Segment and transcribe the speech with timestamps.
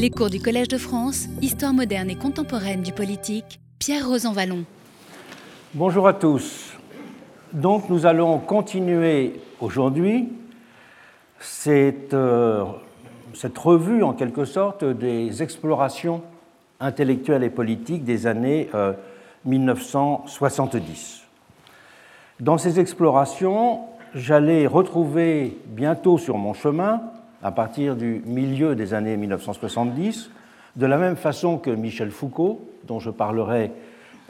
[0.00, 4.62] Les cours du Collège de France, Histoire moderne et contemporaine du politique, Pierre Rosanvallon.
[5.74, 6.72] Bonjour à tous.
[7.52, 10.28] Donc nous allons continuer aujourd'hui
[11.40, 12.62] cette, euh,
[13.34, 16.22] cette revue en quelque sorte des explorations
[16.78, 18.70] intellectuelles et politiques des années
[19.44, 21.22] 1970.
[21.22, 21.64] Euh,
[22.38, 23.80] Dans ces explorations,
[24.14, 27.00] j'allais retrouver bientôt sur mon chemin
[27.42, 30.30] à partir du milieu des années 1970,
[30.76, 33.72] de la même façon que Michel Foucault, dont je parlerai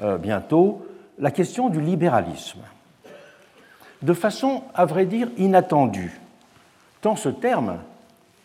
[0.01, 0.87] euh, bientôt,
[1.19, 2.61] la question du libéralisme.
[4.03, 6.21] De façon, à vrai dire, inattendue,
[7.01, 7.79] tant ce terme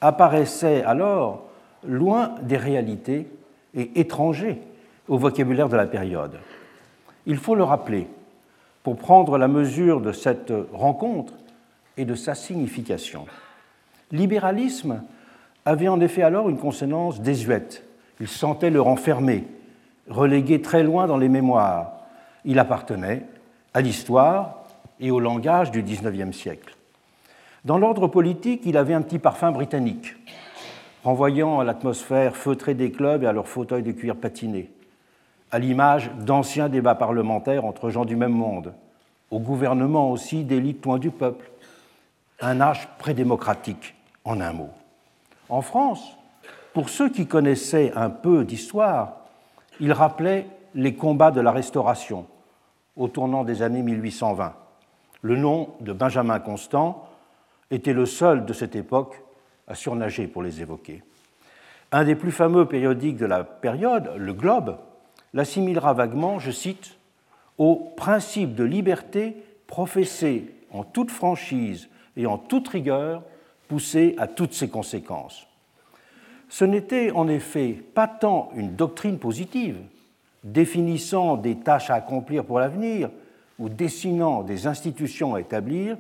[0.02, 1.46] apparaissait alors
[1.86, 3.28] loin des réalités
[3.76, 4.62] et étranger
[5.08, 6.40] au vocabulaire de la période.
[7.26, 8.08] Il faut le rappeler
[8.84, 11.34] pour prendre la mesure de cette rencontre
[11.98, 13.26] et de sa signification.
[14.14, 15.02] Libéralisme
[15.66, 17.84] avait en effet alors une consonance désuète.
[18.20, 19.48] Il sentait le renfermer,
[20.08, 21.94] relégué très loin dans les mémoires.
[22.46, 23.26] Il appartenait
[23.74, 24.66] à l'histoire
[25.00, 26.78] et au langage du XIXe siècle.
[27.66, 30.16] Dans l'ordre politique, il avait un petit parfum britannique,
[31.04, 34.70] renvoyant à l'atmosphère feutrée des clubs et à leurs fauteuils de cuir patinés,
[35.50, 38.74] à l'image d'anciens débats parlementaires entre gens du même monde,
[39.32, 41.50] au gouvernement aussi d'élite loin du peuple,
[42.42, 44.70] un âge prédémocratique en un mot.
[45.50, 46.18] En France,
[46.74, 49.18] pour ceux qui connaissaient un peu d'histoire,
[49.80, 52.26] il rappelait les combats de la Restauration
[52.96, 54.54] au tournant des années 1820.
[55.22, 57.08] Le nom de Benjamin Constant
[57.72, 59.22] était le seul de cette époque
[59.68, 61.04] à surnager pour les évoquer.
[61.92, 64.78] Un des plus fameux périodiques de la période, le Globe,
[65.34, 66.98] l'assimilera vaguement, je cite,
[67.58, 73.24] au principe de liberté professé en toute franchise et en toute rigueur
[73.68, 75.48] poussé à toutes ses conséquences.
[76.50, 79.78] Ce n'était en effet pas tant une doctrine positive,
[80.44, 83.10] définissant des tâches à accomplir pour l'avenir
[83.60, 85.98] ou dessinant des institutions à établir,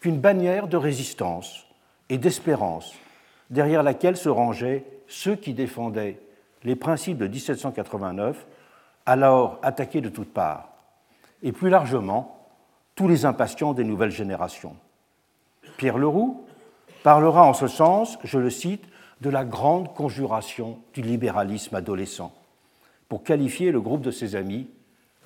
[0.00, 1.66] qu'une bannière de résistance
[2.08, 2.94] et d'espérance
[3.50, 6.20] derrière laquelle se rangeaient ceux qui défendaient
[6.64, 8.46] les principes de 1789,
[9.06, 10.68] alors attaqués de toutes parts,
[11.42, 12.46] et plus largement
[12.94, 14.76] tous les impatients des nouvelles générations.
[15.78, 16.44] Pierre Leroux,
[17.02, 18.84] parlera en ce sens, je le cite,
[19.20, 22.32] de la grande conjuration du libéralisme adolescent,
[23.08, 24.68] pour qualifier le groupe de ses amis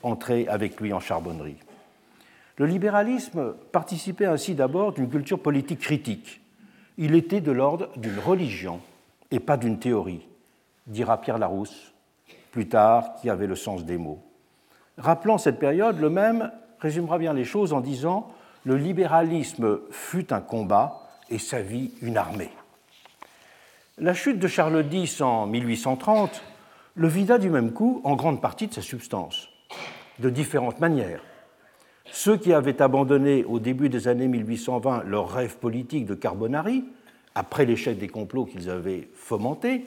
[0.02, 1.58] entrés avec lui en charbonnerie.
[2.56, 6.40] Le libéralisme participait ainsi d'abord d'une culture politique critique.
[6.98, 8.80] Il était de l'ordre d'une religion
[9.30, 10.26] et pas d'une théorie,
[10.86, 11.92] dira Pierre Larousse,
[12.50, 14.22] plus tard, qui avait le sens des mots.
[14.98, 16.50] Rappelant cette période, le même
[16.80, 18.30] résumera bien les choses en disant
[18.64, 21.01] Le libéralisme fut un combat
[21.32, 22.50] et sa vie une armée.
[23.98, 26.42] La chute de Charles X en 1830
[26.94, 29.48] le vida du même coup en grande partie de sa substance,
[30.18, 31.22] de différentes manières.
[32.04, 36.84] Ceux qui avaient abandonné au début des années 1820 leur rêve politique de Carbonari,
[37.34, 39.86] après l'échec des complots qu'ils avaient fomentés,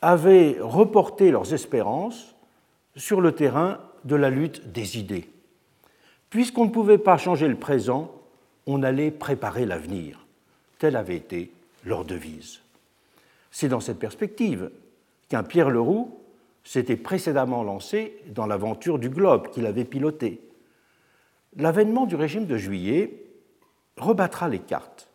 [0.00, 2.34] avaient reporté leurs espérances
[2.96, 5.28] sur le terrain de la lutte des idées.
[6.30, 8.10] Puisqu'on ne pouvait pas changer le présent,
[8.66, 10.27] on allait préparer l'avenir.
[10.78, 11.52] Telle avait été
[11.84, 12.60] leur devise.
[13.50, 14.70] C'est dans cette perspective
[15.28, 16.18] qu'un Pierre Leroux
[16.64, 20.40] s'était précédemment lancé dans l'aventure du globe qu'il avait piloté.
[21.56, 23.24] L'avènement du régime de juillet
[23.96, 25.08] rebattra les cartes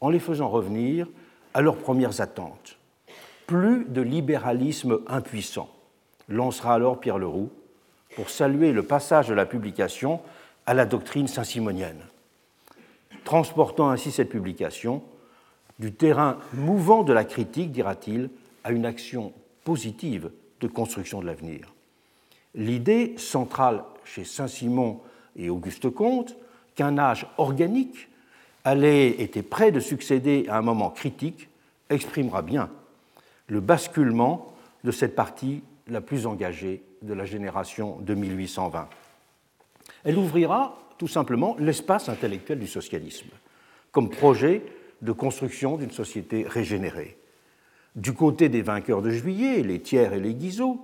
[0.00, 1.08] en les faisant revenir
[1.54, 2.76] à leurs premières attentes.
[3.46, 5.70] Plus de libéralisme impuissant,
[6.28, 7.50] lancera alors Pierre Leroux
[8.14, 10.20] pour saluer le passage de la publication
[10.66, 12.02] à la doctrine saint-simonienne
[13.28, 15.02] transportant ainsi cette publication
[15.78, 18.30] du terrain mouvant de la critique, dira-t-il,
[18.64, 19.34] à une action
[19.64, 20.30] positive
[20.62, 21.74] de construction de l'avenir.
[22.54, 25.02] L'idée centrale chez Saint-Simon
[25.36, 26.36] et Auguste Comte
[26.74, 28.08] qu'un âge organique
[28.64, 31.50] allait était prêt de succéder à un moment critique
[31.90, 32.70] exprimera bien
[33.46, 34.54] le basculement
[34.84, 38.88] de cette partie la plus engagée de la génération de 1820.
[40.04, 43.28] Elle ouvrira tout simplement l'espace intellectuel du socialisme,
[43.92, 44.62] comme projet
[45.00, 47.16] de construction d'une société régénérée.
[47.96, 50.80] Du côté des vainqueurs de juillet, les Thiers et les Guizot,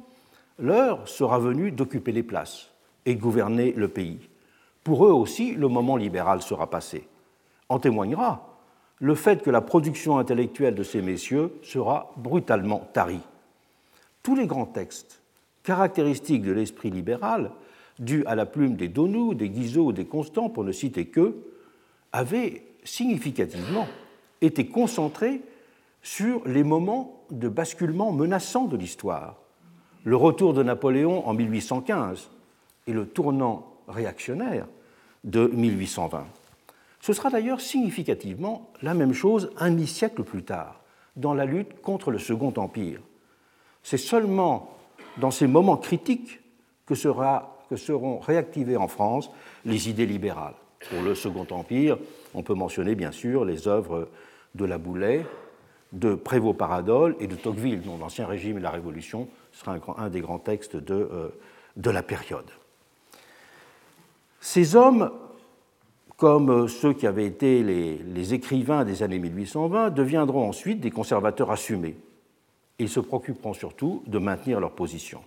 [0.59, 2.71] l'heure sera venue d'occuper les places
[3.07, 4.29] et gouverner le pays.
[4.83, 7.07] Pour eux aussi, le moment libéral sera passé.
[7.69, 8.51] En témoignera
[9.01, 13.21] le fait que la production intellectuelle de ces messieurs sera brutalement tarie.
[14.23, 15.21] Tous les grands textes
[15.63, 17.51] caractéristiques de l'esprit libéral
[17.99, 21.53] dû à la plume des Donou, des Guizot des Constant, pour ne citer qu'eux,
[22.13, 23.87] avait significativement
[24.41, 25.41] été concentré
[26.03, 29.41] sur les moments de basculement menaçants de l'histoire,
[30.05, 32.31] le retour de Napoléon en 1815
[32.87, 34.67] et le tournant réactionnaire
[35.25, 36.27] de 1820.
[37.01, 40.81] Ce sera d'ailleurs significativement la même chose un demi-siècle plus tard,
[41.17, 43.01] dans la lutte contre le Second Empire.
[43.83, 44.77] C'est seulement
[45.19, 46.41] dans ces moments critiques
[46.87, 46.95] que,
[47.69, 49.31] que seront réactivées en France
[49.65, 50.55] les idées libérales.
[50.91, 51.99] Pour le Second Empire,
[52.35, 54.09] on peut mentionner bien sûr les œuvres
[54.55, 55.25] de La Boulay,
[55.93, 60.39] de Prévost-Paradol et de Tocqueville, dont l'Ancien Régime et la Révolution sera un, des grands
[60.39, 61.29] textes de, euh,
[61.77, 62.51] de la période.
[64.41, 65.11] Ces hommes,
[66.17, 71.51] comme ceux qui avaient été les, les, écrivains des années 1820, deviendront ensuite des conservateurs
[71.51, 71.97] assumés.
[72.79, 75.23] Ils se préoccuperont surtout de maintenir leur position.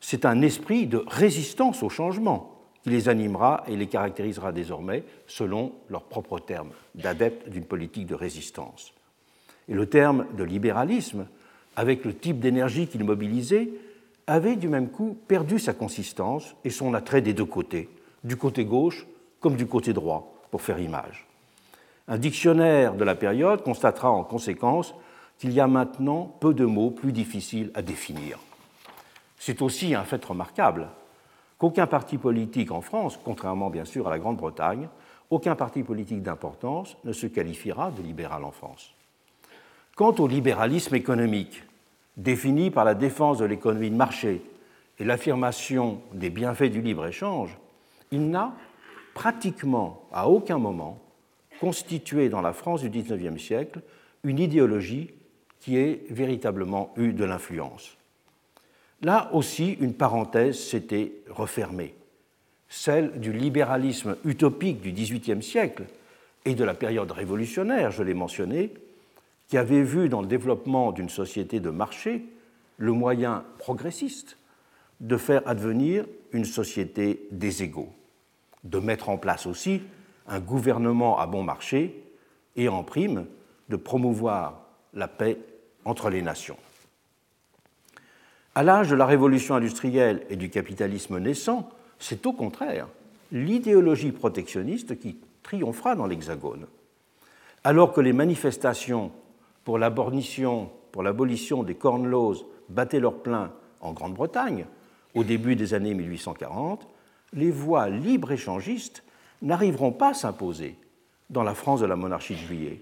[0.00, 5.72] C'est un esprit de résistance au changement qui les animera et les caractérisera désormais selon
[5.90, 8.92] leurs propres termes, d'adeptes d'une politique de résistance.
[9.68, 11.26] Et le terme de libéralisme,
[11.76, 13.70] avec le type d'énergie qu'il mobilisait,
[14.26, 17.88] avait du même coup perdu sa consistance et son attrait des deux côtés,
[18.24, 19.06] du côté gauche
[19.40, 21.26] comme du côté droit, pour faire image.
[22.08, 24.94] Un dictionnaire de la période constatera en conséquence
[25.38, 28.38] qu'il y a maintenant peu de mots plus difficiles à définir.
[29.38, 30.88] C'est aussi un fait remarquable
[31.58, 34.88] qu'aucun parti politique en France, contrairement bien sûr à la Grande-Bretagne,
[35.30, 38.94] aucun parti politique d'importance ne se qualifiera de libéral en France.
[39.94, 41.62] Quant au libéralisme économique,
[42.16, 44.42] défini par la défense de l'économie de marché
[44.98, 47.56] et l'affirmation des bienfaits du libre-échange,
[48.10, 48.54] il n'a
[49.14, 50.98] pratiquement à aucun moment
[51.60, 53.82] constitué dans la France du XIXe siècle
[54.22, 55.10] une idéologie
[55.60, 57.97] qui ait véritablement eu de l'influence.
[59.02, 61.94] Là aussi, une parenthèse s'était refermée,
[62.68, 65.84] celle du libéralisme utopique du XVIIIe siècle
[66.44, 68.74] et de la période révolutionnaire, je l'ai mentionné,
[69.46, 72.24] qui avait vu dans le développement d'une société de marché
[72.76, 74.36] le moyen progressiste
[75.00, 77.92] de faire advenir une société des égaux,
[78.64, 79.82] de mettre en place aussi
[80.26, 82.02] un gouvernement à bon marché
[82.56, 83.26] et en prime
[83.68, 85.38] de promouvoir la paix
[85.84, 86.56] entre les nations.
[88.58, 91.68] À l'âge de la révolution industrielle et du capitalisme naissant,
[92.00, 92.88] c'est au contraire
[93.30, 96.66] l'idéologie protectionniste qui triomphera dans l'Hexagone.
[97.62, 99.12] Alors que les manifestations
[99.62, 104.66] pour l'abolition, pour l'abolition des corn laws battaient leur plein en Grande-Bretagne
[105.14, 106.84] au début des années 1840,
[107.34, 109.04] les voies libre-échangistes
[109.40, 110.74] n'arriveront pas à s'imposer
[111.30, 112.80] dans la France de la monarchie de juillet.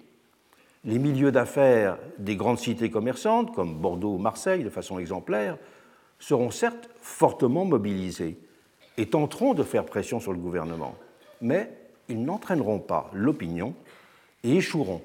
[0.86, 5.58] Les milieux d'affaires des grandes cités commerçantes, comme Bordeaux ou Marseille de façon exemplaire,
[6.20, 8.38] seront certes fortement mobilisés
[8.96, 10.94] et tenteront de faire pression sur le gouvernement,
[11.40, 11.72] mais
[12.08, 13.74] ils n'entraîneront pas l'opinion
[14.44, 15.02] et échoueront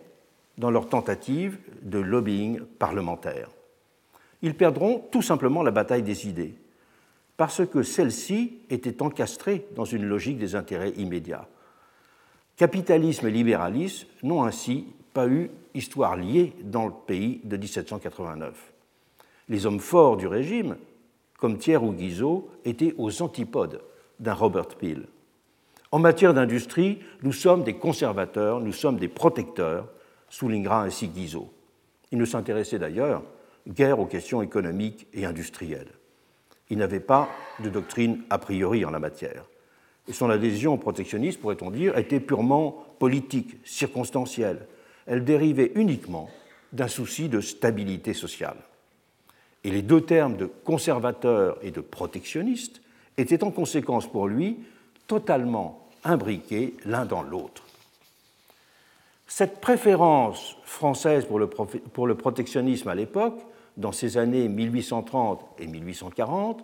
[0.60, 3.50] dans leur tentative de lobbying parlementaire.
[4.44, 6.54] Ils perdront tout simplement la bataille des idées,
[7.38, 11.48] parce que celle-ci était encastrée dans une logique des intérêts immédiats.
[12.56, 18.74] Capitalisme et libéralisme n'ont ainsi pas eu histoire liée dans le pays de 1789.
[19.50, 20.78] Les hommes forts du régime,
[21.38, 23.82] comme Thiers ou Guizot, étaient aux antipodes
[24.20, 25.08] d'un Robert Peel.
[25.92, 29.90] En matière d'industrie, nous sommes des conservateurs, nous sommes des protecteurs,
[30.30, 31.52] soulignera ainsi Guizot.
[32.12, 33.24] Il ne s'intéressait d'ailleurs
[33.68, 35.92] guère aux questions économiques et industrielles.
[36.70, 37.30] Il n'avait pas
[37.64, 39.46] de doctrine a priori en la matière.
[40.08, 44.68] Et son adhésion au protectionnisme, pourrait-on dire, était purement politique, circonstancielle.
[45.08, 46.30] Elle dérivait uniquement
[46.74, 48.58] d'un souci de stabilité sociale.
[49.64, 52.82] Et les deux termes de conservateur et de protectionniste
[53.18, 54.60] étaient en conséquence pour lui
[55.08, 57.64] totalement imbriqués l'un dans l'autre.
[59.28, 61.40] Cette préférence française pour
[62.08, 63.40] le, protectionnisme à l'époque,
[63.78, 66.64] dans ces années 1830 et 1840,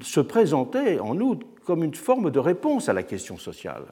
[0.00, 3.84] se présentait en outre comme une forme de réponse à la question sociale.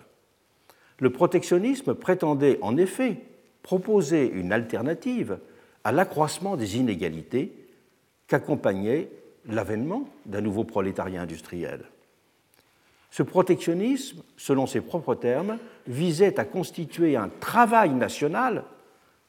[1.00, 3.16] Le protectionnisme prétendait en effet
[3.62, 5.38] proposer une alternative
[5.82, 7.52] à l'accroissement des inégalités
[8.26, 9.10] qu'accompagnait
[9.46, 11.84] l'avènement d'un nouveau prolétariat industriel.
[13.10, 18.64] Ce protectionnisme, selon ses propres termes, visait à constituer un travail national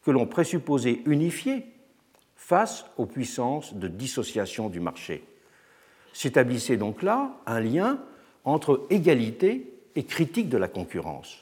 [0.04, 1.66] que l'on présupposait unifié
[2.36, 5.24] face aux puissances de dissociation du marché.
[6.14, 8.00] S'établissait donc là un lien
[8.44, 11.41] entre égalité et critique de la concurrence.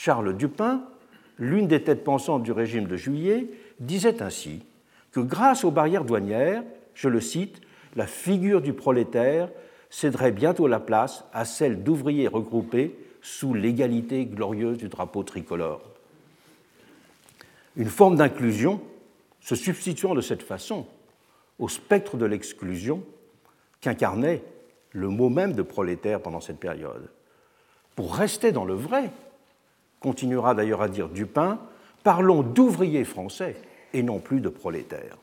[0.00, 0.84] Charles Dupin,
[1.40, 3.50] l'une des têtes pensantes du régime de juillet,
[3.80, 4.64] disait ainsi
[5.10, 6.62] que grâce aux barrières douanières,
[6.94, 7.60] je le cite,
[7.96, 9.50] la figure du prolétaire
[9.90, 15.82] céderait bientôt la place à celle d'ouvriers regroupés sous l'égalité glorieuse du drapeau tricolore.
[17.74, 18.80] une forme d'inclusion
[19.40, 20.86] se substituant de cette façon
[21.58, 23.02] au spectre de l'exclusion
[23.80, 24.44] qu'incarnait
[24.92, 27.10] le mot même de prolétaire pendant cette période.
[27.96, 29.10] Pour rester dans le vrai,
[30.00, 31.58] continuera d'ailleurs à dire Dupin,
[32.04, 33.56] parlons d'ouvriers français
[33.92, 35.18] et non plus de prolétaires.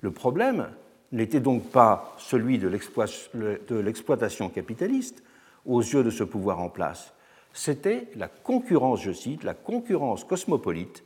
[0.00, 0.68] Le problème
[1.12, 5.22] n'était donc pas celui de l'exploitation capitaliste
[5.66, 7.12] aux yeux de ce pouvoir en place,
[7.52, 11.02] c'était la concurrence, je cite, la concurrence cosmopolite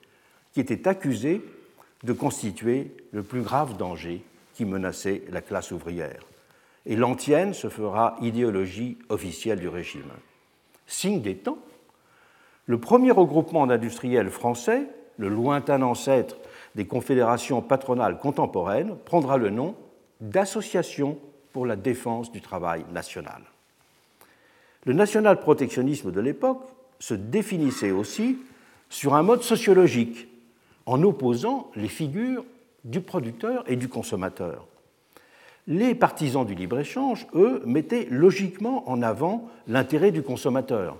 [0.52, 1.42] qui était accusée
[2.02, 4.22] de constituer le plus grave danger
[4.54, 6.20] qui menaçait la classe ouvrière.
[6.84, 10.10] Et l'antienne se fera idéologie officielle du régime.
[10.86, 11.58] Signe des temps,
[12.66, 14.86] le premier regroupement d'industriels français,
[15.18, 16.36] le lointain ancêtre
[16.74, 19.74] des confédérations patronales contemporaines, prendra le nom
[20.20, 21.18] d'Association
[21.52, 23.42] pour la défense du travail national.
[24.84, 26.62] Le national-protectionnisme de l'époque
[26.98, 28.38] se définissait aussi
[28.88, 30.28] sur un mode sociologique,
[30.86, 32.44] en opposant les figures
[32.84, 34.66] du producteur et du consommateur.
[35.68, 40.96] Les partisans du libre-échange, eux, mettaient logiquement en avant l'intérêt du consommateur,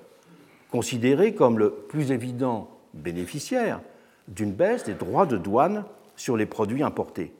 [0.72, 3.80] considéré comme le plus évident bénéficiaire
[4.26, 5.84] d'une baisse des droits de douane
[6.16, 7.32] sur les produits importés.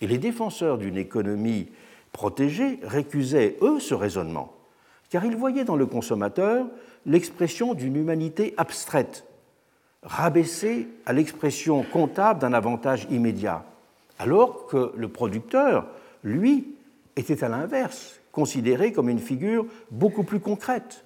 [0.00, 1.68] Et les défenseurs d'une économie
[2.12, 4.54] protégée récusaient, eux, ce raisonnement
[5.10, 6.66] car il voyait dans le consommateur
[7.04, 9.24] l'expression d'une humanité abstraite,
[10.02, 13.64] rabaissée à l'expression comptable d'un avantage immédiat,
[14.18, 15.86] alors que le producteur,
[16.22, 16.76] lui,
[17.16, 21.04] était à l'inverse, considéré comme une figure beaucoup plus concrète,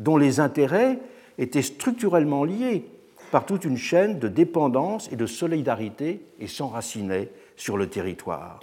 [0.00, 0.98] dont les intérêts
[1.38, 2.84] étaient structurellement liés
[3.30, 8.58] par toute une chaîne de dépendance et de solidarité et s'enracinaient sur le territoire.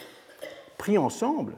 [0.78, 1.54] Pris ensemble,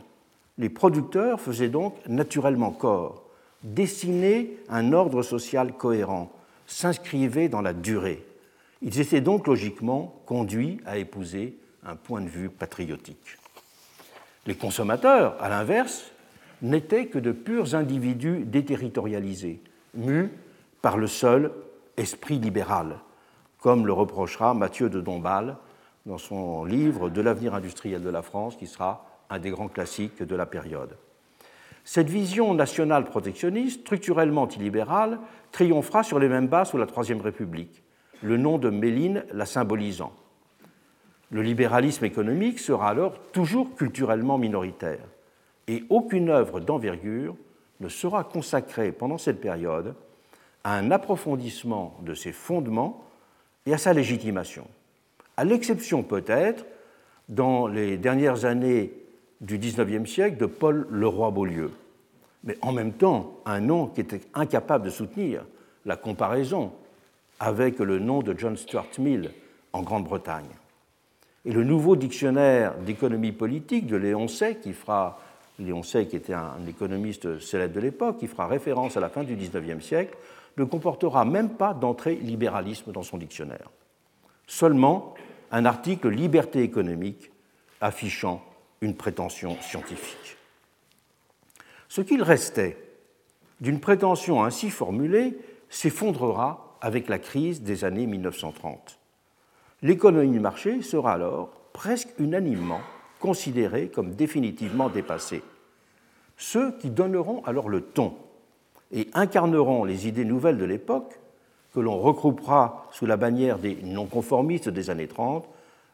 [0.59, 3.23] les producteurs faisaient donc naturellement corps,
[3.63, 6.31] dessinaient un ordre social cohérent,
[6.67, 8.23] s'inscrivaient dans la durée.
[8.81, 13.37] Ils étaient donc logiquement conduits à épouser un point de vue patriotique.
[14.45, 16.11] Les consommateurs, à l'inverse,
[16.61, 19.61] n'étaient que de purs individus déterritorialisés,
[19.93, 20.31] mus
[20.81, 21.51] par le seul
[21.97, 22.97] esprit libéral,
[23.59, 25.57] comme le reprochera Mathieu de Dombasle
[26.05, 30.23] dans son livre De l'avenir industriel de la France, qui sera un des grands classiques
[30.23, 30.95] de la période.
[31.83, 35.19] Cette vision nationale protectionniste, structurellement illibérale,
[35.51, 37.83] triomphera sur les mêmes bases sous la Troisième République,
[38.21, 40.13] le nom de Méline la symbolisant.
[41.31, 45.05] Le libéralisme économique sera alors toujours culturellement minoritaire,
[45.67, 47.35] et aucune œuvre d'envergure
[47.79, 49.95] ne sera consacrée pendant cette période
[50.63, 53.03] à un approfondissement de ses fondements
[53.65, 54.67] et à sa légitimation,
[55.37, 56.65] à l'exception peut-être
[57.29, 58.91] dans les dernières années
[59.41, 61.71] du XIXe siècle de Paul Leroy-Beaulieu,
[62.43, 65.45] mais en même temps un nom qui était incapable de soutenir
[65.85, 66.73] la comparaison
[67.39, 69.31] avec le nom de John Stuart Mill
[69.71, 70.49] en Grande-Bretagne.
[71.45, 75.19] Et le nouveau dictionnaire d'économie politique de Léon Say, qui fera,
[75.59, 79.23] Léon Say qui était un économiste célèbre de l'époque, qui fera référence à la fin
[79.23, 80.17] du XIXe siècle,
[80.57, 83.69] ne comportera même pas d'entrée libéralisme dans son dictionnaire.
[84.47, 85.13] Seulement
[85.51, 87.31] un article liberté économique
[87.81, 88.43] affichant
[88.81, 90.37] une prétention scientifique.
[91.87, 92.77] Ce qu'il restait
[93.61, 95.37] d'une prétention ainsi formulée
[95.69, 98.99] s'effondrera avec la crise des années 1930.
[99.81, 102.81] L'économie du marché sera alors presque unanimement
[103.19, 105.43] considérée comme définitivement dépassée.
[106.37, 108.15] Ceux qui donneront alors le ton
[108.91, 111.19] et incarneront les idées nouvelles de l'époque,
[111.73, 115.47] que l'on regroupera sous la bannière des non-conformistes des années 30,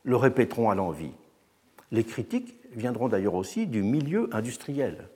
[0.03, 1.11] le répéteront à l'envie.
[1.91, 5.09] Les critiques viendront d'ailleurs aussi du milieu industriel.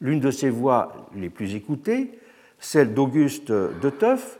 [0.00, 2.18] L'une de ces voix les plus écoutées,
[2.58, 4.38] celle d'Auguste de Teuf,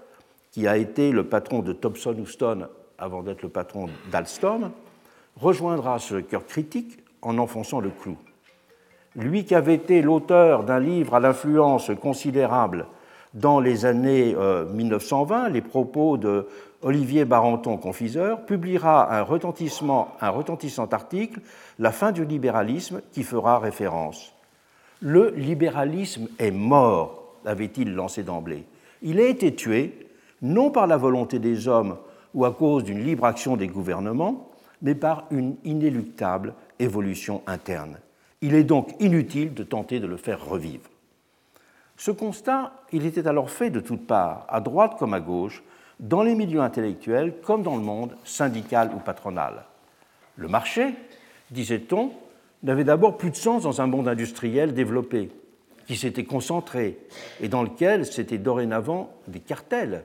[0.52, 4.72] qui a été le patron de Thomson Houston avant d'être le patron d'Alstom,
[5.40, 8.16] rejoindra ce cœur critique en enfonçant le clou.
[9.14, 12.86] Lui qui avait été l'auteur d'un livre à l'influence considérable
[13.34, 14.34] dans les années
[14.72, 16.48] 1920, euh, les propos de
[16.82, 21.40] Olivier Barenton, confiseur, publiera un, un retentissant article,
[21.78, 24.32] La fin du libéralisme, qui fera référence.
[25.00, 28.64] Le libéralisme est mort, avait-il lancé d'emblée.
[29.02, 30.06] Il a été tué,
[30.40, 31.96] non par la volonté des hommes
[32.34, 34.50] ou à cause d'une libre action des gouvernements,
[34.82, 37.98] mais par une inéluctable évolution interne.
[38.42, 40.90] Il est donc inutile de tenter de le faire revivre.
[41.96, 45.62] Ce constat, il était alors fait de toutes parts, à droite comme à gauche,
[45.98, 49.64] dans les milieux intellectuels comme dans le monde syndical ou patronal.
[50.36, 50.94] Le marché,
[51.50, 52.10] disait-on,
[52.62, 55.30] n'avait d'abord plus de sens dans un monde industriel développé,
[55.86, 56.98] qui s'était concentré
[57.40, 60.04] et dans lequel c'étaient dorénavant des cartels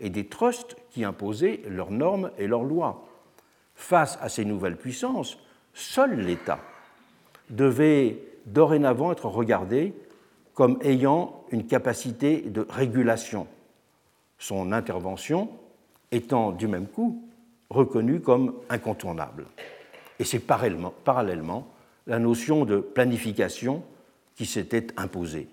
[0.00, 3.07] et des trusts qui imposaient leurs normes et leurs lois.
[3.78, 5.38] Face à ces nouvelles puissances,
[5.72, 6.58] seul l'État
[7.48, 9.94] devait dorénavant être regardé
[10.52, 13.46] comme ayant une capacité de régulation,
[14.36, 15.48] son intervention
[16.10, 17.22] étant du même coup
[17.70, 19.46] reconnue comme incontournable.
[20.18, 21.68] Et c'est parallèlement
[22.08, 23.84] la notion de planification
[24.34, 25.48] qui s'était imposée.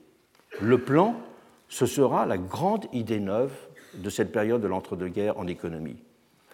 [0.59, 1.15] Le plan,
[1.69, 3.53] ce sera la grande idée neuve
[3.93, 5.97] de cette période de l'entre-deux-guerres en économie.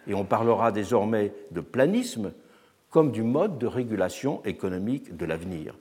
[0.07, 2.31] Et on parlera désormais de planisme
[2.89, 5.75] comme du mode de régulation économique de l'avenir,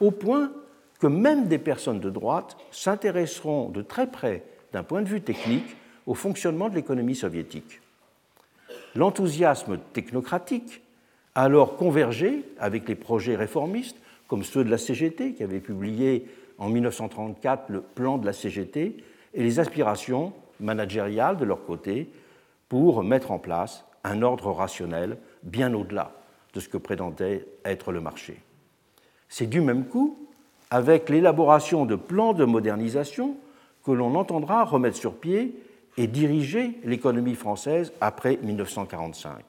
[0.00, 0.52] au point
[1.00, 5.76] que même des personnes de droite s'intéresseront de très près, d'un point de vue technique,
[6.06, 7.80] au fonctionnement de l'économie soviétique.
[8.94, 10.82] L'enthousiasme technocratique
[11.34, 13.96] a alors convergé avec les projets réformistes,
[14.28, 16.26] comme ceux de la CGT, qui avait publié
[16.58, 18.96] en 1934 le plan de la CGT,
[19.34, 22.08] et les aspirations managériales de leur côté
[22.68, 26.12] pour mettre en place un ordre rationnel bien au-delà
[26.54, 28.40] de ce que prétendait être le marché.
[29.28, 30.18] C'est du même coup
[30.70, 33.36] avec l'élaboration de plans de modernisation
[33.84, 35.60] que l'on entendra remettre sur pied
[35.96, 39.44] et diriger l'économie française après 1945.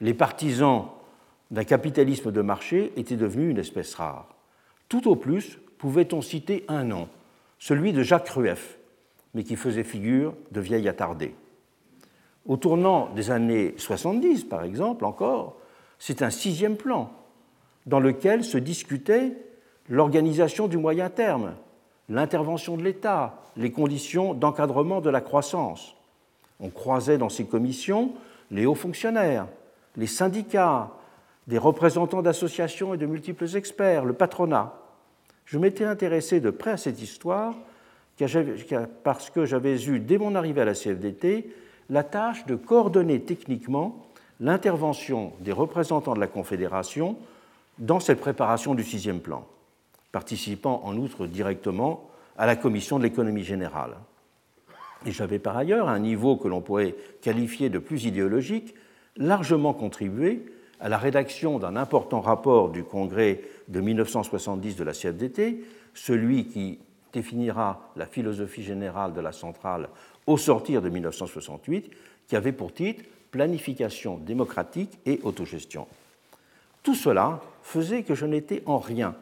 [0.00, 0.86] Les partisans
[1.50, 4.28] d'un capitalisme de marché étaient devenus une espèce rare.
[4.88, 7.08] Tout au plus pouvait-on citer un nom,
[7.58, 8.78] celui de Jacques Rueff,
[9.34, 11.34] mais qui faisait figure de vieil attardé.
[12.46, 15.56] Au tournant des années 70, par exemple, encore,
[15.98, 17.12] c'est un sixième plan
[17.86, 19.36] dans lequel se discutait
[19.88, 21.54] l'organisation du moyen terme,
[22.08, 25.96] l'intervention de l'État, les conditions d'encadrement de la croissance.
[26.60, 28.12] On croisait dans ces commissions
[28.50, 29.46] les hauts fonctionnaires,
[29.96, 30.90] les syndicats,
[31.46, 34.74] des représentants d'associations et de multiples experts, le patronat.
[35.44, 37.54] Je m'étais intéressé de près à cette histoire
[39.02, 41.52] parce que j'avais eu, dès mon arrivée à la CFDT,
[41.90, 44.06] la tâche de coordonner techniquement
[44.40, 47.16] l'intervention des représentants de la Confédération
[47.78, 49.46] dans cette préparation du sixième plan,
[50.10, 53.96] participant en outre directement à la commission de l'économie générale.
[55.06, 58.74] Et j'avais par ailleurs, à un niveau que l'on pourrait qualifier de plus idéologique,
[59.16, 60.46] largement contribué
[60.80, 65.64] à la rédaction d'un important rapport du congrès de 1970 de la CFDT,
[65.94, 66.80] celui qui
[67.12, 69.88] définira la philosophie générale de la centrale
[70.26, 71.90] au sortir de 1968,
[72.28, 75.86] qui avait pour titre Planification démocratique et autogestion.
[76.82, 79.14] Tout cela faisait que je n'étais en rien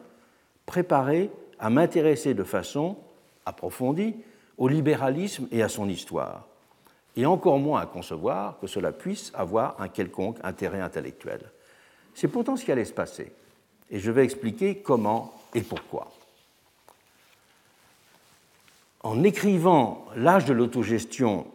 [0.65, 2.97] préparé à m'intéresser de façon
[3.45, 4.15] approfondie
[4.57, 6.47] au libéralisme et à son histoire,
[7.15, 11.41] et encore moins à concevoir que cela puisse avoir un quelconque intérêt intellectuel.
[12.13, 13.31] C'est pourtant ce qui allait se passer,
[13.89, 16.11] et je vais expliquer comment et pourquoi.
[19.03, 21.47] En écrivant L'âge de l'autogestion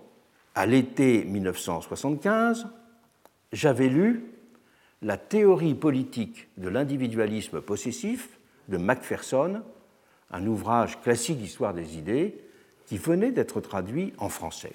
[0.54, 2.66] à l'été 1975,
[3.52, 4.24] j'avais lu
[5.02, 9.62] La théorie politique de l'individualisme possessif de Macpherson,
[10.30, 12.40] un ouvrage classique d'histoire des idées
[12.86, 14.74] qui venait d'être traduit en français.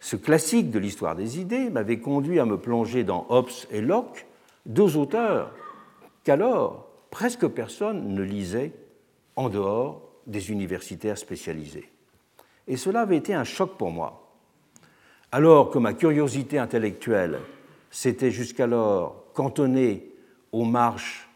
[0.00, 4.26] Ce classique de l'histoire des idées m'avait conduit à me plonger dans Hobbes et Locke,
[4.64, 5.52] deux auteurs
[6.24, 8.72] qu'alors presque personne ne lisait
[9.34, 11.90] en dehors des universitaires spécialisés.
[12.68, 14.30] Et cela avait été un choc pour moi.
[15.32, 17.40] Alors que ma curiosité intellectuelle
[17.90, 20.06] s'était jusqu'alors cantonnée
[20.52, 21.28] aux marches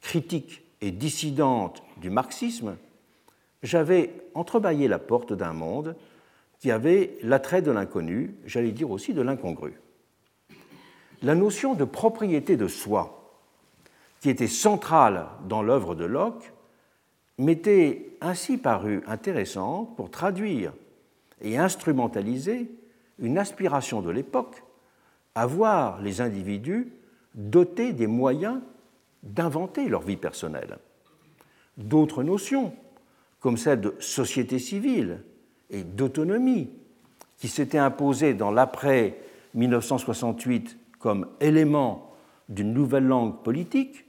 [0.00, 2.76] critiques et dissidentes du marxisme,
[3.62, 5.96] j'avais entrebâillé la porte d'un monde
[6.58, 9.80] qui avait l'attrait de l'inconnu, j'allais dire aussi de l'incongru.
[11.22, 13.38] La notion de propriété de soi,
[14.20, 16.52] qui était centrale dans l'œuvre de Locke,
[17.40, 20.72] m'était ainsi paru intéressante pour traduire
[21.40, 22.70] et instrumentaliser
[23.18, 24.62] une aspiration de l'époque
[25.34, 26.92] à voir les individus
[27.34, 28.60] dotés des moyens
[29.22, 30.78] d'inventer leur vie personnelle.
[31.76, 32.74] D'autres notions,
[33.40, 35.22] comme celle de société civile
[35.70, 36.70] et d'autonomie,
[37.38, 39.16] qui s'étaient imposées dans l'après
[39.54, 42.12] 1968 comme élément
[42.50, 44.04] d'une nouvelle langue politique,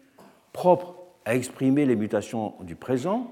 [0.52, 3.32] propre à exprimer les mutations du présent,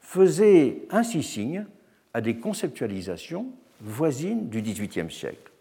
[0.00, 1.66] faisaient ainsi signe
[2.14, 3.46] à des conceptualisations
[3.80, 5.52] voisines du XVIIIe siècle.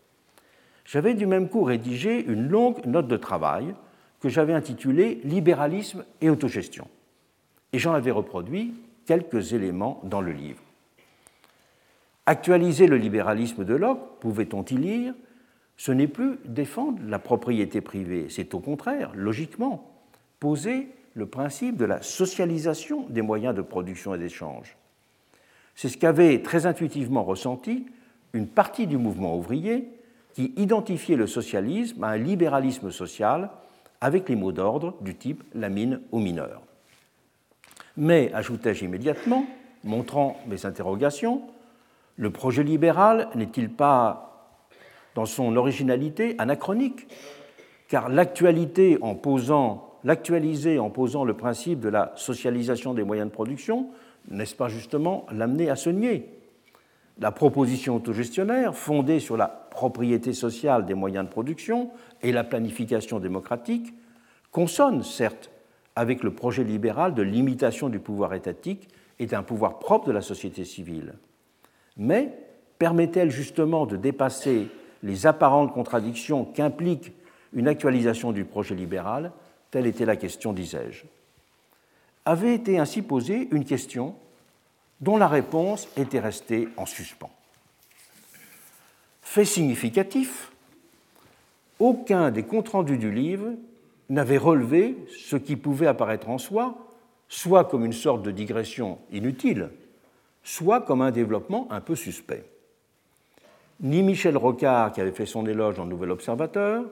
[0.86, 3.75] J'avais du même coup rédigé une longue note de travail
[4.21, 6.88] que j'avais intitulée Libéralisme et autogestion.
[7.73, 8.73] Et j'en avais reproduit
[9.06, 10.62] quelques éléments dans le livre.
[12.25, 15.13] Actualiser le libéralisme de Locke, pouvait-on y lire,
[15.77, 19.91] ce n'est plus défendre la propriété privée, c'est au contraire, logiquement,
[20.39, 24.77] poser le principe de la socialisation des moyens de production et d'échange.
[25.73, 27.88] C'est ce qu'avait très intuitivement ressenti
[28.34, 29.89] une partie du mouvement ouvrier
[30.34, 33.49] qui identifiait le socialisme à un libéralisme social
[33.99, 36.62] avec les mots d'ordre du type la mine aux mineurs.
[37.95, 39.47] Mais, ajoutai-je immédiatement,
[39.84, 41.41] montrant mes interrogations,
[42.15, 44.53] le projet libéral n'est-il pas,
[45.15, 47.08] dans son originalité, anachronique
[47.88, 53.34] Car l'actualité en posant, l'actualiser en posant le principe de la socialisation des moyens de
[53.34, 53.89] production,
[54.32, 56.30] n'est-ce pas justement l'amener à se nier?
[57.20, 61.89] La proposition autogestionnaire, fondée sur la propriété sociale des moyens de production
[62.22, 63.93] et la planification démocratique,
[64.52, 65.52] consonne certes
[65.98, 68.88] avec le projet libéral de limitation du pouvoir étatique
[69.20, 71.15] et d'un pouvoir propre de la société civile.
[71.98, 72.32] Mais
[72.80, 74.70] permet-elle justement de dépasser
[75.04, 77.12] les apparentes contradictions qu'implique
[77.52, 79.34] une actualisation du projet libéral
[79.71, 81.03] Telle était la question, disais-je.
[82.25, 84.15] Avait été ainsi posée une question
[85.01, 87.32] dont la réponse était restée en suspens.
[89.21, 90.51] Fait significatif,
[91.80, 93.51] aucun des comptes rendus du livre
[94.10, 94.95] n'avait relevé
[95.30, 96.75] ce qui pouvait apparaître en soi,
[97.30, 99.69] soit comme une sorte de digression inutile,
[100.43, 102.45] soit comme un développement un peu suspect.
[103.82, 106.86] Ni Michel Rocard, qui avait fait son éloge dans Nouvel Observateur,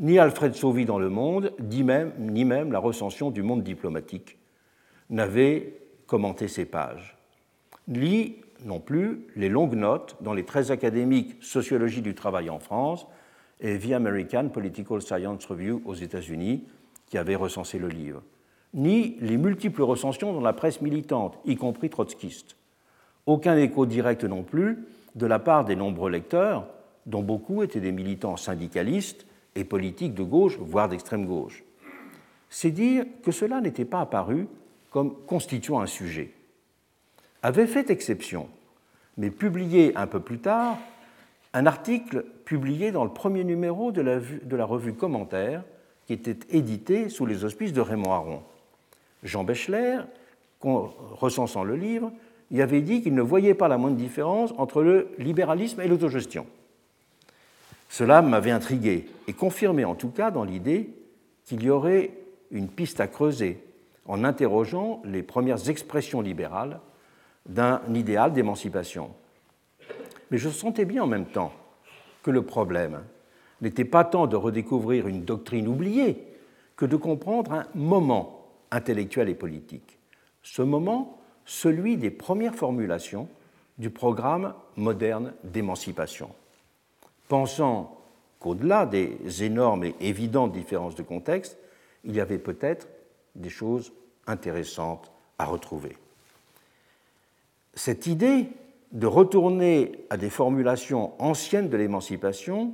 [0.00, 4.38] ni Alfred Sauvy dans Le Monde, ni même, la recension du monde diplomatique
[5.10, 5.74] n'avaient
[6.06, 7.18] commenté ces pages.
[7.86, 13.06] Ni non plus les longues notes dans les très académiques Sociologie du travail en France
[13.60, 16.64] et The American Political Science Review aux États-Unis,
[17.06, 18.22] qui avait recensé le livre,
[18.72, 22.56] ni les multiples recensions dans la presse militante, y compris trotskiste.
[23.26, 24.78] Aucun écho direct non plus
[25.14, 26.66] de la part des nombreux lecteurs,
[27.04, 31.64] dont beaucoup étaient des militants syndicalistes et politiques de gauche, voire d'extrême gauche.
[32.48, 34.48] C'est dire que cela n'était pas apparu
[34.90, 36.32] comme constituant un sujet.
[37.42, 38.48] Avait fait exception,
[39.16, 40.78] mais publié un peu plus tard,
[41.52, 45.64] un article publié dans le premier numéro de la, de la revue Commentaire,
[46.06, 48.42] qui était édité sous les auspices de Raymond Aron.
[49.22, 50.00] Jean Bechler,
[50.60, 52.12] recensant le livre,
[52.50, 56.46] y avait dit qu'il ne voyait pas la moindre différence entre le libéralisme et l'autogestion.
[57.90, 60.90] Cela m'avait intrigué et confirmé en tout cas dans l'idée
[61.44, 62.12] qu'il y aurait
[62.52, 63.62] une piste à creuser
[64.06, 66.78] en interrogeant les premières expressions libérales
[67.46, 69.10] d'un idéal d'émancipation.
[70.30, 71.52] Mais je sentais bien en même temps
[72.22, 73.02] que le problème
[73.60, 76.24] n'était pas tant de redécouvrir une doctrine oubliée
[76.76, 79.98] que de comprendre un moment intellectuel et politique.
[80.44, 83.28] Ce moment, celui des premières formulations
[83.78, 86.30] du programme moderne d'émancipation.
[87.30, 87.96] Pensant
[88.40, 91.56] qu'au-delà des énormes et évidentes différences de contexte,
[92.02, 92.88] il y avait peut-être
[93.36, 93.92] des choses
[94.26, 95.96] intéressantes à retrouver.
[97.74, 98.48] Cette idée
[98.90, 102.72] de retourner à des formulations anciennes de l'émancipation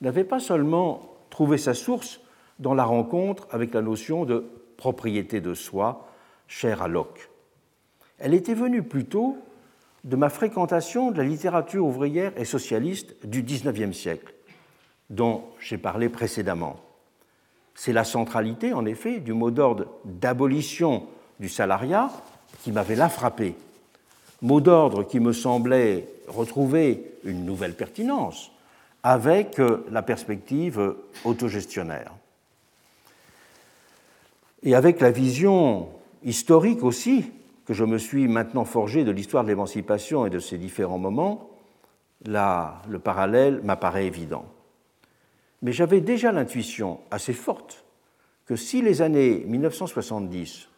[0.00, 2.20] n'avait pas seulement trouvé sa source
[2.58, 4.44] dans la rencontre avec la notion de
[4.78, 6.08] propriété de soi
[6.48, 7.30] chère à Locke.
[8.18, 9.38] Elle était venue plutôt
[10.04, 14.34] de ma fréquentation de la littérature ouvrière et socialiste du XIXe siècle,
[15.10, 16.76] dont j'ai parlé précédemment.
[17.74, 21.06] C'est la centralité, en effet, du mot d'ordre d'abolition
[21.40, 22.10] du salariat
[22.62, 23.54] qui m'avait là frappé
[24.42, 28.50] mot d'ordre qui me semblait retrouver une nouvelle pertinence
[29.02, 32.12] avec euh, la perspective autogestionnaire.
[34.62, 35.88] Et avec la vision
[36.24, 37.30] historique aussi
[37.72, 41.48] que je me suis maintenant forgé de l'histoire de l'émancipation et de ses différents moments,
[42.26, 44.44] là, le parallèle m'apparaît évident.
[45.62, 47.86] Mais j'avais déjà l'intuition assez forte
[48.44, 50.68] que si les années 1970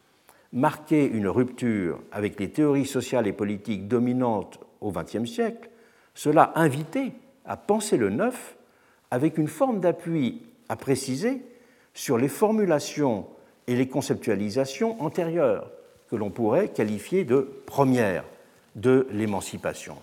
[0.52, 5.70] marquait une rupture avec les théories sociales et politiques dominantes au XXe siècle,
[6.14, 7.10] cela invitait
[7.44, 8.56] à penser le neuf
[9.10, 11.42] avec une forme d'appui à préciser
[11.92, 13.26] sur les formulations
[13.66, 15.72] et les conceptualisations antérieures
[16.14, 18.22] que l'on pourrait qualifier de premières
[18.76, 19.96] de l'émancipation.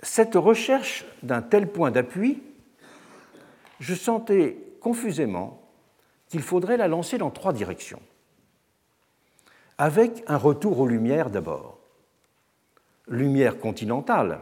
[0.00, 2.42] Cette recherche d'un tel point d'appui,
[3.78, 5.60] je sentais confusément
[6.28, 8.00] qu'il faudrait la lancer dans trois directions.
[9.76, 11.76] Avec un retour aux Lumières d'abord.
[13.08, 14.40] Lumière continentale,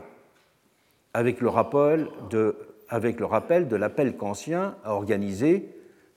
[1.12, 2.56] avec le rappel de,
[2.88, 5.74] avec le rappel de l'appel kantien à organiser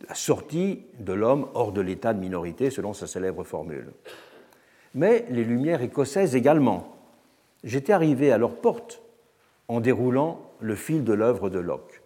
[0.07, 3.91] la sortie de l'homme hors de l'état de minorité, selon sa célèbre formule.
[4.93, 6.95] Mais les Lumières écossaises également.
[7.63, 9.01] J'étais arrivé à leur porte
[9.67, 12.01] en déroulant le fil de l'œuvre de Locke.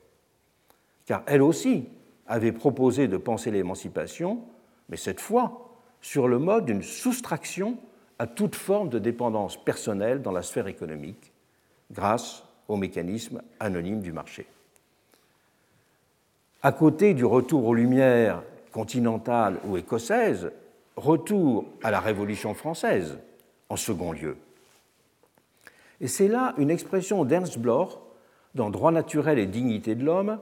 [1.05, 1.88] Car elle aussi
[2.27, 4.41] avait proposé de penser l'émancipation,
[4.89, 5.65] mais cette fois
[6.01, 7.77] sur le mode d'une soustraction
[8.19, 11.34] à toute forme de dépendance personnelle dans la sphère économique,
[11.91, 14.45] grâce au mécanisme anonyme du marché.
[16.65, 20.51] À côté du retour aux Lumières continentales ou écossaises,
[20.95, 23.19] retour à la Révolution française
[23.69, 24.36] en second lieu.
[26.01, 27.91] Et c'est là une expression d'Ernst Bloch
[28.56, 30.39] dans Droit naturel et dignité de l'homme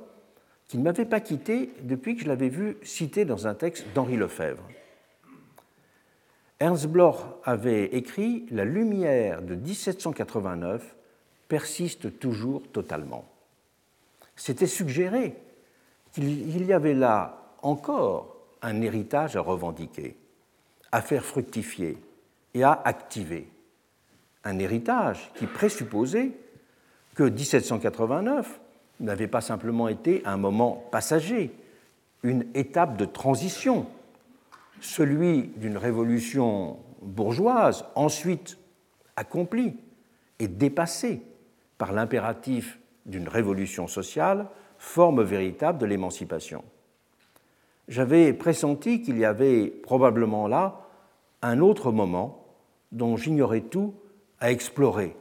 [0.70, 4.16] qui ne m'avait pas quitté depuis que je l'avais vu cité dans un texte d'Henri
[4.16, 4.64] Lefebvre.
[6.62, 10.96] Ernst Bloch avait écrit La lumière de 1789
[11.50, 13.26] persiste toujours totalement.
[14.38, 15.36] C'était suggéré
[16.14, 20.16] qu'il y avait là encore un héritage à revendiquer,
[20.92, 21.98] à faire fructifier
[22.54, 23.50] et à activer.
[24.44, 26.32] Un héritage qui présupposait
[27.16, 28.60] que 1789
[29.00, 31.52] n'avait pas simplement été un moment passager,
[32.22, 33.88] une étape de transition,
[34.80, 38.58] celui d'une révolution bourgeoise ensuite
[39.16, 39.76] accomplie
[40.40, 41.22] et dépassée
[41.78, 44.48] par l'impératif d'une révolution sociale,
[44.84, 46.64] forme véritable de l'émancipation.
[47.88, 50.82] J'avais pressenti qu'il y avait probablement là
[51.42, 52.46] un autre moment
[52.92, 53.96] dont j'ignorais tout
[54.40, 55.16] à explorer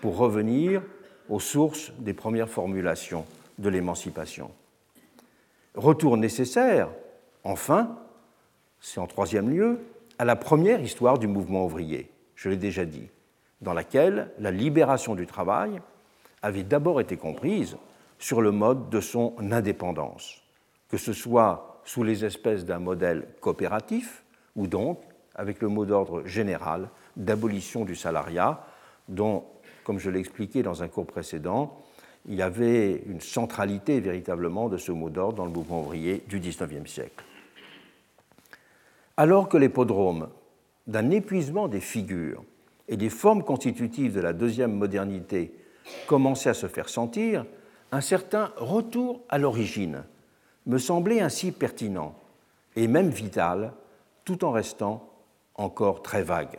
[0.00, 0.82] pour revenir
[1.28, 3.26] aux sources des premières formulations
[3.58, 4.50] de l'émancipation.
[5.74, 6.88] Retour nécessaire,
[7.42, 7.98] enfin,
[8.80, 9.80] c'est en troisième lieu,
[10.18, 13.08] à la première histoire du mouvement ouvrier, je l'ai déjà dit,
[13.60, 15.82] dans laquelle la libération du travail
[16.40, 17.76] avait d'abord été comprise
[18.22, 20.42] sur le mode de son indépendance,
[20.88, 24.22] que ce soit sous les espèces d'un modèle coopératif
[24.54, 25.00] ou donc
[25.34, 28.64] avec le mot d'ordre général d'abolition du salariat
[29.08, 29.44] dont
[29.82, 31.76] comme je l'ai expliqué dans un cours précédent,
[32.26, 36.38] il y avait une centralité véritablement de ce mot d'ordre dans le mouvement ouvrier du
[36.38, 37.24] XIXe siècle.
[39.16, 40.28] Alors que l'hippodrome,
[40.86, 42.44] d'un épuisement des figures
[42.86, 45.52] et des formes constitutives de la deuxième modernité,
[46.06, 47.44] commençait à se faire sentir,
[47.92, 50.02] un certain retour à l'origine
[50.64, 52.14] me semblait ainsi pertinent
[52.74, 53.74] et même vital,
[54.24, 55.10] tout en restant
[55.54, 56.58] encore très vague.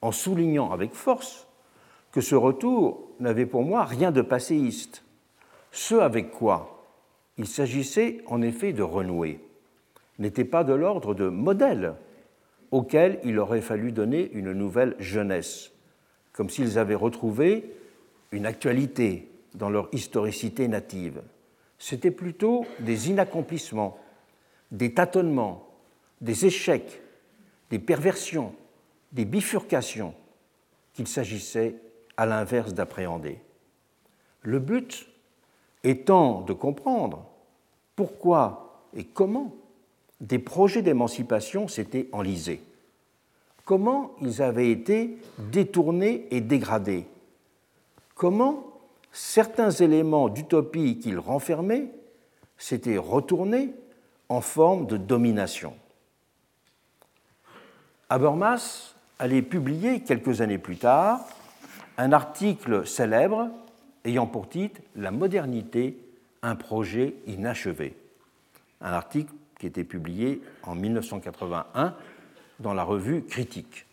[0.00, 1.46] En soulignant avec force
[2.10, 5.04] que ce retour n'avait pour moi rien de passéiste,
[5.72, 6.86] ce avec quoi
[7.36, 9.40] il s'agissait en effet de renouer
[10.18, 11.94] n'était pas de l'ordre de modèles
[12.70, 15.72] auxquels il aurait fallu donner une nouvelle jeunesse,
[16.32, 17.74] comme s'ils avaient retrouvé
[18.30, 21.22] une actualité dans leur historicité native.
[21.78, 23.98] C'était plutôt des inaccomplissements,
[24.70, 25.68] des tâtonnements,
[26.20, 27.00] des échecs,
[27.70, 28.54] des perversions,
[29.12, 30.14] des bifurcations
[30.92, 31.76] qu'il s'agissait
[32.16, 33.38] à l'inverse d'appréhender.
[34.42, 35.06] Le but
[35.82, 37.26] étant de comprendre
[37.96, 39.54] pourquoi et comment
[40.20, 42.62] des projets d'émancipation s'étaient enlisés,
[43.64, 47.06] comment ils avaient été détournés et dégradés,
[48.14, 48.73] comment
[49.14, 51.88] certains éléments d'utopie qu'ils renfermaient
[52.58, 53.72] s'étaient retournés
[54.28, 55.74] en forme de domination.
[58.10, 61.20] Habermas allait publier quelques années plus tard
[61.96, 63.50] un article célèbre
[64.04, 65.96] ayant pour titre La modernité,
[66.42, 67.96] un projet inachevé.
[68.80, 71.94] Un article qui était publié en 1981
[72.58, 73.86] dans la revue Critique.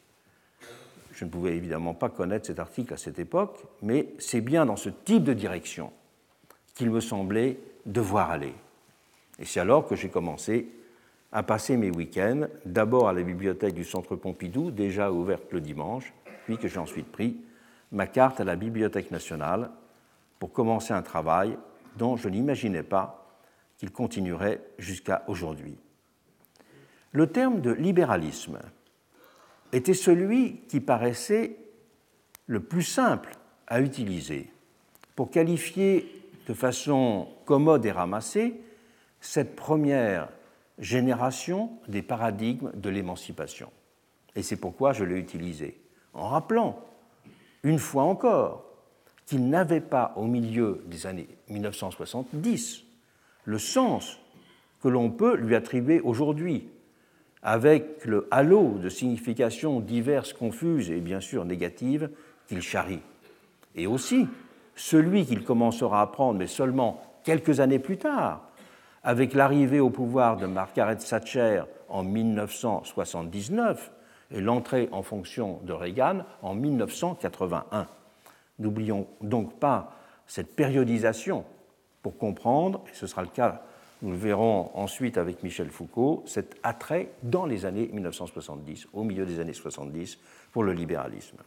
[1.12, 4.76] Je ne pouvais évidemment pas connaître cet article à cette époque, mais c'est bien dans
[4.76, 5.91] ce type de direction
[6.74, 8.54] qu'il me semblait devoir aller.
[9.39, 10.69] Et c'est alors que j'ai commencé
[11.32, 16.13] à passer mes week-ends, d'abord à la bibliothèque du Centre Pompidou, déjà ouverte le dimanche,
[16.45, 17.38] puis que j'ai ensuite pris
[17.91, 19.69] ma carte à la Bibliothèque nationale
[20.39, 21.58] pour commencer un travail
[21.97, 23.38] dont je n'imaginais pas
[23.78, 25.78] qu'il continuerait jusqu'à aujourd'hui.
[27.12, 28.60] Le terme de libéralisme
[29.71, 31.57] était celui qui paraissait
[32.47, 33.36] le plus simple
[33.67, 34.49] à utiliser
[35.15, 38.55] pour qualifier de façon commode et ramassée
[39.19, 40.29] cette première
[40.79, 43.69] génération des paradigmes de l'émancipation.
[44.36, 45.79] Et c'est pourquoi je l'ai utilisé,
[46.13, 46.84] en rappelant
[47.63, 48.65] une fois encore,
[49.25, 52.84] qu'il n'avait pas au milieu des années 1970
[53.45, 54.19] le sens
[54.81, 56.67] que l'on peut lui attribuer aujourd'hui,
[57.43, 62.10] avec le halo de significations diverses, confuses et bien sûr négatives
[62.47, 63.01] qu'il charrie.
[63.75, 64.27] Et aussi
[64.75, 68.47] celui qu'il commencera à prendre, mais seulement quelques années plus tard,
[69.04, 73.91] avec l'arrivée au pouvoir de Margaret Thatcher en 1979,
[74.34, 77.88] et l'entrée en fonction de Reagan en 1981.
[78.60, 81.43] N'oublions donc pas cette périodisation
[82.01, 83.63] pour comprendre, et ce sera le cas,
[84.02, 89.26] nous le verrons ensuite avec Michel Foucault, cet attrait dans les années 1970, au milieu
[89.26, 90.18] des années 70,
[90.52, 91.38] pour le libéralisme.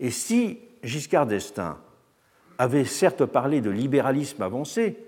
[0.00, 1.78] Et si Giscard d'Estaing
[2.58, 4.98] avait certes parlé de libéralisme avancé,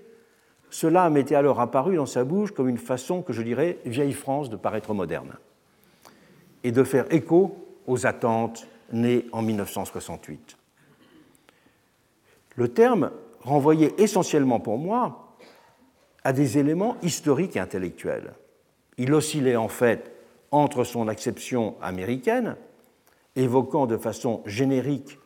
[0.69, 4.49] cela m'était alors apparu dans sa bouche comme une façon que je dirais vieille France
[4.49, 5.33] de paraître moderne
[6.63, 10.57] et de faire écho aux attentes nées en 1968.
[12.55, 15.26] Le terme renvoyait essentiellement pour moi
[16.27, 18.33] à des éléments historiques et intellectuels.
[18.97, 20.11] Il oscillait en fait
[20.51, 22.57] entre son acception américaine,
[23.37, 25.19] évoquant de façon générique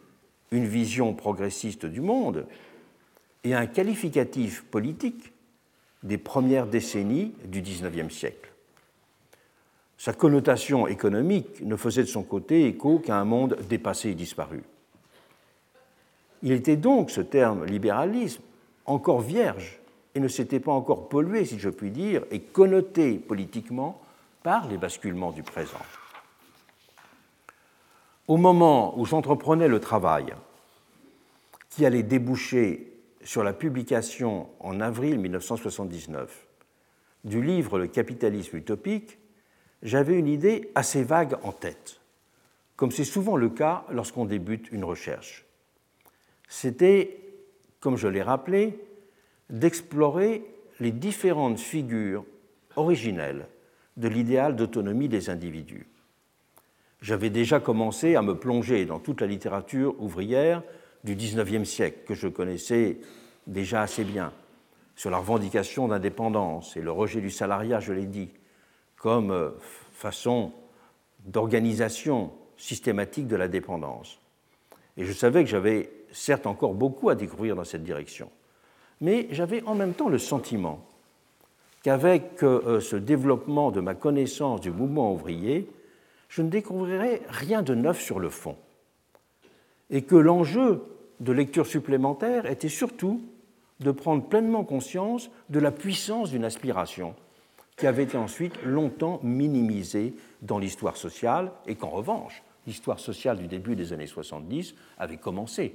[0.52, 2.46] une vision progressiste du monde,
[3.44, 5.34] et un qualificatif politique
[6.04, 8.52] des premières décennies du XIXe siècle.
[9.98, 14.62] Sa connotation économique ne faisait de son côté écho qu'à un monde dépassé et disparu.
[16.44, 18.44] Il était donc, ce terme libéralisme,
[18.86, 19.81] encore vierge
[20.16, 24.02] et ne s'était pas encore pollué, si je puis dire, et connoté politiquement
[24.44, 25.80] par les basculements du présent.
[28.28, 30.34] Au moment où j'entreprenais le travail
[31.70, 32.92] qui allait déboucher
[33.24, 36.48] sur la publication en avril 1979
[37.24, 39.20] du livre Le capitalisme utopique,
[39.84, 42.00] j'avais une idée assez vague en tête,
[42.76, 45.46] comme c'est souvent le cas lorsqu'on débute une recherche.
[46.48, 47.20] C'était,
[47.80, 48.80] comme je l'ai rappelé,
[49.52, 50.44] d'explorer
[50.80, 52.26] les différentes figures
[52.76, 53.48] originelles
[53.98, 55.88] de l'idéal d'autonomie des individus.
[57.02, 60.64] J'avais déjà commencé à me plonger dans toute la littérature ouvrière
[61.04, 63.00] du XIXe siècle, que je connaissais
[63.48, 64.32] déjà assez bien,
[64.96, 68.30] sur la revendication d'indépendance et le rejet du salariat, je l'ai dit,
[68.98, 69.50] comme euh,
[69.94, 70.54] façon
[71.26, 74.20] d'organisation systématique de la dépendance.
[74.98, 78.30] Et je savais que j'avais certes encore beaucoup à découvrir dans cette direction,
[79.02, 80.86] mais j'avais en même temps le sentiment
[81.84, 85.68] qu'avec euh, ce développement de ma connaissance du mouvement ouvrier,
[86.30, 88.56] je ne découvrirais rien de neuf sur le fond,
[89.90, 90.84] et que l'enjeu
[91.20, 93.22] de lecture supplémentaire était surtout
[93.80, 97.16] de prendre pleinement conscience de la puissance d'une aspiration
[97.78, 103.48] qui avait été ensuite longtemps minimisée dans l'histoire sociale et qu'en revanche, l'histoire sociale du
[103.48, 105.74] début des années 70 avait commencé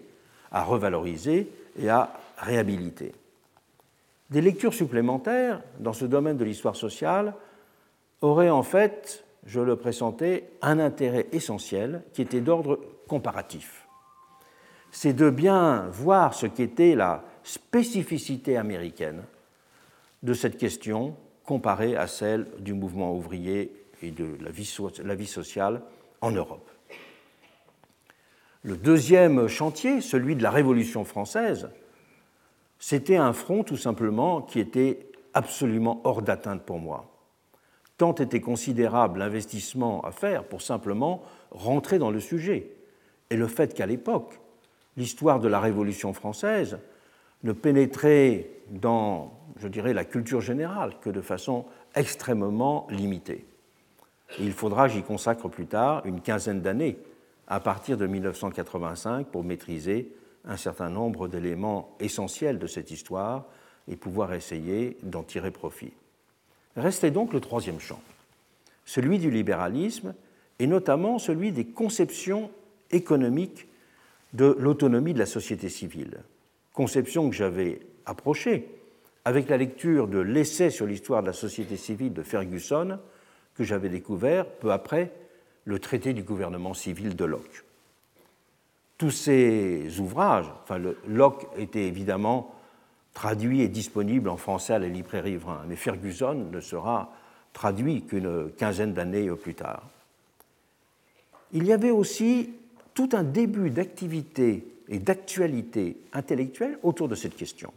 [0.52, 3.14] à revaloriser et à réhabiliter.
[4.30, 7.34] Des lectures supplémentaires dans ce domaine de l'histoire sociale
[8.20, 13.86] auraient en fait, je le pressentais, un intérêt essentiel qui était d'ordre comparatif
[14.96, 19.24] c'est de bien voir ce qu'était la spécificité américaine
[20.22, 24.50] de cette question comparée à celle du mouvement ouvrier et de la
[25.14, 25.82] vie, sociale
[26.22, 26.70] en Europe.
[28.62, 31.68] Le deuxième chantier, celui de la Révolution française,
[32.78, 37.12] c'était un front tout simplement qui était absolument hors d'atteinte pour moi.
[37.98, 42.70] Tant était considérable l'investissement à faire pour simplement rentrer dans le sujet.
[43.30, 44.38] Et le fait qu'à l'époque,
[44.96, 46.78] l'histoire de la Révolution française
[47.42, 53.46] ne pénétrait dans, je dirais, la culture générale que de façon extrêmement limitée.
[54.38, 56.98] il faudra, j'y consacre plus tard, une quinzaine d'années
[57.46, 60.12] à partir de 1985 pour maîtriser
[60.46, 63.46] un certain nombre d'éléments essentiels de cette histoire
[63.88, 65.92] et pouvoir essayer d'en tirer profit.
[66.76, 68.00] Restait donc le troisième champ,
[68.84, 70.14] celui du libéralisme
[70.58, 72.50] et notamment celui des conceptions
[72.90, 73.68] économiques
[74.32, 76.18] de l'autonomie de la société civile,
[76.72, 78.68] conception que j'avais approchée
[79.24, 82.98] avec la lecture de l'essai sur l'histoire de la société civile de Ferguson,
[83.54, 85.12] que j'avais découvert peu après
[85.64, 87.65] le traité du gouvernement civil de Locke.
[88.98, 92.54] Tous ces ouvrages, enfin, Locke était évidemment
[93.12, 97.12] traduit et disponible en français à la librairie Vrin, mais Ferguson ne sera
[97.52, 99.82] traduit qu'une quinzaine d'années plus tard.
[101.52, 102.50] Il y avait aussi
[102.94, 107.72] tout un début d'activité et d'actualité intellectuelle autour de cette question.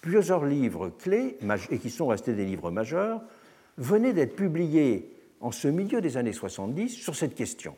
[0.00, 1.36] Plusieurs livres clés,
[1.70, 3.20] et qui sont restés des livres majeurs,
[3.76, 7.76] venaient d'être publiés en ce milieu des années 70 sur cette question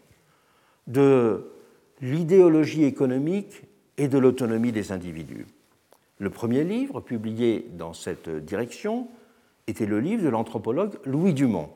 [0.86, 1.50] de
[2.00, 3.62] l'idéologie économique
[3.96, 5.46] et de l'autonomie des individus.
[6.18, 9.08] Le premier livre publié dans cette direction
[9.66, 11.70] était le livre de l'anthropologue Louis Dumont,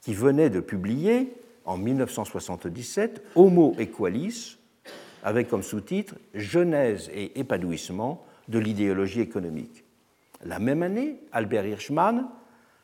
[0.00, 1.32] qui venait de publier
[1.64, 4.56] en 1977 Homo equalis,
[5.22, 9.84] avec comme sous-titre Genèse et épanouissement de l'idéologie économique.
[10.44, 12.28] La même année, Albert Hirschman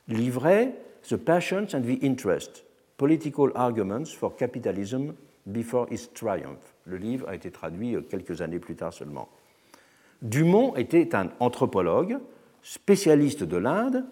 [0.08, 0.74] livrait
[1.08, 2.64] The Passions and the Interest
[2.96, 5.12] Political Arguments for Capitalism
[5.46, 6.74] Before Its Triumph.
[6.84, 9.28] Le livre a été traduit quelques années plus tard seulement.
[10.22, 12.18] Dumont était un anthropologue,
[12.62, 14.04] spécialiste de l'Inde,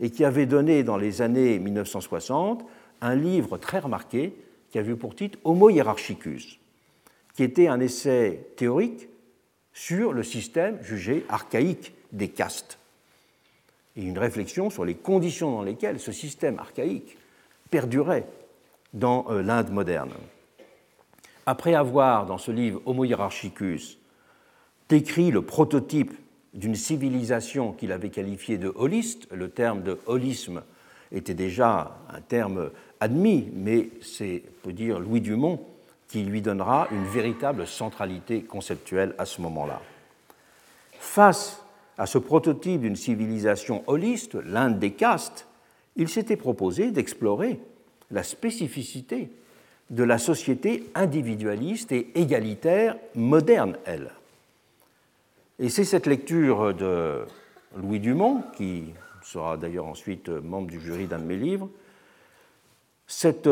[0.00, 2.64] et qui avait donné dans les années 1960
[3.02, 4.34] un livre très remarqué
[4.70, 6.58] qui a vu pour titre Homo hierarchicus,
[7.34, 9.08] qui était un essai théorique
[9.72, 12.80] sur le système jugé archaïque des castes
[13.96, 17.16] et une réflexion sur les conditions dans lesquelles ce système archaïque
[17.70, 18.26] perdurait
[18.94, 20.10] dans euh, l'Inde moderne.
[21.50, 23.98] Après avoir, dans ce livre Homo hierarchicus,
[24.88, 26.14] décrit le prototype
[26.54, 30.62] d'une civilisation qu'il avait qualifiée de holiste, le terme de holisme
[31.10, 32.70] était déjà un terme
[33.00, 35.58] admis, mais c'est, peut dire, Louis Dumont
[36.06, 39.82] qui lui donnera une véritable centralité conceptuelle à ce moment-là.
[41.00, 41.64] Face
[41.98, 45.48] à ce prototype d'une civilisation holiste, l'Inde des castes,
[45.96, 47.58] il s'était proposé d'explorer
[48.12, 49.30] la spécificité
[49.90, 54.10] de la société individualiste et égalitaire moderne, elle.
[55.58, 57.24] Et c'est cette lecture de
[57.76, 58.84] Louis Dumont, qui
[59.22, 61.68] sera d'ailleurs ensuite membre du jury d'un de mes livres,
[63.06, 63.46] cette,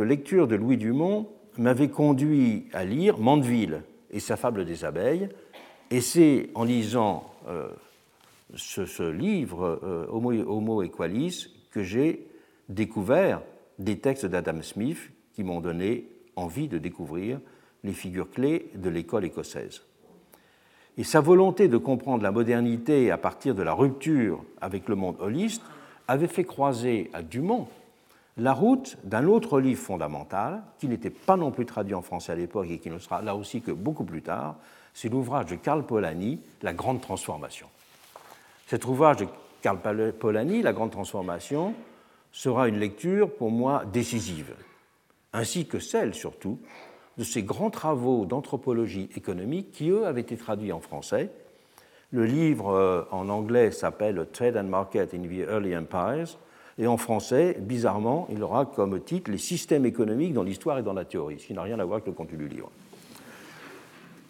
[0.00, 5.28] lecture de Louis Dumont m'avait conduit à lire Mandeville et sa fable des abeilles,
[5.90, 7.68] et c'est en lisant euh,
[8.54, 12.26] ce, livre, euh, Homo, Homo Equalis, que j'ai
[12.68, 13.42] découvert
[13.80, 17.40] des textes d'Adam Smith qui m'ont donné envie de découvrir
[17.82, 19.82] les figures clés de l'école écossaise.
[20.96, 25.16] Et sa volonté de comprendre la modernité à partir de la rupture avec le monde
[25.20, 25.62] holiste
[26.06, 27.68] avait fait croiser à Dumont
[28.36, 32.34] la route d'un autre livre fondamental, qui n'était pas non plus traduit en français à
[32.34, 34.56] l'époque et qui ne sera là aussi que beaucoup plus tard,
[34.92, 37.68] c'est l'ouvrage de Karl Polanyi, La Grande Transformation.
[38.66, 39.26] Cet ouvrage de
[39.62, 39.78] Karl
[40.18, 41.74] Polanyi, La Grande Transformation,
[42.32, 44.54] sera une lecture pour moi décisive,
[45.34, 46.58] ainsi que celle surtout
[47.18, 51.30] de ces grands travaux d'anthropologie économique qui, eux, avaient été traduits en français.
[52.10, 56.38] Le livre euh, en anglais s'appelle Trade and Market in the Early Empires,
[56.78, 60.92] et en français, bizarrement, il aura comme titre Les systèmes économiques dans l'histoire et dans
[60.92, 62.70] la théorie, ce qui n'a rien à voir avec le contenu du livre.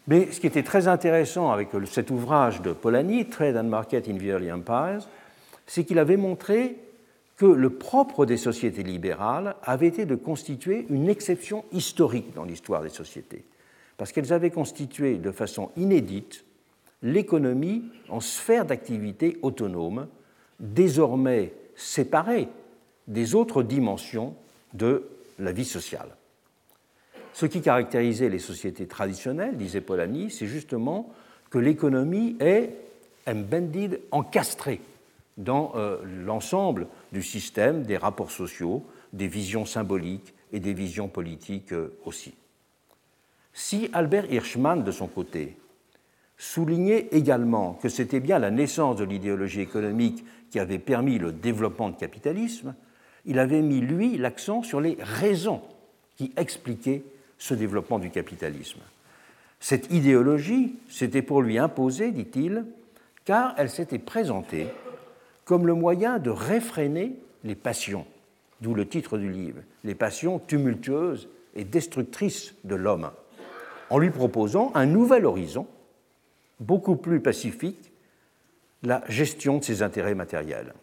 [0.06, 4.18] Mais ce qui était très intéressant avec cet ouvrage de Polanyi, Trade and Market in
[4.18, 5.08] the Early Empires,
[5.66, 6.76] c'est qu'il avait montré
[7.36, 12.82] que le propre des sociétés libérales avait été de constituer une exception historique dans l'histoire
[12.82, 13.44] des sociétés,
[13.96, 16.44] parce qu'elles avaient constitué de façon inédite
[17.02, 20.06] l'économie en sphère d'activité autonome,
[20.60, 22.48] désormais séparée
[23.08, 24.34] des autres dimensions
[24.72, 25.04] de
[25.38, 26.16] la vie sociale.
[27.32, 31.12] Ce qui caractérisait les sociétés traditionnelles, disait Polanyi, c'est justement
[31.50, 32.70] que l'économie est
[33.26, 34.80] embedded, encastrée
[35.36, 41.72] dans euh, l'ensemble du système des rapports sociaux, des visions symboliques et des visions politiques
[41.72, 42.34] euh, aussi.
[43.52, 45.56] Si Albert Hirschman, de son côté,
[46.36, 51.88] soulignait également que c'était bien la naissance de l'idéologie économique qui avait permis le développement
[51.88, 52.74] du capitalisme,
[53.24, 55.62] il avait mis, lui, l'accent sur les raisons
[56.16, 57.02] qui expliquaient
[57.38, 58.80] ce développement du capitalisme.
[59.60, 62.66] Cette idéologie s'était pour lui imposée, dit-il,
[63.24, 64.66] car elle s'était présentée
[65.44, 68.06] comme le moyen de réfréner les passions,
[68.60, 73.10] d'où le titre du livre, les passions tumultueuses et destructrices de l'homme,
[73.90, 75.66] en lui proposant un nouvel horizon,
[76.60, 77.92] beaucoup plus pacifique,
[78.82, 80.74] la gestion de ses intérêts matériels.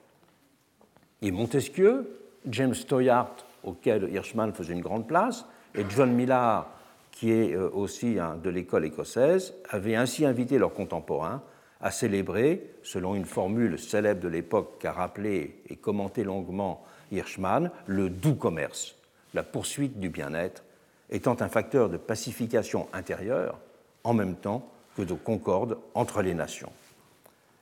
[1.21, 5.45] Et Montesquieu, James Toyart, auquel Hirschman faisait une grande place,
[5.75, 6.69] et John Millard,
[7.11, 11.41] qui est euh, aussi de l'école écossaise, avaient ainsi invité leurs contemporains
[11.81, 18.09] à célébrer, selon une formule célèbre de l'époque qu'a rappelé et commenté longuement Hirschman, le
[18.09, 18.95] doux commerce,
[19.33, 20.63] la poursuite du bien-être,
[21.09, 23.59] étant un facteur de pacification intérieure
[24.03, 26.71] en même temps que de concorde entre les nations.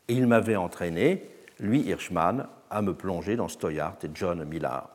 [0.07, 1.23] Et il m'avait entraîné,
[1.59, 4.89] lui Hirschman, à me plonger dans Stoyart et John Millard.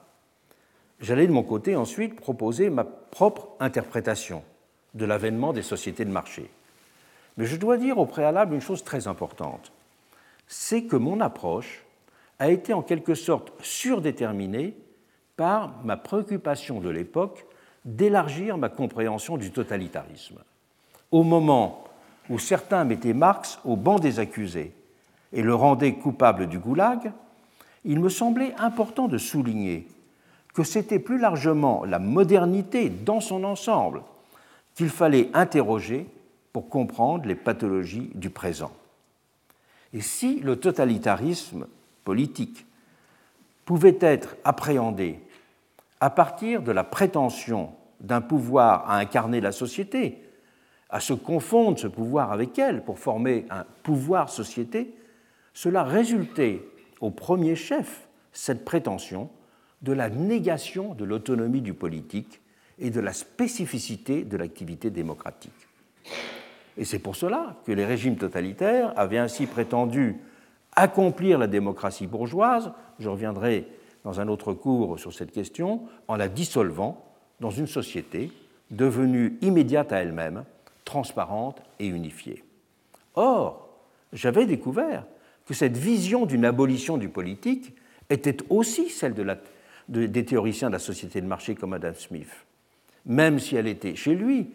[1.00, 4.42] J'allais de mon côté ensuite proposer ma propre interprétation
[4.94, 6.50] de l'avènement des sociétés de marché.
[7.36, 9.72] Mais je dois dire au préalable une chose très importante,
[10.46, 11.84] c'est que mon approche
[12.38, 14.76] a été en quelque sorte surdéterminée
[15.36, 17.46] par ma préoccupation de l'époque
[17.84, 20.38] d'élargir ma compréhension du totalitarisme.
[21.10, 21.84] Au moment
[22.30, 24.72] où certains mettaient Marx au banc des accusés
[25.32, 27.12] et le rendaient coupable du goulag,
[27.84, 29.86] il me semblait important de souligner
[30.54, 34.02] que c'était plus largement la modernité dans son ensemble
[34.74, 36.06] qu'il fallait interroger
[36.54, 38.70] pour comprendre les pathologies du présent.
[39.92, 41.66] Et si le totalitarisme
[42.04, 42.64] politique
[43.64, 45.18] pouvait être appréhendé
[45.98, 50.22] à partir de la prétention d'un pouvoir à incarner la société,
[50.90, 54.94] à se confondre ce pouvoir avec elle pour former un pouvoir-société,
[55.54, 56.62] cela résultait
[57.00, 59.28] au premier chef, cette prétention,
[59.82, 62.40] de la négation de l'autonomie du politique
[62.78, 65.50] et de la spécificité de l'activité démocratique.
[66.76, 70.16] Et c'est pour cela que les régimes totalitaires avaient ainsi prétendu
[70.76, 73.68] accomplir la démocratie bourgeoise, je reviendrai
[74.04, 77.04] dans un autre cours sur cette question, en la dissolvant
[77.40, 78.30] dans une société
[78.70, 80.44] devenue immédiate à elle-même,
[80.84, 82.44] transparente et unifiée.
[83.14, 83.68] Or,
[84.12, 85.04] j'avais découvert
[85.46, 87.74] que cette vision d'une abolition du politique
[88.10, 89.14] était aussi celle
[89.88, 92.30] des théoriciens de la société de marché comme Adam Smith,
[93.06, 94.50] même si elle était chez lui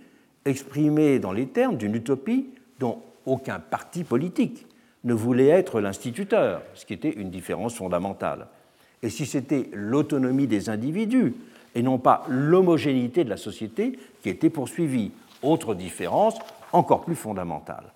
[0.50, 4.66] exprimée dans les termes d'une utopie dont aucun parti politique
[5.04, 8.48] ne voulait être l'instituteur, ce qui était une différence fondamentale.
[9.02, 11.34] Et si c'était l'autonomie des individus
[11.76, 16.36] et non pas l'homogénéité de la société qui était poursuivie, autre différence
[16.74, 17.94] encore plus fondamentale.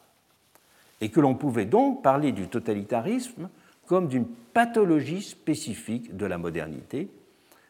[1.01, 3.49] Et que l'on pouvait donc parler du totalitarisme
[3.86, 7.10] comme d'une pathologie spécifique de la modernité,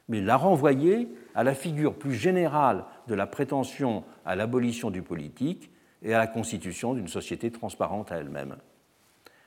[0.10, 5.70] mais la renvoyer à la figure plus générale de la prétention à l'abolition du politique
[6.04, 8.56] et à la constitution d'une société transparente à elle-même.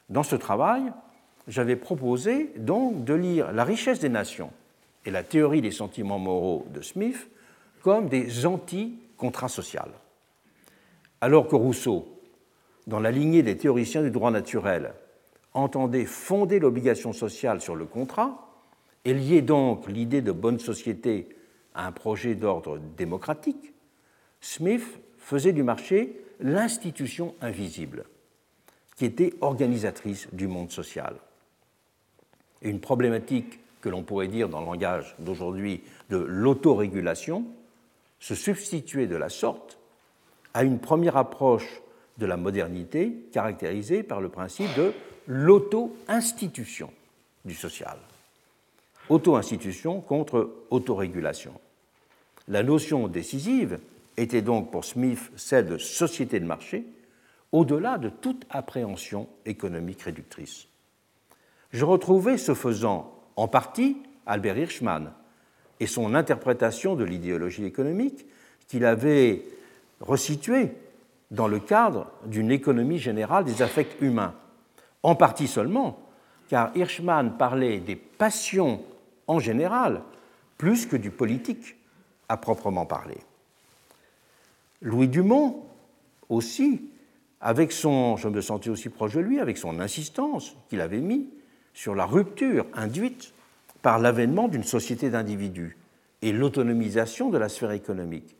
[0.08, 0.92] Dans ce travail,
[1.48, 4.50] j'avais proposé donc de lire La richesse des nations
[5.04, 7.28] et la théorie des sentiments moraux de Smith
[7.82, 9.80] comme des anti-contrats sociaux.
[11.20, 12.08] Alors que Rousseau,
[12.86, 14.92] dans la lignée des théoriciens du droit naturel,
[15.54, 18.48] entendait fonder l'obligation sociale sur le contrat
[19.04, 21.28] et lier donc l'idée de bonne société
[21.76, 23.72] à un projet d'ordre démocratique,
[24.40, 24.84] Smith
[25.18, 28.04] faisait du marché l'institution invisible
[28.96, 31.16] qui était organisatrice du monde social.
[32.62, 37.44] Une problématique que l'on pourrait dire dans le langage d'aujourd'hui de l'autorégulation
[38.18, 39.78] se substituait de la sorte
[40.54, 41.82] à une première approche
[42.16, 44.94] de la modernité caractérisée par le principe de
[45.26, 46.90] l'auto-institution
[47.44, 47.98] du social.
[49.10, 51.52] Auto-institution contre autorégulation.
[52.48, 53.80] La notion décisive
[54.16, 56.84] était donc pour Smith celle de société de marché,
[57.52, 60.66] au-delà de toute appréhension économique réductrice.
[61.72, 65.12] Je retrouvais ce faisant en partie Albert Hirschman
[65.80, 68.26] et son interprétation de l'idéologie économique
[68.68, 69.42] qu'il avait
[70.00, 70.72] resituée
[71.30, 74.34] dans le cadre d'une économie générale des affects humains,
[75.02, 75.98] en partie seulement,
[76.48, 78.82] car Hirschman parlait des passions
[79.26, 80.02] en général
[80.56, 81.76] plus que du politique
[82.28, 83.18] à proprement parler.
[84.82, 85.64] Louis Dumont
[86.28, 86.90] aussi
[87.40, 91.28] avec son, je me sentais aussi proche de lui, avec son insistance qu'il avait mis
[91.74, 93.32] sur la rupture induite
[93.82, 95.76] par l'avènement d'une société d'individus
[96.22, 98.36] et l'autonomisation de la sphère économique.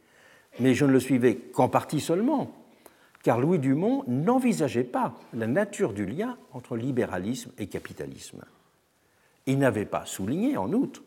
[0.59, 2.51] Mais je ne le suivais qu'en partie seulement,
[3.22, 8.45] car Louis Dumont n'envisageait pas la nature du lien entre libéralisme et capitalisme.
[9.47, 11.03] Il n'avait pas souligné, en outre,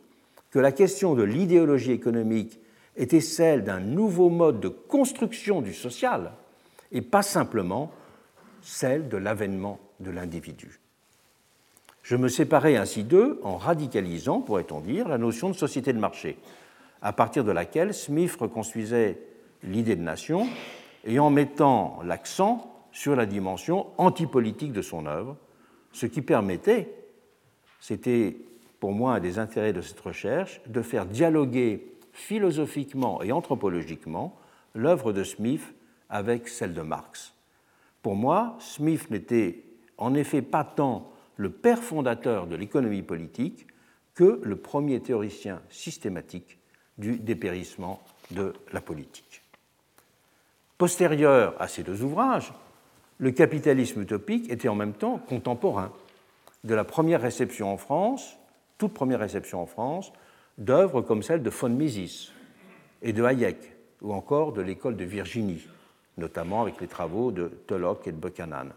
[0.51, 2.59] que la question de l'idéologie économique
[2.99, 6.33] était celle d'un nouveau mode de construction du social
[6.91, 7.91] et pas simplement
[8.61, 10.81] celle de l'avènement de l'individu.
[12.03, 16.37] Je me séparais ainsi d'eux en radicalisant, pourrait-on dire, la notion de société de marché,
[17.01, 19.19] à partir de laquelle Smith reconstruisait
[19.63, 20.47] l'idée de nation
[21.05, 25.37] et en mettant l'accent sur la dimension antipolitique de son œuvre,
[25.93, 26.93] ce qui permettait,
[27.79, 28.35] c'était
[28.81, 34.35] pour moi un des intérêts de cette recherche, de faire dialoguer philosophiquement et anthropologiquement
[34.75, 35.73] l'œuvre de Smith
[36.09, 37.33] avec celle de Marx.
[38.01, 39.63] Pour moi, Smith n'était
[39.97, 43.67] en effet pas tant le père fondateur de l'économie politique
[44.15, 46.59] que le premier théoricien systématique
[46.97, 48.01] du dépérissement
[48.31, 49.41] de la politique.
[50.77, 52.53] Postérieur à ces deux ouvrages,
[53.17, 55.91] le capitalisme utopique était en même temps contemporain
[56.63, 58.37] de la première réception en France,
[58.77, 60.11] toute première réception en France,
[60.59, 62.31] d'œuvres comme celle de von Mises
[63.01, 63.57] et de Hayek,
[64.01, 65.65] ou encore de l'école de Virginie,
[66.17, 68.69] notamment avec les travaux de Tullock et de Buchanan.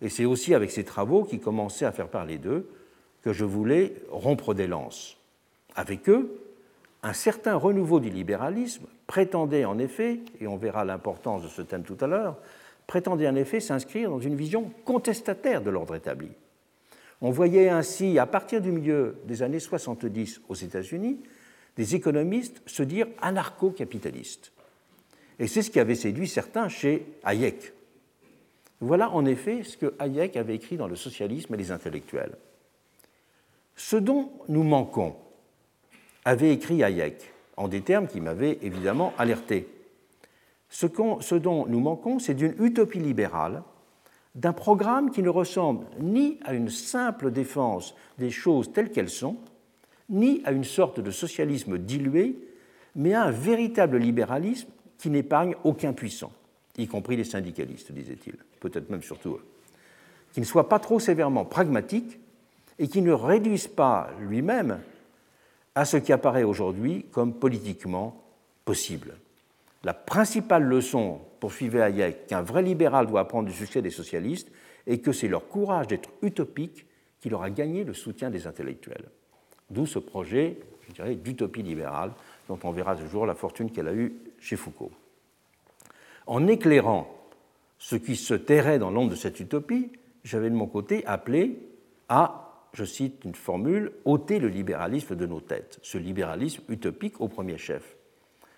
[0.00, 2.68] Et c'est aussi avec ces travaux qui commençaient à faire parler d'eux
[3.22, 5.16] que je voulais rompre des lances.
[5.74, 6.40] Avec eux,
[7.02, 11.82] un certain renouveau du libéralisme prétendait en effet, et on verra l'importance de ce thème
[11.82, 12.36] tout à l'heure,
[12.86, 16.28] prétendait en effet s'inscrire dans une vision contestataire de l'ordre établi.
[17.22, 21.20] On voyait ainsi, à partir du milieu des années 70 aux États-Unis,
[21.76, 24.52] des économistes se dire anarcho-capitalistes.
[25.38, 27.72] Et c'est ce qui avait séduit certains chez Hayek.
[28.80, 32.36] Voilà en effet ce que Hayek avait écrit dans Le socialisme et les intellectuels.
[33.76, 35.14] Ce dont nous manquons,
[36.24, 39.68] avait écrit Hayek, en des termes qui m'avaient évidemment alerté.
[40.68, 40.86] Ce,
[41.20, 43.62] ce dont nous manquons, c'est d'une utopie libérale,
[44.34, 49.36] d'un programme qui ne ressemble ni à une simple défense des choses telles qu'elles sont,
[50.08, 52.36] ni à une sorte de socialisme dilué
[52.94, 54.68] mais à un véritable libéralisme
[54.98, 56.32] qui n'épargne aucun puissant,
[56.76, 59.44] y compris les syndicalistes, disait-il, peut-être même surtout eux,
[60.32, 62.18] qui ne soit pas trop sévèrement pragmatique
[62.78, 64.80] et qui ne réduise pas lui-même
[65.74, 68.22] à ce qui apparaît aujourd'hui comme politiquement
[68.64, 69.14] possible.
[69.84, 74.50] La principale leçon, poursuivait Hayek, qu'un vrai libéral doit apprendre du succès des socialistes
[74.86, 76.86] est que c'est leur courage d'être utopique
[77.20, 79.08] qui leur a gagné le soutien des intellectuels.
[79.70, 82.12] D'où ce projet, je dirais, d'utopie libérale,
[82.48, 84.92] dont on verra ce jour la fortune qu'elle a eue chez Foucault.
[86.26, 87.12] En éclairant
[87.78, 89.90] ce qui se terrait dans l'ombre de cette utopie,
[90.22, 91.58] j'avais de mon côté appelé
[92.08, 97.26] à, je cite une formule, ôter le libéralisme de nos têtes, ce libéralisme utopique au
[97.26, 97.96] premier chef.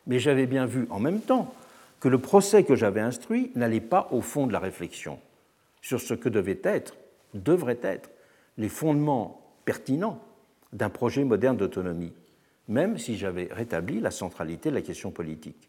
[0.07, 1.55] Mais j'avais bien vu en même temps
[2.01, 5.19] que le procès que j'avais instruit n'allait pas au fond de la réflexion
[5.81, 6.97] sur ce que devaient être,
[7.35, 8.11] devraient être,
[8.59, 10.21] les fondements pertinents
[10.73, 12.13] d'un projet moderne d'autonomie,
[12.69, 15.69] même si j'avais rétabli la centralité de la question politique.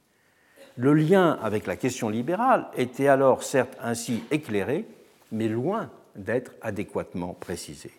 [0.78, 4.86] Le lien avec la question libérale était alors certes ainsi éclairé,
[5.32, 7.92] mais loin d'être adéquatement précisé.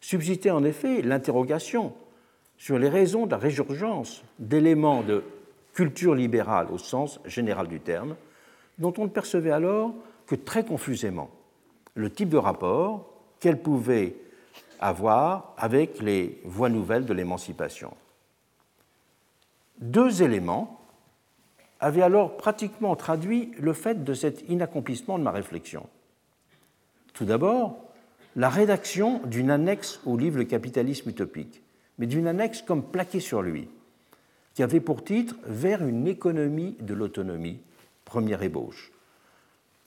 [0.00, 1.94] Subsistait en effet l'interrogation
[2.58, 5.24] sur les raisons de la résurgence d'éléments de
[5.74, 8.16] culture libérale au sens général du terme,
[8.78, 9.94] dont on ne percevait alors
[10.26, 11.30] que très confusément
[11.94, 14.16] le type de rapport qu'elle pouvait
[14.80, 17.94] avoir avec les voies nouvelles de l'émancipation.
[19.80, 20.80] Deux éléments
[21.80, 25.88] avaient alors pratiquement traduit le fait de cet inaccomplissement de ma réflexion.
[27.12, 27.76] Tout d'abord,
[28.36, 31.62] la rédaction d'une annexe au livre Le capitalisme utopique,
[31.98, 33.68] mais d'une annexe comme plaquée sur lui,
[34.54, 37.60] qui avait pour titre Vers une économie de l'autonomie,
[38.04, 38.92] première ébauche.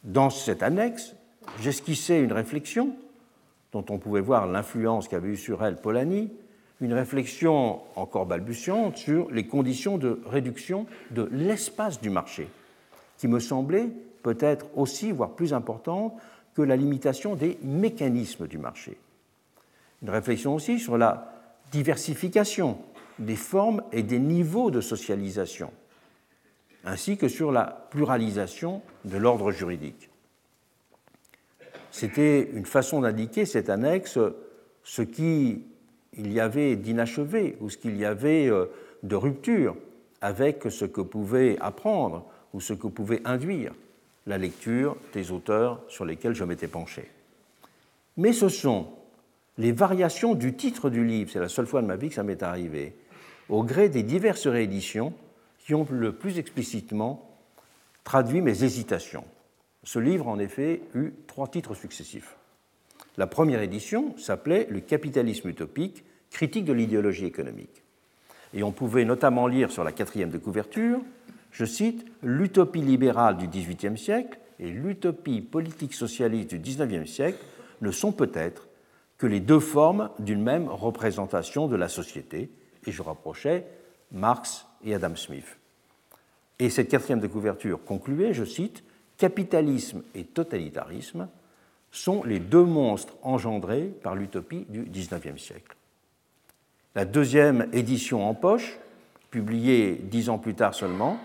[0.03, 1.15] Dans cette annexe,
[1.61, 2.95] j'esquissais une réflexion
[3.71, 6.31] dont on pouvait voir l'influence qu'avait eue sur elle Polanyi,
[6.81, 12.47] une réflexion encore balbutiante sur les conditions de réduction de l'espace du marché,
[13.17, 13.89] qui me semblait
[14.23, 16.13] peut-être aussi, voire plus importante,
[16.55, 18.97] que la limitation des mécanismes du marché.
[20.01, 21.33] Une réflexion aussi sur la
[21.71, 22.77] diversification
[23.19, 25.71] des formes et des niveaux de socialisation,
[26.83, 30.09] ainsi que sur la pluralisation de l'ordre juridique.
[31.91, 34.19] C'était une façon d'indiquer cette annexe
[34.83, 35.63] ce qu'il
[36.17, 38.65] y avait d'inachevé ou ce qu'il y avait euh,
[39.03, 39.75] de rupture
[40.21, 43.73] avec ce que pouvait apprendre ou ce que pouvait induire
[44.27, 47.09] la lecture des auteurs sur lesquels je m'étais penché.
[48.17, 48.87] Mais ce sont
[49.57, 52.23] les variations du titre du livre, c'est la seule fois de ma vie que ça
[52.23, 52.93] m'est arrivé,
[53.49, 55.13] au gré des diverses rééditions
[55.59, 57.29] qui ont le plus explicitement
[58.03, 59.25] traduit mes hésitations.
[59.83, 62.35] Ce livre, en effet, eut trois titres successifs.
[63.17, 67.83] La première édition s'appelait Le capitalisme utopique, critique de l'idéologie économique.
[68.53, 71.01] Et on pouvait notamment lire sur la quatrième de couverture
[71.55, 77.37] je cite, l'utopie libérale du XVIIIe siècle et l'utopie politique socialiste du XIXe siècle
[77.79, 78.67] ne sont peut-être
[79.17, 82.49] que les deux formes d'une même représentation de la société,
[82.87, 83.65] et je rapprochais
[84.11, 85.57] Marx et Adam Smith.
[86.59, 88.83] Et cette quatrième de couverture concluait, je cite,
[89.17, 91.29] Capitalisme et totalitarisme
[91.89, 95.77] sont les deux monstres engendrés par l'utopie du XIXe siècle.
[96.95, 98.77] La deuxième édition en poche,
[99.31, 101.17] publiée dix ans plus tard seulement,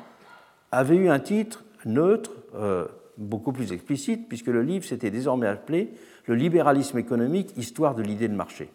[0.71, 2.87] avait eu un titre neutre, euh,
[3.19, 5.91] beaucoup plus explicite, puisque le livre s'était désormais appelé
[6.27, 8.71] Le libéralisme économique, histoire de l'idée de marché.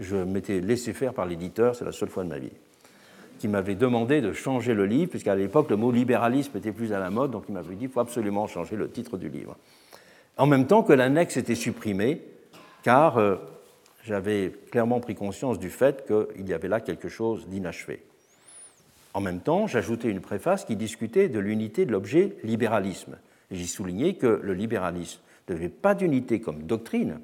[0.00, 2.52] Je m'étais laissé faire par l'éditeur, c'est la seule fois de ma vie,
[3.38, 6.98] qui m'avait demandé de changer le livre, puisqu'à l'époque le mot libéralisme était plus à
[6.98, 9.56] la mode, donc il m'avait dit qu'il faut absolument changer le titre du livre.
[10.38, 12.22] En même temps que l'annexe était supprimée,
[12.82, 13.36] car euh,
[14.04, 18.02] j'avais clairement pris conscience du fait qu'il y avait là quelque chose d'inachevé.
[19.12, 23.18] En même temps, j'ajoutais une préface qui discutait de l'unité de l'objet libéralisme.
[23.50, 27.20] J'y soulignais que le libéralisme n'avait pas d'unité comme doctrine,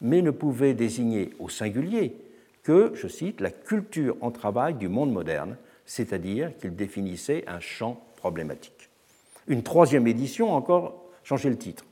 [0.00, 2.16] mais ne pouvait désigner au singulier
[2.62, 8.00] que, je cite, la culture en travail du monde moderne, c'est-à-dire qu'il définissait un champ
[8.16, 8.90] problématique.
[9.46, 11.84] Une troisième édition a encore changé le titre,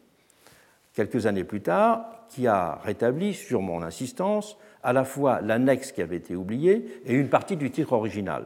[0.93, 6.03] quelques années plus tard, qui a rétabli, sur mon insistance, à la fois l'annexe qui
[6.03, 8.45] avait été oubliée et une partie du titre original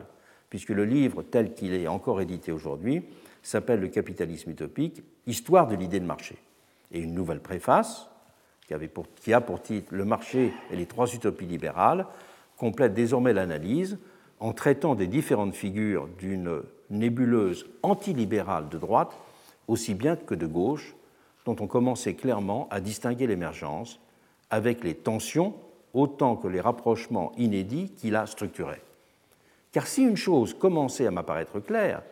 [0.50, 3.04] puisque le livre tel qu'il est encore édité aujourd'hui
[3.42, 6.36] s'appelle Le capitalisme utopique, histoire de l'idée de marché.
[6.92, 8.10] Et une nouvelle préface,
[9.22, 12.06] qui, a pour titre Le marché et les trois utopies libérales,
[12.56, 13.98] complète désormais l'analyse
[14.38, 19.12] en traitant des différentes figures d'une nébuleuse antilibérale de droite,
[19.68, 20.94] aussi bien que de gauche,
[21.44, 24.00] dont on commençait clairement à distinguer l'émergence,
[24.50, 25.54] avec les tensions
[25.94, 28.82] autant que les rapprochements inédits qui la structuraient.
[29.72, 32.02] Car si une chose commençait à m'apparaître claire,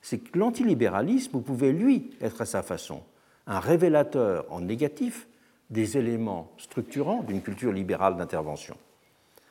[0.00, 3.02] c'est que l'antilibéralisme pouvait, lui, être à sa façon
[3.46, 5.26] un révélateur en négatif
[5.72, 8.76] des éléments structurants d'une culture libérale d'intervention,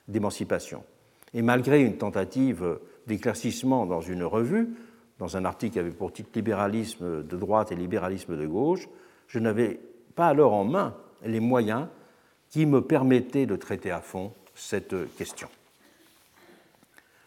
[0.08, 0.84] d'émancipation.
[1.34, 4.70] Et malgré une tentative d'éclaircissement dans une revue,
[5.18, 8.88] dans un article qui avait pour titre Libéralisme de droite et libéralisme de gauche,
[9.28, 9.80] je n'avais
[10.16, 10.96] pas alors en main
[11.26, 11.88] les moyens
[12.50, 15.48] qui me permettaient de traiter à fond cette question.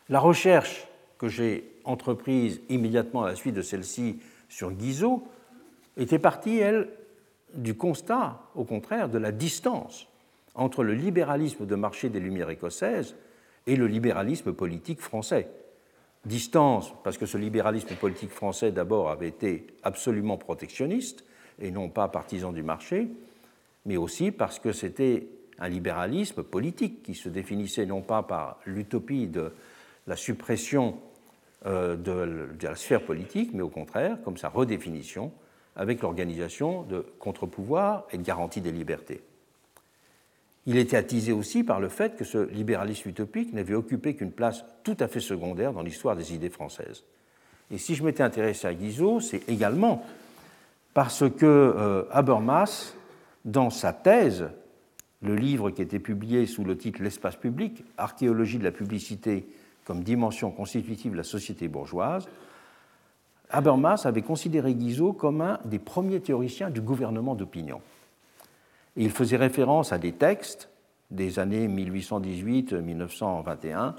[0.09, 0.87] La recherche
[1.19, 5.27] que j'ai entreprise immédiatement à la suite de celle-ci sur Guizot
[5.97, 6.89] était partie, elle,
[7.57, 10.09] du constat, au contraire, de la distance
[10.55, 13.17] entre le libéralisme de marché des Lumières écossaises
[13.67, 15.49] et le libéralisme politique français.
[16.25, 21.25] Distance parce que ce libéralisme politique français, d'abord, avait été absolument protectionniste
[21.61, 23.09] et non pas partisan du marché,
[23.85, 25.27] mais aussi parce que c'était
[25.59, 29.53] un libéralisme politique qui se définissait non pas par l'utopie de
[30.07, 30.99] la suppression
[31.67, 35.33] euh, de la sphère politique, mais au contraire, comme sa redéfinition,
[35.77, 39.23] avec l'organisation de contre-pouvoirs et de garantie des libertés.
[40.67, 44.65] Il était attisé aussi par le fait que ce libéralisme utopique n'avait occupé qu'une place
[44.83, 47.05] tout à fait secondaire dans l'histoire des idées françaises.
[47.71, 50.05] Et si je m'étais intéressé à Guizot, c'est également
[50.95, 52.95] parce que euh, Habermas,
[53.45, 54.49] dans sa thèse,
[55.23, 59.47] le livre qui était publié sous le titre L'espace public, archéologie de la publicité
[59.85, 62.27] comme dimension constitutive de la société bourgeoise,
[63.55, 67.81] Habermas avait considéré Guizot comme un des premiers théoriciens du gouvernement d'opinion.
[68.97, 70.71] Il faisait référence à des textes
[71.11, 73.93] des années 1818-1921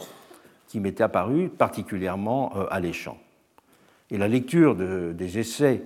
[0.67, 3.19] qui m'étaient apparus particulièrement euh, alléchants.
[4.11, 5.81] Et la lecture des essais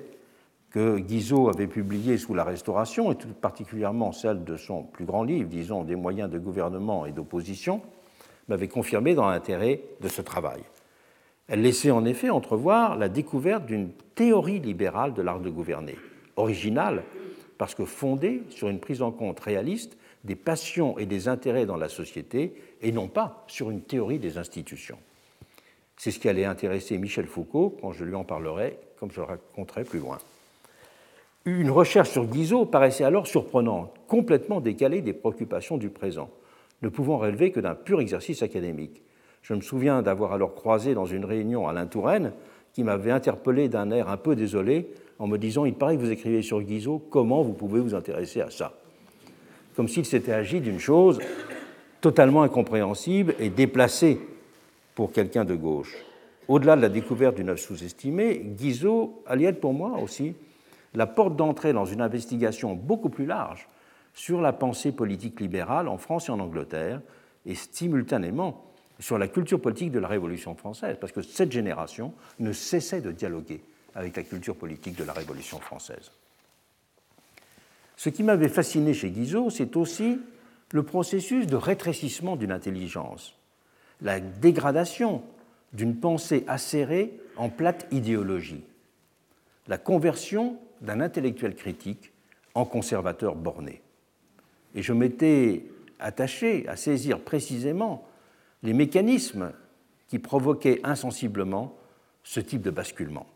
[0.72, 5.24] que Guizot avait publiés sous la Restauration, et tout particulièrement celle de son plus grand
[5.24, 7.82] livre, disons, des moyens de gouvernement et d'opposition,
[8.47, 10.61] m'avait confirmé dans l'intérêt de ce travail.
[11.50, 15.97] Elle laissait en effet entrevoir la découverte d'une théorie libérale de l'art de gouverner,
[16.36, 17.04] originale
[17.58, 21.76] parce que fondée sur une prise en compte réaliste des passions et des intérêts dans
[21.78, 24.97] la société et non pas sur une théorie des institutions.
[25.97, 29.26] C'est ce qui allait intéresser Michel Foucault quand je lui en parlerai, comme je le
[29.26, 30.20] raconterai plus loin.
[31.45, 36.30] Une recherche sur Guizot paraissait alors surprenante, complètement décalée des préoccupations du présent,
[36.84, 39.02] ne pouvant relever que d'un pur exercice académique.
[39.42, 42.34] Je me souviens d'avoir alors croisé dans une réunion Alain Touraine,
[42.74, 46.12] qui m'avait interpellé d'un air un peu désolé en me disant Il paraît que vous
[46.12, 48.74] écrivez sur Guizot, comment vous pouvez vous intéresser à ça?
[49.76, 51.20] Comme s'il s'était agi d'une chose
[52.02, 54.20] totalement incompréhensible et déplacée
[54.96, 55.96] pour quelqu'un de gauche.
[56.48, 60.36] Au-delà de la découverte d'une œuvre sous-estimée, Guizot allait être pour moi aussi
[60.94, 63.68] la porte d'entrée dans une investigation beaucoup plus large
[64.14, 67.02] sur la pensée politique libérale en France et en Angleterre,
[67.46, 68.66] et simultanément
[69.00, 73.12] sur la culture politique de la Révolution française, parce que cette génération ne cessait de
[73.12, 73.62] dialoguer
[73.95, 76.12] avec la culture politique de la Révolution française.
[77.95, 80.20] Ce qui m'avait fasciné chez Guizot, c'est aussi
[80.72, 83.36] le processus de rétrécissement d'une intelligence,
[84.02, 85.24] la dégradation
[85.74, 88.64] d'une pensée acérée en plate idéologie,
[89.68, 92.12] la conversion d'un intellectuel critique
[92.54, 93.82] en conservateur borné.
[94.76, 95.66] Et je m'étais
[96.00, 98.09] attaché à saisir précisément
[98.64, 99.53] les mécanismes
[100.07, 101.76] qui provoquaient insensiblement
[102.24, 103.28] ce type de basculement,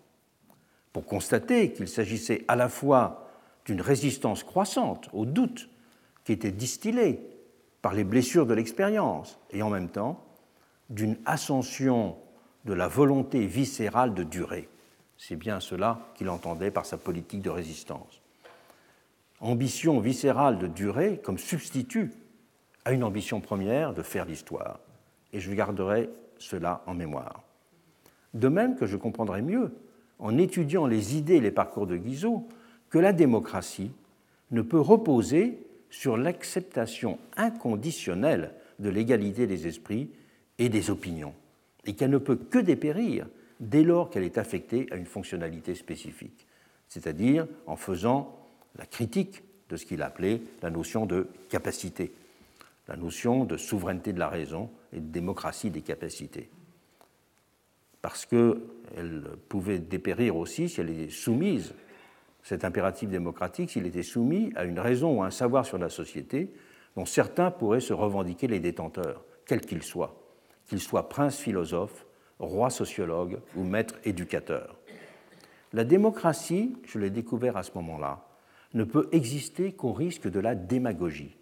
[0.91, 3.29] pour constater qu'il s'agissait à la fois
[3.65, 5.69] d'une résistance croissante au doute
[6.25, 7.21] qui était distillée
[7.81, 10.23] par les blessures de l'expérience et en même temps
[10.89, 12.17] d'une ascension
[12.65, 14.69] de la volonté viscérale de durer.
[15.17, 18.21] C'est bien cela qu'il entendait par sa politique de résistance.
[19.39, 22.11] Ambition viscérale de durer comme substitut
[22.85, 24.79] à une ambition première de faire l'histoire
[25.33, 27.43] et je garderai cela en mémoire.
[28.33, 29.71] De même que je comprendrai mieux,
[30.19, 32.47] en étudiant les idées et les parcours de Guizot,
[32.89, 33.91] que la démocratie
[34.51, 35.59] ne peut reposer
[35.89, 40.09] sur l'acceptation inconditionnelle de l'égalité des esprits
[40.59, 41.33] et des opinions,
[41.85, 43.27] et qu'elle ne peut que dépérir
[43.59, 46.47] dès lors qu'elle est affectée à une fonctionnalité spécifique,
[46.87, 48.39] c'est-à-dire en faisant
[48.77, 52.13] la critique de ce qu'il appelait la notion de capacité,
[52.87, 56.49] la notion de souveraineté de la raison et de démocratie des capacités.
[58.01, 61.73] Parce qu'elle pouvait dépérir aussi si elle était soumise,
[62.43, 66.53] cet impératif démocratique, s'il était soumis à une raison ou un savoir sur la société
[66.97, 70.21] dont certains pourraient se revendiquer les détenteurs, quels qu'ils soient,
[70.67, 72.05] qu'ils soient princes philosophes,
[72.39, 74.77] rois sociologues ou maîtres éducateurs.
[75.71, 78.27] La démocratie, je l'ai découvert à ce moment-là,
[78.73, 81.37] ne peut exister qu'au risque de la démagogie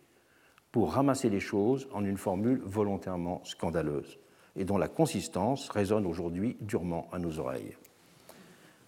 [0.72, 4.18] pour ramasser les choses en une formule volontairement scandaleuse.
[4.58, 7.78] et dont la consistance résonne aujourd'hui durement à nos oreilles.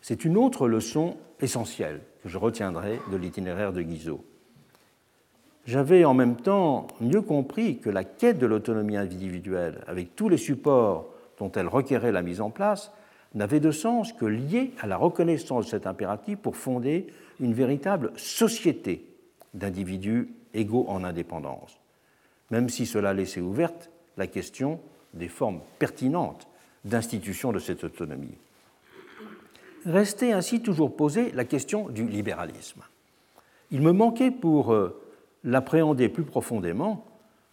[0.02, 4.26] C'est une autre leçon essentielle que je retiendrai de l'itinéraire de Guizot.
[5.66, 10.38] J'avais en même temps mieux compris que la quête de l'autonomie individuelle, avec tous les
[10.38, 11.08] supports
[11.40, 12.92] dont elle requérait la mise en place,
[13.34, 17.08] n'avait de sens que lié à la reconnaissance de cet impératif pour fonder
[17.40, 19.08] une véritable société
[19.54, 21.80] d'individus égaux en indépendance,
[22.52, 24.80] même si cela laissait ouverte la question
[25.14, 26.48] des formes pertinentes
[26.86, 28.38] d'institution de cette autonomie
[29.86, 32.82] restait ainsi toujours posée la question du libéralisme.
[33.72, 35.02] Il me manquait pour euh,
[35.44, 37.06] l'appréhender plus profondément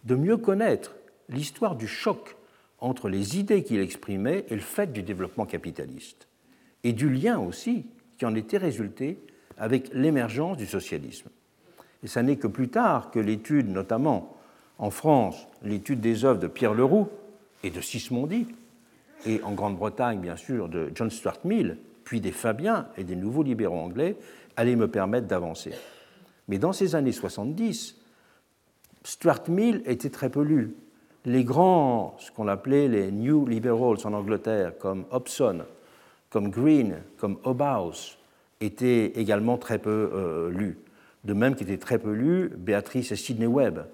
[0.03, 0.95] de mieux connaître
[1.29, 2.35] l'histoire du choc
[2.79, 6.27] entre les idées qu'il exprimait et le fait du développement capitaliste,
[6.83, 7.85] et du lien aussi
[8.17, 9.19] qui en était résulté
[9.57, 11.29] avec l'émergence du socialisme.
[12.03, 14.35] Et ce n'est que plus tard que l'étude, notamment
[14.77, 17.07] en France, l'étude des œuvres de Pierre Leroux
[17.63, 18.47] et de Sismondi,
[19.25, 23.43] et en Grande-Bretagne, bien sûr, de John Stuart Mill, puis des Fabiens et des nouveaux
[23.43, 24.17] libéraux anglais,
[24.57, 25.73] allaient me permettre d'avancer.
[26.47, 27.97] Mais dans ces années 70,
[29.03, 30.75] Stuart Mill était très peu lu.
[31.25, 35.59] Les grands, ce qu'on appelait les New Liberals en Angleterre, comme Hobson,
[36.31, 38.17] comme Green, comme Hobhouse,
[38.59, 40.77] étaient également très peu euh, lus.
[41.23, 43.85] De même qu'étaient très peu lus Béatrice et Sidney Webb.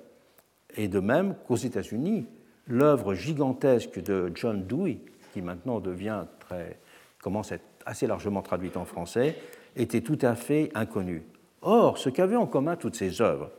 [0.75, 2.25] Et de même qu'aux États-Unis,
[2.67, 4.99] l'œuvre gigantesque de John Dewey,
[5.33, 6.79] qui maintenant devient très,
[7.21, 9.35] commence à être assez largement traduite en français,
[9.75, 11.23] était tout à fait inconnue.
[11.61, 13.51] Or, ce qu'avaient en commun toutes ces œuvres,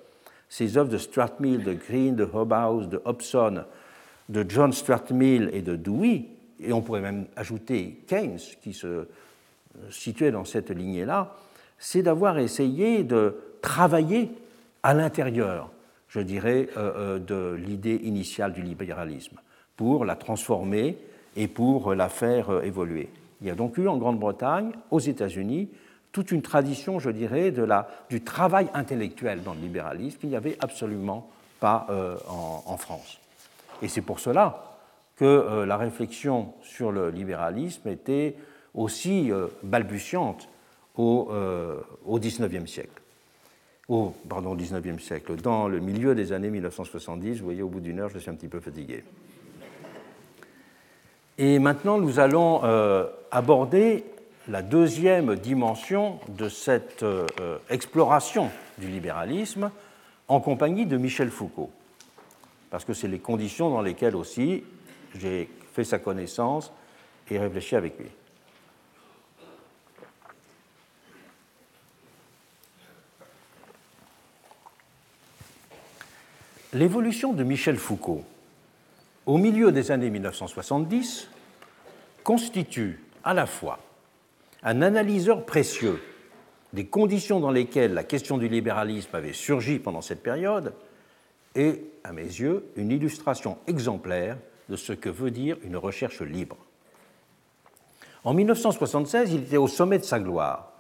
[0.48, 3.64] ces œuvres de Stuart Mill, de Green, de Hobhouse, de Hobson,
[4.28, 6.26] de John Stuart Mill et de Dewey,
[6.60, 9.06] et on pourrait même ajouter Keynes, qui se
[9.90, 11.36] situait dans cette lignée-là,
[11.78, 14.30] c'est d'avoir essayé de travailler
[14.82, 15.70] à l'intérieur,
[16.08, 19.36] je dirais, euh, euh, de l'idée initiale du libéralisme,
[19.76, 20.98] pour la transformer
[21.36, 23.10] et pour la faire euh, évoluer.
[23.40, 25.68] Il y a donc eu en Grande-Bretagne, aux États-Unis,
[26.10, 30.36] toute une tradition, je dirais, de la, du travail intellectuel dans le libéralisme qu'il n'y
[30.36, 31.28] avait absolument
[31.60, 31.86] pas
[32.28, 33.18] en, France.
[33.82, 34.78] Et c'est pour cela
[35.16, 38.36] que la réflexion sur le libéralisme était
[38.74, 39.30] aussi
[39.62, 40.48] balbutiante
[40.96, 41.28] au
[42.18, 43.02] XIXe siècle.
[43.88, 47.80] Au, pardon, au XIXe siècle, dans le milieu des années 1970, vous voyez, au bout
[47.80, 49.02] d'une heure, je suis un petit peu fatigué.
[51.38, 54.04] Et maintenant, nous allons euh, aborder
[54.46, 57.26] la deuxième dimension de cette euh,
[57.70, 59.70] exploration du libéralisme
[60.26, 61.70] en compagnie de Michel Foucault,
[62.70, 64.64] parce que c'est les conditions dans lesquelles aussi
[65.18, 66.72] j'ai fait sa connaissance
[67.30, 68.08] et réfléchi avec lui.
[76.72, 78.24] L'évolution de Michel Foucault
[79.28, 81.28] au milieu des années 1970,
[82.24, 83.78] constitue à la fois
[84.62, 86.00] un analyseur précieux
[86.72, 90.72] des conditions dans lesquelles la question du libéralisme avait surgi pendant cette période
[91.54, 94.38] et, à mes yeux, une illustration exemplaire
[94.70, 96.56] de ce que veut dire une recherche libre.
[98.24, 100.72] En 1976, il était au sommet de sa gloire.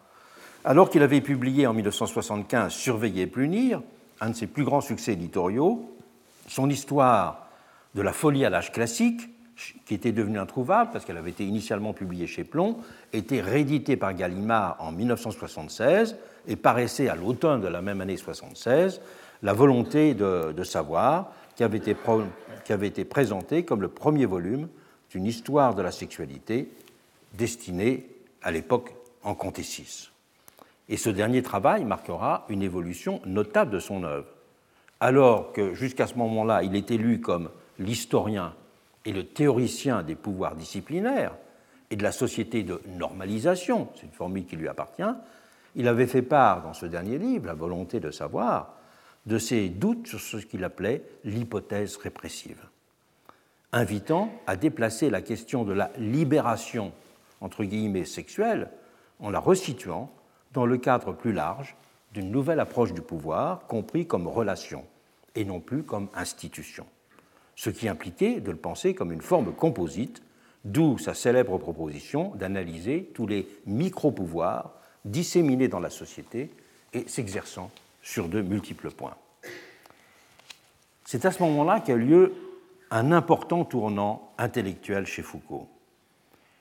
[0.64, 3.82] Alors qu'il avait publié en 1975 Surveiller et punir,
[4.20, 5.94] un de ses plus grands succès éditoriaux,
[6.48, 7.48] son histoire
[7.94, 9.28] de la folie à l'âge classique,
[9.86, 12.78] qui était devenue introuvable parce qu'elle avait été initialement publiée chez Plomb,
[13.12, 16.16] était rééditée par Gallimard en 1976
[16.46, 19.00] et paraissait à l'automne de la même année 1976
[19.42, 21.96] La volonté de, savoir, qui avait, été,
[22.64, 24.68] qui avait été présentée comme le premier volume
[25.10, 26.70] d'une histoire de la sexualité
[27.34, 28.06] destinée
[28.42, 30.10] à l'époque en Comté 6.
[30.88, 34.28] Et ce dernier travail marquera une évolution notable de son œuvre.
[35.00, 38.54] Alors que jusqu'à ce moment-là, il était lu comme l'historien
[39.04, 41.34] et le théoricien des pouvoirs disciplinaires
[41.90, 45.02] et de la société de normalisation, c'est une formule qui lui appartient,
[45.76, 48.74] il avait fait part dans ce dernier livre, La volonté de savoir,
[49.26, 52.60] de ses doutes sur ce qu'il appelait l'hypothèse répressive,
[53.72, 56.92] invitant à déplacer la question de la libération,
[57.40, 58.70] entre guillemets, sexuelle,
[59.20, 60.10] en la resituant
[60.58, 61.76] dans le cadre plus large
[62.12, 64.84] d'une nouvelle approche du pouvoir, compris comme relation
[65.34, 66.86] et non plus comme institution
[67.58, 70.22] ce qui impliquait de le penser comme une forme composite,
[70.64, 76.52] d'où sa célèbre proposition d'analyser tous les micro-pouvoirs disséminés dans la société
[76.92, 79.16] et s'exerçant sur de multiples points.
[81.04, 82.32] C'est à ce moment-là qu'a lieu
[82.92, 85.66] un important tournant intellectuel chez Foucault.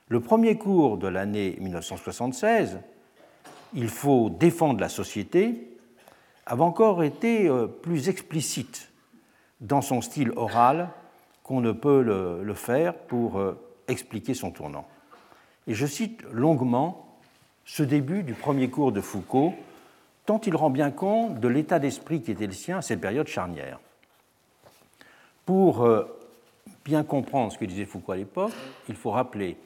[0.08, 2.80] Le premier cours de l'année 1976,
[3.74, 5.68] Il faut défendre la société,
[6.46, 8.90] avait encore été euh, plus explicite
[9.60, 10.90] dans son style oral
[11.44, 14.86] qu'on ne peut le, faire pour euh, expliquer son tournant.
[15.68, 17.18] Et je cite longuement
[17.66, 19.54] ce début du premier cours de Foucault,
[20.26, 23.28] tant il rend bien compte de l'état d'esprit qui était le sien à cette période
[23.28, 23.80] charnière.
[25.46, 26.06] Pour euh,
[26.86, 28.54] bien comprendre ce que disait Foucault à l'époque,
[28.88, 29.58] il faut rappeler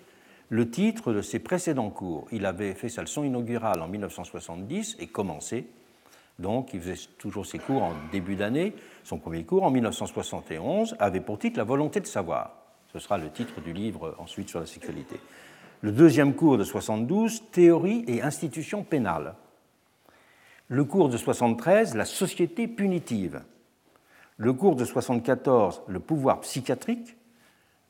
[0.52, 2.28] le titre de ses précédents cours.
[2.32, 5.66] Il avait fait sa leçon inaugurale en 1970 et commencé
[6.42, 8.74] donc il faisait toujours ses cours en début d'année.
[9.04, 12.56] Son premier cours, en 1971, avait pour titre La volonté de savoir.
[12.92, 15.20] Ce sera le titre du livre ensuite sur la sexualité.
[15.82, 19.36] Le deuxième cours de 72, Théorie et institutions pénales.
[20.68, 23.42] Le cours de 73, La société punitive.
[24.38, 27.16] Le cours de 74, Le pouvoir psychiatrique.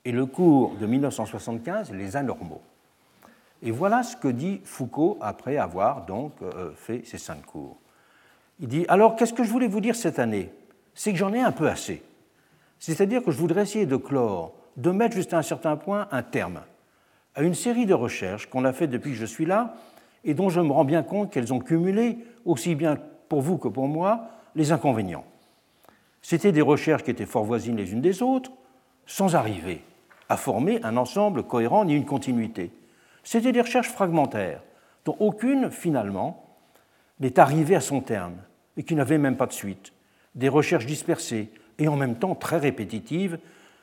[0.04, 2.62] Et le cours de 1975, Les anormaux.
[3.64, 7.78] Et voilà ce que dit Foucault après avoir donc euh, fait ces cinq cours.
[8.60, 10.52] Il dit Alors, qu'est-ce que je voulais vous dire cette année?
[10.96, 12.02] C'est que j'en ai un peu assez.
[12.80, 16.62] C'est-à-dire que je voudrais essayer de clore, de mettre jusqu'à un certain point un terme
[17.36, 19.76] à une série de recherches qu'on a faites depuis que je suis là
[20.24, 22.98] et dont je me rends bien compte qu'elles ont cumulé, aussi bien
[23.30, 25.24] pour vous que pour moi, les inconvénients.
[26.22, 28.52] C'étaient des recherches qui étaient fort voisines les unes des autres,
[29.06, 29.82] sans arriver
[30.32, 32.72] à former un ensemble cohérent ni une continuité.
[33.22, 34.64] C'étaient des recherches fragmentaires,
[35.04, 36.56] dont aucune, finalement,
[37.20, 38.38] n'est arrivée à son terme
[38.78, 39.92] et qui n'avaient même pas de suite,
[40.36, 43.40] des recherches dispersées et en même temps très répétitives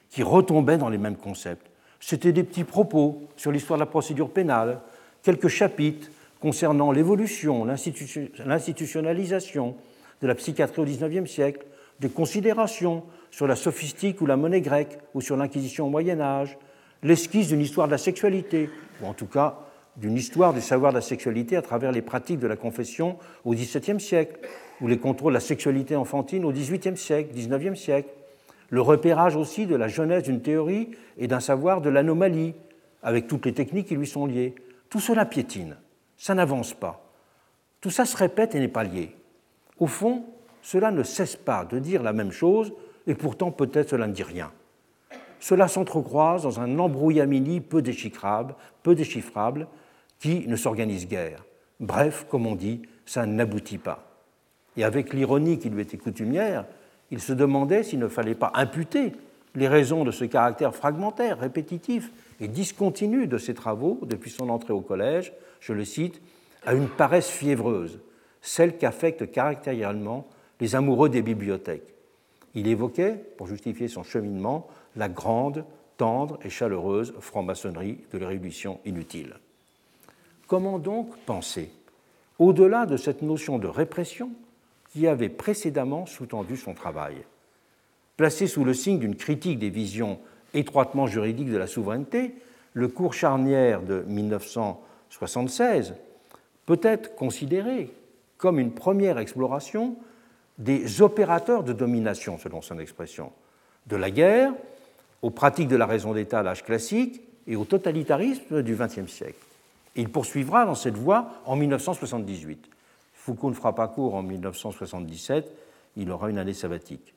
[0.09, 1.67] qui retombaient dans les mêmes concepts.
[2.01, 4.81] C'étaient des petits propos sur l'histoire de la procédure pénale,
[5.23, 6.09] quelques chapitres
[6.41, 9.77] concernant l'évolution, l'institutionnalisation
[10.23, 11.67] de la psychiatrie au XIXe siècle,
[12.01, 13.05] des considérations
[13.39, 16.59] sur la sophistique ou la monnaie grecque ou sur l'Inquisition au Moyen Âge,
[17.05, 18.69] l'esquisse d'une histoire de la sexualité,
[19.01, 19.61] ou en tout cas
[19.97, 23.53] d'une histoire du savoir de la sexualité à travers les pratiques de la confession au
[23.55, 24.41] XVIIe siècle,
[24.81, 28.09] ou les contrôles de la sexualité enfantine au XVIIIe siècle, XIXe siècle,
[28.71, 32.55] le repérage aussi de la jeunesse d'une théorie et d'un savoir de l'anomalie,
[33.05, 34.57] avec toutes les techniques qui lui sont liées.
[34.91, 35.77] Tout cela piétine,
[36.17, 37.09] ça n'avance pas.
[37.81, 39.15] Tout ça se répète et n'est pas lié.
[39.79, 40.25] Au fond,
[40.61, 42.73] cela ne cesse pas de dire la même chose,
[43.09, 44.53] et pourtant peut-être cela ne dit rien.
[45.41, 49.67] Cela s'entrecroise dans un embrouillamini peu déchiffrable, peu déchiffrable
[50.21, 51.45] qui ne s'organise guère.
[51.81, 54.05] Bref, comme on dit, ça n'aboutit pas.
[54.77, 56.67] Et avec l'ironie qui lui était coutumière,
[57.11, 59.13] il se demandait s'il ne fallait pas imputer
[59.55, 64.75] les raisons de ce caractère fragmentaire, répétitif et discontinu de ses travaux depuis son entrée
[64.75, 66.21] au collège, je le cite,
[66.67, 68.01] à une paresse fiévreuse,
[68.43, 70.27] celle qu'affectent caractériellement
[70.61, 71.95] les amoureux des bibliothèques.
[72.59, 75.65] Il évoquait, pour justifier son cheminement, la grande,
[75.97, 79.35] tendre et chaleureuse franc-maçonnerie de la révolution inutile.
[80.49, 81.71] Comment donc penser
[82.41, 84.33] au-delà de cette notion de répression
[84.91, 87.19] qui avait précédemment sous-tendu son travail?
[88.17, 90.19] Placé sous le signe d'une critique des visions
[90.53, 92.35] étroitement juridiques de la souveraineté,
[92.73, 95.95] le cours charnière de 1976
[96.67, 97.93] peut être considéré
[98.37, 99.97] comme une première exploration
[100.59, 103.33] des opérateurs de domination, selon son expression,
[103.87, 104.53] de la guerre
[105.23, 109.49] aux pratiques de la raison d'État à l'âge classique et au totalitarisme du XXe siècle
[109.99, 112.71] il poursuivra dans cette voie en 1978.
[113.15, 115.53] Foucault ne fera pas court en 1977,
[115.97, 117.15] il aura une année sabbatique.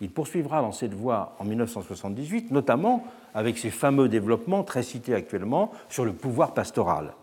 [0.00, 3.04] Il poursuivra dans cette voie en 1978, notamment
[3.34, 7.14] avec ses fameux développements très cités actuellement sur le pouvoir pastoral,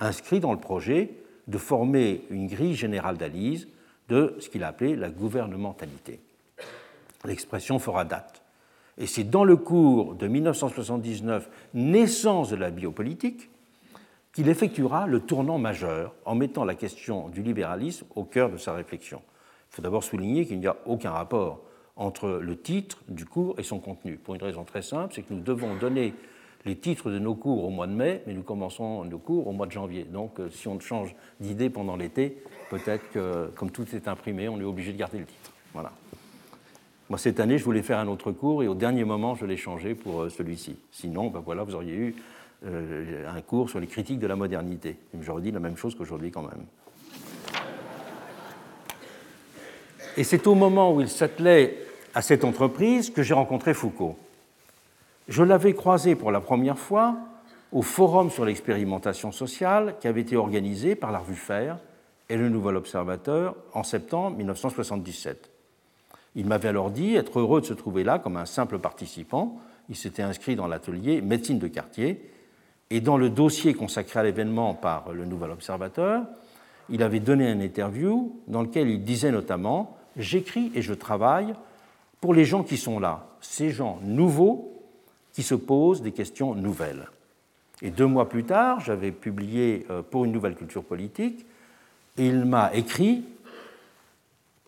[0.00, 1.10] inscrit dans le projet
[1.46, 3.68] de former une grille générale d'analyse
[4.10, 6.20] de ce qu'il a appelé la gouvernementalité.
[7.24, 8.42] L'expression fera date.
[8.98, 13.48] Et c'est dans le cours de 1979, naissance de la biopolitique,
[14.32, 18.74] qu'il effectuera le tournant majeur en mettant la question du libéralisme au cœur de sa
[18.74, 19.22] réflexion.
[19.70, 21.62] Il faut d'abord souligner qu'il n'y a aucun rapport
[21.96, 25.34] entre le titre du cours et son contenu, pour une raison très simple, c'est que
[25.34, 26.14] nous devons donner
[26.64, 29.52] les titres de nos cours au mois de mai, mais nous commençons nos cours au
[29.52, 30.04] mois de janvier.
[30.04, 34.60] Donc euh, si on change d'idée pendant l'été, peut-être que comme tout est imprimé, on
[34.60, 35.52] est obligé de garder le titre.
[35.72, 35.92] Voilà.
[37.08, 39.56] Moi, cette année, je voulais faire un autre cours et au dernier moment, je l'ai
[39.56, 40.76] changé pour euh, celui-ci.
[40.92, 42.14] Sinon, ben voilà, vous auriez eu
[42.66, 44.96] euh, un cours sur les critiques de la modernité.
[45.18, 46.66] Je redis la même chose qu'aujourd'hui quand même.
[50.16, 51.78] Et c'est au moment où il s'attelait
[52.14, 54.16] à cette entreprise que j'ai rencontré Foucault.
[55.30, 57.16] Je l'avais croisé pour la première fois
[57.70, 61.78] au Forum sur l'expérimentation sociale qui avait été organisé par la revue Faire
[62.28, 65.48] et le Nouvel Observateur en septembre 1977.
[66.34, 69.60] Il m'avait alors dit être heureux de se trouver là comme un simple participant.
[69.88, 72.28] Il s'était inscrit dans l'atelier médecine de quartier
[72.90, 76.24] et dans le dossier consacré à l'événement par le Nouvel Observateur,
[76.88, 81.54] il avait donné une interview dans lequel il disait notamment J'écris et je travaille
[82.20, 84.69] pour les gens qui sont là, ces gens nouveaux
[85.40, 87.08] qui se posent des questions nouvelles.
[87.80, 91.46] Et deux mois plus tard, j'avais publié euh, pour une nouvelle culture politique,
[92.18, 93.24] et il m'a écrit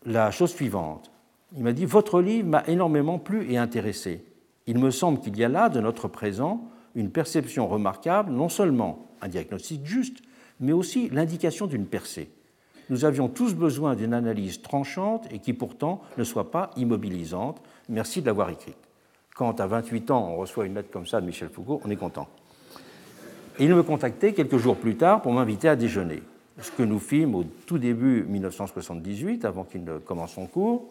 [0.06, 1.10] la chose suivante.
[1.54, 4.24] Il m'a dit Votre livre m'a énormément plu et intéressé.
[4.66, 9.10] Il me semble qu'il y a là, de notre présent, une perception remarquable, non seulement
[9.20, 10.22] un diagnostic juste,
[10.58, 12.30] mais aussi l'indication d'une percée.
[12.88, 17.60] Nous avions tous besoin d'une analyse tranchante et qui pourtant ne soit pas immobilisante.
[17.90, 18.81] Merci de l'avoir écrite.
[19.34, 21.96] Quand à 28 ans on reçoit une lettre comme ça de Michel Foucault, on est
[21.96, 22.28] content.
[23.58, 26.22] Il me contactait quelques jours plus tard pour m'inviter à déjeuner,
[26.60, 30.88] ce que nous fîmes au tout début 1978, avant qu'il ne commence son cours.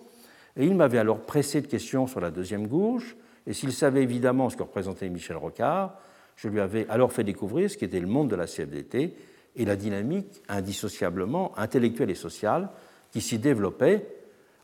[0.57, 3.15] Et il m'avait alors pressé de questions sur la deuxième gauche,
[3.47, 5.95] et s'il savait évidemment ce que représentait Michel Rocard,
[6.35, 9.15] je lui avais alors fait découvrir ce qu'était le monde de la CFDT
[9.55, 12.69] et la dynamique indissociablement intellectuelle et sociale
[13.11, 14.05] qui s'y développait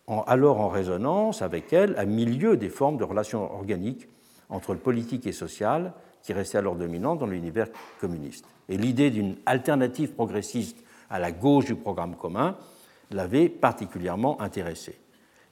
[0.08, 4.08] alors en résonance avec elle à milieu des formes de relations organiques
[4.50, 5.94] entre le politique et social
[6.24, 7.68] qui restaient alors dominantes dans l'univers
[8.00, 8.46] communiste.
[8.70, 12.58] Et l'idée d'une alternative progressiste à la gauche du programme commun
[13.12, 15.00] l'avait particulièrement intéressé.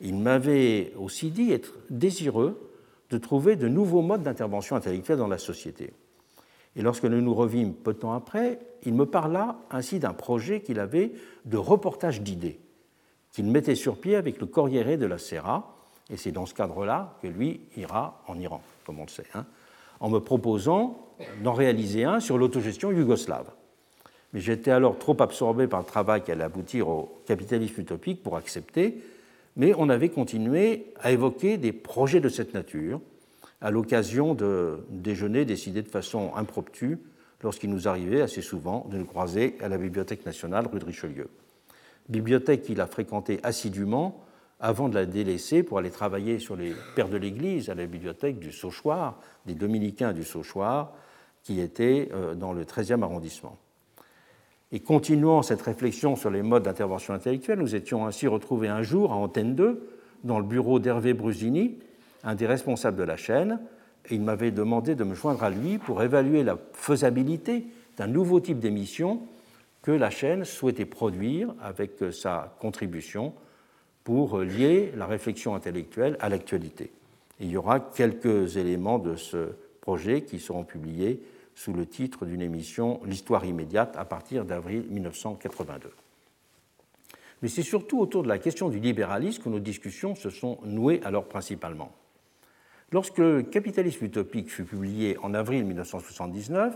[0.02, 2.72] Il m'avait aussi dit être désireux
[3.10, 5.94] de trouver de nouveaux modes d'intervention intellectuelle dans la société.
[6.76, 10.62] Et lorsque nous nous revîmes peu de temps après, il me parla ainsi d'un projet
[10.62, 11.14] qu'il avait
[11.46, 12.60] de reportage d'idées,
[13.36, 15.76] qu'il mettait sur pied avec le Corriere de la Sera,
[16.10, 19.46] et c'est dans ce cadre-là que lui ira en Iran, comme on le sait, hein,
[20.00, 21.06] en me proposant
[21.44, 23.52] d'en réaliser un sur l'autogestion yougoslave.
[24.32, 28.38] Mais j'étais alors trop absorbé par le travail qui allait aboutir au capitalisme utopique pour
[28.38, 29.04] accepter,
[29.58, 33.02] mais on avait continué à évoquer des projets de cette nature
[33.60, 37.00] à l'occasion de déjeuners décidés de façon impromptue
[37.44, 41.30] lorsqu'il nous arrivait assez souvent de nous croiser à la Bibliothèque nationale rue de Richelieu.
[42.10, 44.24] Bibliothèque qu'il a fréquentée assidûment
[44.60, 48.40] avant de la délaisser pour aller travailler sur les pères de l'Église à la bibliothèque
[48.40, 50.94] du Sauchoir, des dominicains du Sauchoir,
[51.44, 53.58] qui était euh, dans le 13e arrondissement.
[54.72, 59.12] Et continuant cette réflexion sur les modes d'intervention intellectuelle, nous étions ainsi retrouvés un jour
[59.12, 59.88] à Antenne 2,
[60.24, 61.78] dans le bureau d'Hervé Brusini,
[62.24, 63.60] un des responsables de la chaîne,
[64.10, 68.40] et il m'avait demandé de me joindre à lui pour évaluer la faisabilité d'un nouveau
[68.40, 69.22] type d'émission
[69.86, 73.36] que la chaîne souhaitait produire avec sa contribution
[74.04, 76.92] pour lier la réflexion intellectuelle à l'actualité.
[77.40, 79.50] Il y aura quelques éléments de ce
[79.82, 81.22] projet qui seront publiés
[81.54, 85.92] sous le titre d'une émission L'histoire immédiate à partir d'avril 1982.
[87.44, 91.00] Mais c'est surtout autour de la question du libéralisme que nos discussions se sont nouées
[91.04, 91.92] alors principalement.
[92.92, 96.76] Lorsque le Capitalisme utopique fut publié en avril 1979,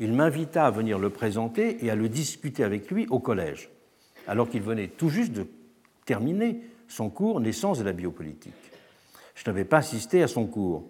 [0.00, 3.68] il m'invita à venir le présenter et à le discuter avec lui au collège,
[4.26, 5.46] alors qu'il venait tout juste de
[6.06, 8.54] terminer son cours Naissance de la biopolitique.
[9.34, 10.84] Je n'avais pas assisté à son cours,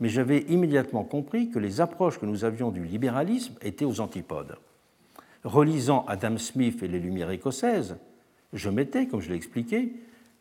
[0.00, 4.56] mais j'avais immédiatement compris que les approches que nous avions du libéralisme étaient aux antipodes.
[5.44, 7.96] Relisant Adam Smith et les Lumières écossaises,
[8.52, 9.92] je mettais, comme je l'ai expliqué,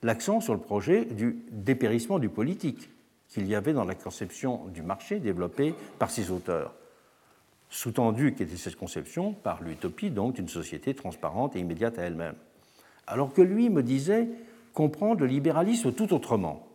[0.01, 2.89] l'accent sur le projet du dépérissement du politique
[3.29, 6.73] qu'il y avait dans la conception du marché développée par ces auteurs.
[7.69, 12.35] Sous-tendu qu'était cette conception par l'utopie donc d'une société transparente et immédiate à elle-même.
[13.07, 14.29] Alors que lui me disait
[14.73, 16.67] comprendre le libéralisme tout autrement,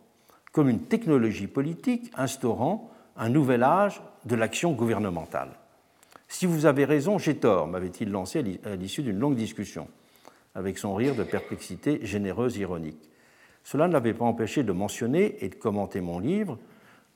[0.53, 5.51] comme une technologie politique instaurant un nouvel âge de l'action gouvernementale.
[6.29, 9.89] Si vous avez raison, j'ai tort, m'avait-il lancé à l'issue d'une longue discussion,
[10.55, 13.11] avec son rire de perplexité généreuse ironique.
[13.65, 16.59] Cela ne l'avait pas empêché de mentionner et de commenter mon livre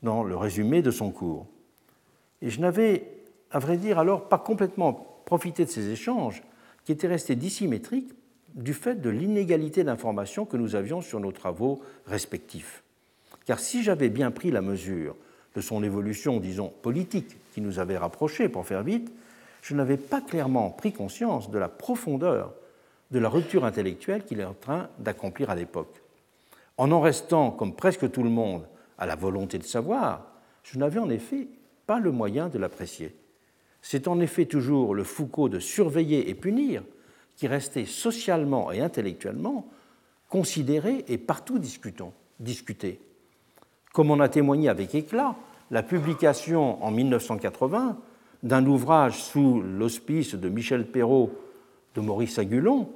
[0.03, 1.47] dans le résumé de son cours.
[2.41, 3.16] Et je n'avais,
[3.51, 6.43] à vrai dire, alors pas complètement profité de ces échanges
[6.85, 8.13] qui étaient restés dissymétriques
[8.55, 12.83] du fait de l'inégalité d'informations que nous avions sur nos travaux respectifs.
[13.45, 15.15] Car si j'avais bien pris la mesure
[15.55, 19.11] de son évolution, disons, politique, qui nous avait rapprochés, pour faire vite,
[19.61, 22.53] je n'avais pas clairement pris conscience de la profondeur
[23.11, 26.01] de la rupture intellectuelle qu'il est en train d'accomplir à l'époque.
[26.77, 28.67] En en restant, comme presque tout le monde,
[28.97, 30.27] à la volonté de savoir,
[30.63, 31.47] je n'avais en effet
[31.85, 33.15] pas le moyen de l'apprécier.
[33.89, 36.83] C'est en effet toujours le Foucault de surveiller et punir
[37.37, 39.65] qui restait socialement et intellectuellement
[40.27, 42.99] considéré et partout discuté
[43.93, 45.37] comme on a témoigné avec éclat
[45.71, 47.97] la publication en 1980
[48.43, 51.31] d'un ouvrage sous l'auspice de Michel Perrault
[51.95, 52.89] de Maurice Agulon,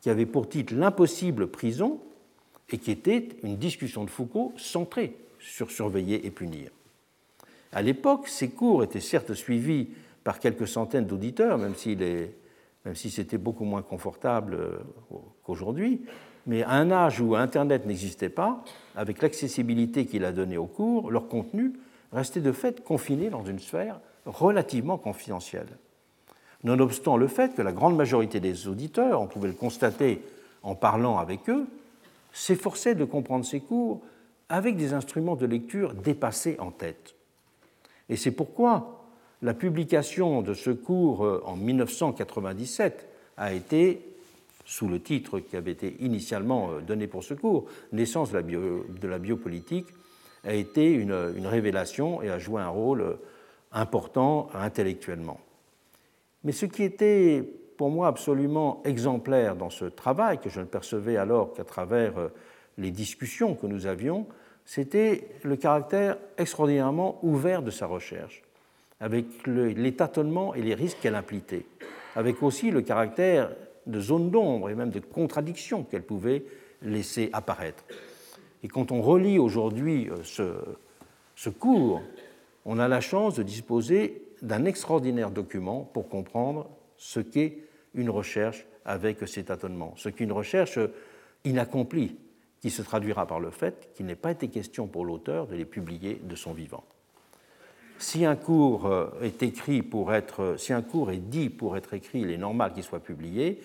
[0.00, 1.98] qui avait pour titre L'impossible prison,
[2.70, 6.70] et qui était une discussion de Foucault centrée sur surveiller et punir.
[7.72, 9.88] À l'époque, ces cours étaient certes suivis
[10.28, 14.76] par quelques centaines d'auditeurs, même, si c'était beaucoup moins confortable euh,
[15.42, 16.02] qu'aujourd'hui,
[16.44, 18.62] Mais à un âge où Internet n'existait pas,
[18.94, 21.72] avec l'accessibilité qu'il a donnée aux cours, leur contenu
[22.12, 25.78] restait de fait confiné dans une sphère relativement confidentielle.
[26.62, 30.20] Nonobstant le fait que la grande majorité des auditeurs, on pouvait le constater
[30.62, 31.66] en parlant avec eux,
[32.34, 34.02] s'efforçaient de comprendre ces cours
[34.50, 37.14] avec des instruments de lecture dépassés en tête.
[38.10, 38.97] Et c'est pourquoi
[39.42, 44.00] la publication de ce cours euh, en 1997 a été,
[44.64, 49.18] sous le titre qui avait été initialement euh, donné pour ce cours, Naissance de la,
[49.18, 49.86] biopolitique,
[50.44, 51.12] a été une,
[51.46, 53.14] révélation et a joué un rôle euh,
[53.72, 55.40] important intellectuellement.
[56.44, 57.44] Mais ce qui était
[57.76, 62.14] pour moi absolument exemplaire dans ce travail, que je ne percevais alors qu'à travers
[62.76, 64.26] les discussions que nous avions,
[64.64, 68.42] c'était le caractère extraordinairement ouvert de sa recherche
[69.00, 71.66] avec les tâtonnements et les risques qu'elle impliquait,
[72.16, 73.50] avec aussi le caractère
[73.86, 76.44] de zone d'ombre et même de contradiction qu'elle pouvait
[76.82, 77.84] laisser apparaître.
[78.62, 80.56] Et quand on relit aujourd'hui euh,
[81.34, 82.02] ce, cours,
[82.64, 87.58] on a la chance de disposer d'un extraordinaire document pour comprendre ce qu'est
[87.94, 90.78] une recherche avec ces tâtonnements, ce qu'est une recherche
[91.44, 92.16] inaccomplie,
[92.60, 95.64] qui se traduira par le fait qu'il n'ait pas été question pour l'auteur de les
[95.64, 96.82] publier de son vivant
[97.98, 101.94] si un cours euh, est écrit pour être, si un cours est dit pour être
[101.94, 103.60] écrit, il est normal qu'il soit publié.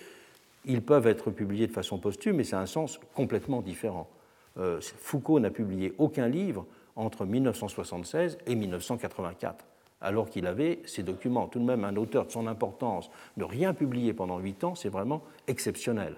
[0.64, 4.08] Ils peuvent être publiés de façon posthume, mais c'est un sens complètement différent.
[4.58, 6.66] Euh, Foucault n'a publié aucun livre
[6.96, 9.64] entre 1976 et 1984,
[10.00, 11.48] alors qu'il avait ces documents.
[11.48, 14.88] Tout de même, un auteur de son importance, ne rien publier pendant huit ans, c'est
[14.88, 16.16] vraiment exceptionnel.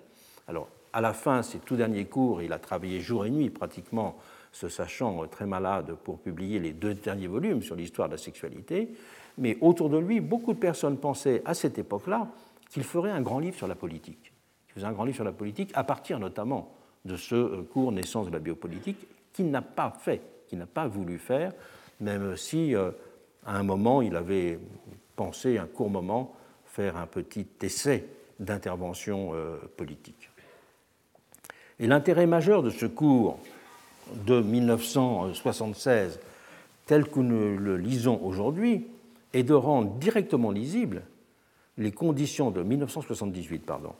[0.48, 4.16] Alors, à la fin, ces tout derniers cours, il a travaillé jour et nuit pratiquement
[4.56, 8.90] se sachant très malade pour publier les deux derniers volumes sur l'histoire de la sexualité,
[9.36, 12.28] mais autour de lui, beaucoup de personnes pensaient à cette époque-là
[12.70, 14.32] qu'il ferait un grand livre sur la politique.
[14.68, 16.72] Il faisait un grand livre sur la politique à partir notamment
[17.04, 20.88] de ce euh, cours Naissance de la biopolitique qu'il n'a pas fait, qu'il n'a pas
[20.88, 21.52] voulu faire,
[22.00, 22.90] même si euh,
[23.44, 24.58] à un moment il avait
[25.16, 26.34] pensé un court moment
[26.64, 28.06] faire un petit essai
[28.40, 30.30] d'intervention euh, politique.
[31.78, 33.38] Et l'intérêt majeur de ce cours
[34.14, 36.20] de 1976
[36.86, 38.86] tel que nous le lisons aujourd'hui
[39.32, 41.02] est de rendre directement lisibles
[41.78, 43.92] les conditions de 1978, pardon,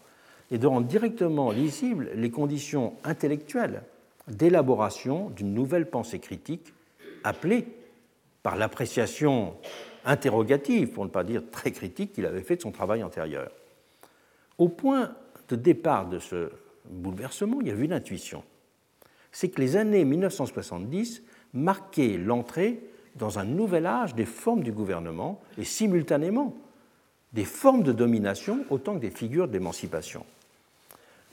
[0.50, 3.82] et de rendre directement lisibles les conditions intellectuelles
[4.28, 6.72] d'élaboration d'une nouvelle pensée critique
[7.22, 7.66] appelée
[8.42, 9.54] par l'appréciation
[10.04, 13.50] interrogative, pour ne pas dire très critique, qu'il avait fait de son travail antérieur.
[14.58, 15.14] Au point
[15.48, 16.50] de départ de ce
[16.88, 18.42] bouleversement, il y avait une intuition
[19.36, 21.22] c'est que les années 1970
[21.52, 22.80] marquaient l'entrée
[23.16, 26.54] dans un nouvel âge des formes du gouvernement et simultanément
[27.34, 30.24] des formes de domination autant que des figures d'émancipation.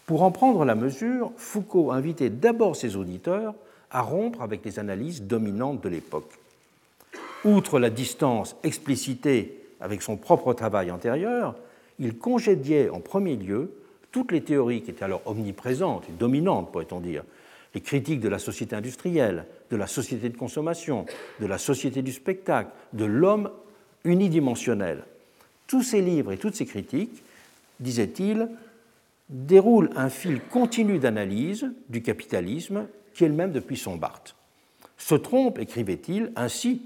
[0.05, 3.55] Pour en prendre la mesure, Foucault invitait d'abord ses auditeurs
[3.89, 6.33] à rompre avec les analyses dominantes de l'époque.
[7.45, 11.55] Outre la distance explicitée avec son propre travail antérieur,
[11.99, 13.71] il congédiait en premier lieu
[14.11, 17.23] toutes les théories qui étaient alors omniprésentes et dominantes, pourrait-on dire,
[17.73, 21.05] les critiques de la société industrielle, de la société de consommation,
[21.39, 23.49] de la société du spectacle, de l'homme
[24.03, 25.03] unidimensionnel.
[25.67, 27.23] Tous ces livres et toutes ces critiques,
[27.79, 28.49] disait-il,
[29.29, 34.35] déroulent un fil continu d'analyse du capitalisme qui est le même depuis son Barthes.
[34.97, 36.83] Se trompent, écrivait-il, ainsi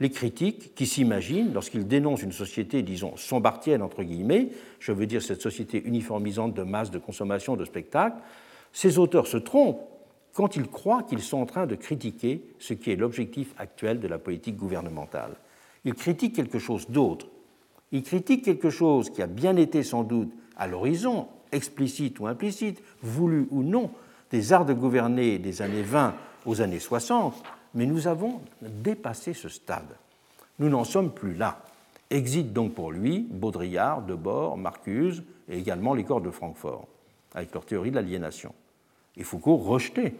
[0.00, 4.48] les critiques qui s'imaginent, lorsqu'ils dénoncent une société, disons, sombartienne, entre guillemets,
[4.80, 8.16] je veux dire cette société uniformisante de masse, de consommation, de spectacle,
[8.72, 9.86] ces auteurs se trompent
[10.34, 14.08] quand ils croient qu'ils sont en train de critiquer ce qui est l'objectif actuel de
[14.08, 15.32] la politique gouvernementale.
[15.84, 17.26] Ils critiquent quelque chose d'autre.
[17.90, 22.82] Ils critiquent quelque chose qui a bien été sans doute à l'horizon, explicite ou implicite,
[23.02, 23.90] voulu ou non,
[24.30, 26.14] des arts de gouverner des années 20
[26.46, 27.42] aux années 60,
[27.74, 29.96] mais nous avons dépassé ce stade.
[30.58, 31.62] Nous n'en sommes plus là.
[32.10, 36.88] Exit donc pour lui Baudrillard, Debord, Marcuse et également les corps de Francfort,
[37.34, 38.54] avec leur théorie de l'aliénation.
[39.16, 40.14] Et Foucault rejetait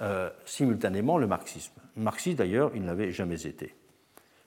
[0.00, 1.72] euh, simultanément le marxisme.
[1.96, 3.74] Marxiste, d'ailleurs, il n'avait jamais été.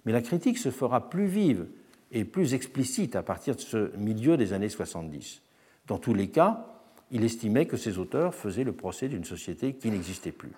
[0.06, 1.68] Mais la critique se fera plus vive
[2.12, 5.42] et plus explicite à partir de ce milieu des années 70.
[5.88, 6.66] Dans tous les cas,
[7.12, 10.52] il estimait que ces auteurs faisaient le procès d'une société qui n'existait plus.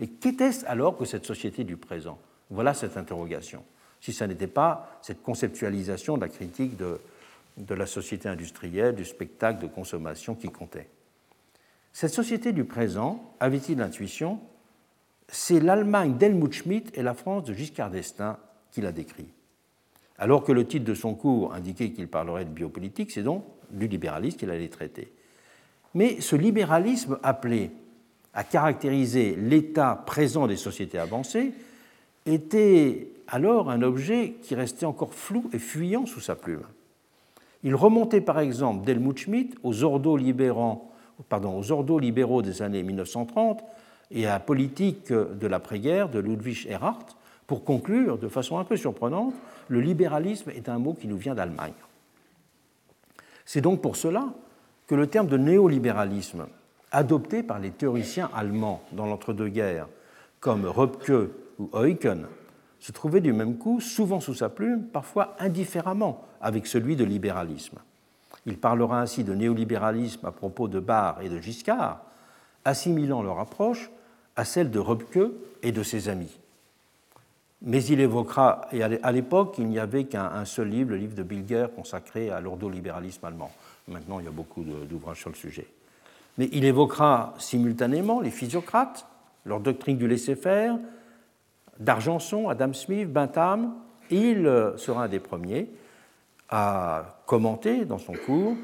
[0.00, 2.18] Et qu'était-ce alors que cette société du présent?
[2.50, 3.62] Voilà cette interrogation.
[4.00, 9.60] Si ce n'était pas cette conceptualisation de la critique de la société industrielle, du spectacle
[9.60, 10.88] de consommation qui comptait.
[11.92, 14.40] Cette société du présent, avait-il l'intuition,
[15.28, 18.38] c'est l'Allemagne d'Helmut Schmidt et la France de Giscard d'Estaing
[18.70, 19.28] qu'il a décrit.
[20.18, 23.88] Alors que le titre de son cours indiquait qu'il parlerait de biopolitique, c'est donc du
[23.88, 25.12] libéralisme qu'il allait traiter.
[25.94, 27.70] Mais ce libéralisme appelé
[28.34, 31.52] à caractériser l'état présent des sociétés avancées
[32.24, 36.64] était alors un objet qui restait encore flou et fuyant sous sa plume.
[37.64, 40.91] Il remontait par exemple d'Helmut Schmidt aux ordos libéraux,
[41.28, 43.62] pardon, aux ordos libéraux des années 1930
[44.10, 47.06] et à la politique de l'après-guerre de Ludwig Erhard
[47.46, 49.34] pour conclure de façon un peu surprenante,
[49.68, 51.72] le libéralisme est un mot qui nous vient d'Allemagne.
[53.44, 54.32] C'est donc pour cela
[54.86, 56.46] que le terme de néolibéralisme,
[56.90, 59.88] adopté par les théoriciens allemands dans l'entre-deux-guerres,
[60.40, 62.26] comme Röpke ou Eucken,
[62.78, 67.78] se trouvait du même coup, souvent sous sa plume, parfois indifféremment avec celui de libéralisme.
[68.46, 72.00] Il parlera ainsi de néolibéralisme à propos de Barr et de Giscard,
[72.64, 73.90] assimilant leur approche
[74.36, 75.30] à celle de Röpke
[75.62, 76.38] et de ses amis.
[77.64, 81.22] Mais il évoquera, et à l'époque, il n'y avait qu'un seul livre, le livre de
[81.22, 83.52] Bilger, consacré à l'ordolibéralisme allemand.
[83.86, 85.68] Maintenant, il y a beaucoup d'ouvrages sur le sujet.
[86.38, 89.06] Mais il évoquera simultanément les physiocrates,
[89.44, 90.76] leur doctrine du laisser-faire,
[91.78, 93.74] d'Argenson, Adam Smith, Bentham,
[94.10, 95.68] il euh, sera un des premiers
[96.52, 98.54] à commenter dans son cours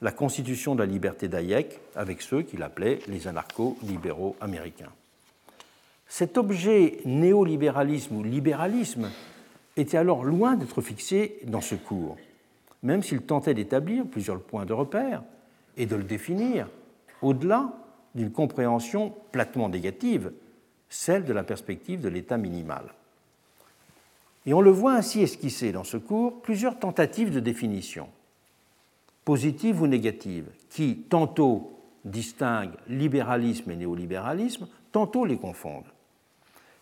[0.00, 4.92] la constitution de la liberté d'Hayek avec ceux qu'il appelait les anarcho-libéraux américains.
[6.08, 9.10] Cet objet néolibéralisme ou libéralisme
[9.76, 12.16] était alors loin d'être fixé dans ce cours,
[12.82, 15.22] même s'il tentait d'établir plusieurs points de repère
[15.76, 16.68] et de le définir
[17.20, 17.70] au-delà
[18.14, 20.32] d'une compréhension platement négative
[20.88, 22.84] celle de la perspective de l'état minimal.
[24.46, 28.08] Et on le voit ainsi esquisser dans ce cours plusieurs tentatives de définition,
[29.24, 31.72] positives ou négatives, qui tantôt
[32.04, 35.92] distinguent libéralisme et néolibéralisme, tantôt les confondent.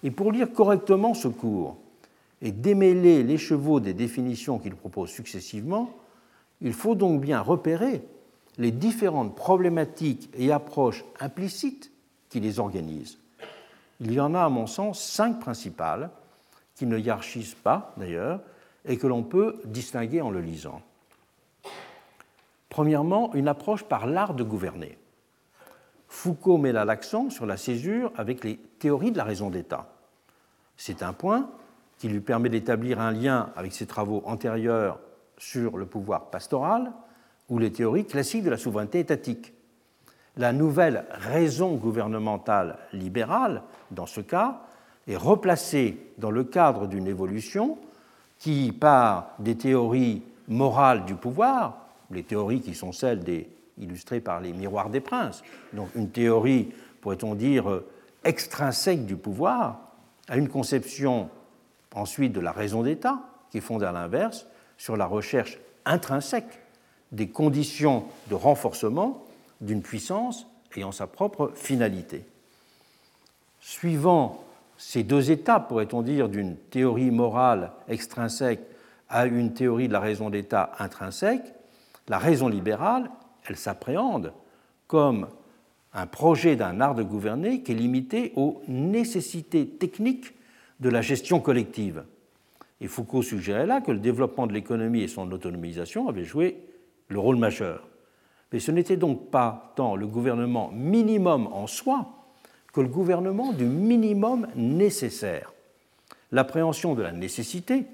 [0.03, 1.79] Et pour lire correctement ce cours
[2.43, 5.91] et démêler les chevaux des définitions qu'il propose successivement,
[6.61, 8.03] il faut donc bien repérer
[8.59, 11.91] les différentes problématiques et approches implicites
[12.29, 13.19] qui les organisent.
[14.01, 16.11] Il y en a, à mon sens, cinq principales,
[16.75, 18.41] qui ne hiérarchisent pas d'ailleurs,
[18.85, 20.83] et que l'on peut distinguer en le lisant.
[22.69, 24.99] Premièrement, une approche par l'art de gouverner.
[26.09, 29.89] Foucault met là l'accent sur la césure avec les théories de la raison d'État.
[30.77, 31.51] C'est un point
[31.99, 34.99] qui lui permet d'établir un lien avec ses travaux antérieurs
[35.39, 36.93] sur le pouvoir pastoral
[37.49, 39.55] ou les théories classiques de la souveraineté étatique
[40.37, 44.63] la nouvelle raison gouvernementale libérale, dans ce cas,
[45.07, 47.79] est replacée dans le cadre d'une évolution
[48.39, 53.25] qui part des théories morales du pouvoir, les théories qui sont celles
[53.79, 57.83] illustrées par les miroirs des princes, donc une théorie, pourrait-on dire,
[58.25, 59.81] extrinsèque du pouvoir,
[60.29, 61.29] à une conception
[61.95, 63.21] ensuite de la raison d'État,
[63.51, 64.47] qui est fondée à l'inverse
[64.79, 66.61] sur la recherche intrinsèque
[67.13, 69.25] des conditions de renforcement
[69.61, 72.25] d'une puissance ayant sa propre finalité.
[73.61, 74.45] Suivant
[74.77, 78.61] ces deux étapes, pourrait-on dire, d'une théorie morale extrinsèque
[79.09, 81.55] à une théorie de la raison d'État intrinsèque,
[82.09, 83.11] la raison libérale,
[83.47, 84.33] elle s'appréhende
[84.87, 85.29] comme
[85.93, 90.35] un projet d'un art de gouverner qui est limité aux nécessités techniques
[90.81, 92.05] de la gestion collective.
[92.81, 96.59] Et Foucault suggérait là que le développement de l'économie et son autonomisation avaient joué
[97.09, 97.87] le rôle majeur.
[98.53, 102.24] Mais ce n'était donc pas tant le gouvernement minimum en soi
[102.75, 105.53] que le gouvernement du minimum nécessaire.
[106.33, 107.87] L'appréhension de la nécessité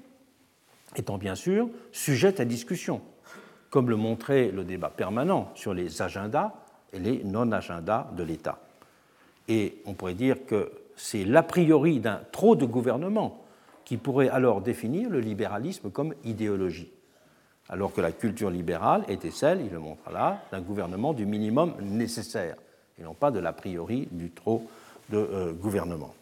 [0.95, 3.01] étant bien sûr sujette à discussion,
[3.69, 6.53] comme le montrait le débat permanent sur les agendas
[6.91, 8.59] et les non-agendas de l'État.
[9.47, 13.45] Et on pourrait dire que c'est l'a priori d'un trop de gouvernement
[13.85, 16.91] qui pourrait alors définir le libéralisme comme idéologie
[17.71, 21.73] alors que la culture libérale était celle, il le montre là, d'un gouvernement du minimum
[21.81, 22.57] nécessaire,
[23.01, 24.67] et non pas de l'a priori du trop
[25.09, 26.13] de euh, gouvernement.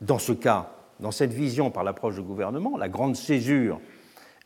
[0.00, 0.70] Dans ce cas,
[1.00, 3.80] dans cette vision par l'approche du gouvernement, la grande césure,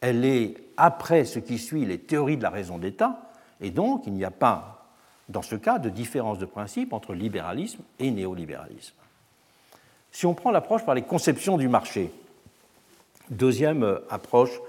[0.01, 3.31] elle est après ce qui suit les théories de la raison d'État,
[3.61, 4.87] et donc il n'y a pas,
[5.29, 8.95] dans ce cas, de différence de principe entre libéralisme et néolibéralisme.
[10.11, 12.11] Si on prend l'approche par les conceptions du marché,
[13.31, 14.61] deuxième euh, approche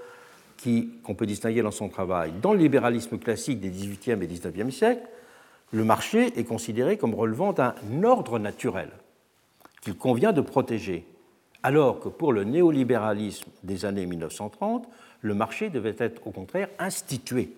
[1.04, 2.32] qu'on peut distinguer dans son travail.
[2.40, 5.06] Dans le libéralisme classique des XVIIIe et XIXe siècles,
[5.72, 8.90] le marché est considéré comme relevant d'un ordre naturel
[9.80, 11.06] qu'il convient de protéger,
[11.62, 14.88] alors que pour le néolibéralisme des années 1930,
[15.20, 17.50] le marché devait être au contraire institué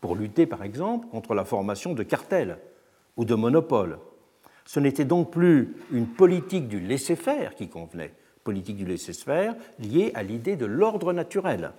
[0.00, 2.58] pour lutter par exemple contre la formation de cartels
[3.16, 3.98] ou de monopoles.
[4.64, 8.12] Ce n'était donc plus une politique du laisser-faire qui convenait,
[8.44, 11.72] politique du laisser-faire liée à l'idée de l'ordre naturel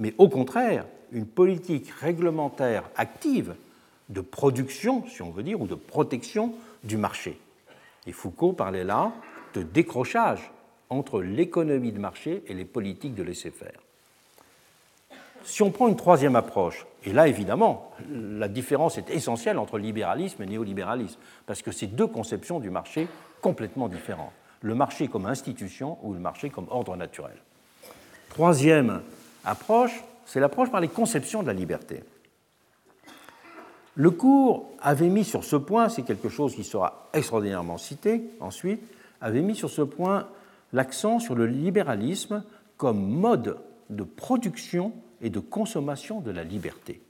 [0.00, 3.54] mais au contraire une politique réglementaire active
[4.10, 6.54] de production, si on veut dire, ou de protection
[6.84, 7.38] du marché.
[8.06, 9.12] Et Foucault parlait là
[9.54, 10.50] de décrochage
[10.90, 13.80] entre l'économie de marché et les politiques de laisser-faire.
[15.44, 20.42] Si on prend une troisième approche, et là évidemment, la différence est essentielle entre libéralisme
[20.42, 23.08] et néolibéralisme, parce que c'est deux conceptions du marché
[23.40, 24.32] complètement différentes.
[24.60, 27.36] Le marché comme institution ou le marché comme ordre naturel.
[28.28, 29.00] Troisième
[29.44, 32.02] approche, c'est l'approche par les conceptions de la liberté.
[34.00, 38.80] Le cours avait mis sur ce point, c'est quelque chose qui sera extraordinairement cité ensuite,
[39.20, 40.26] avait mis sur ce point
[40.72, 42.42] l'accent sur le libéralisme
[42.78, 43.58] comme mode
[43.90, 47.02] de production et de consommation de la liberté.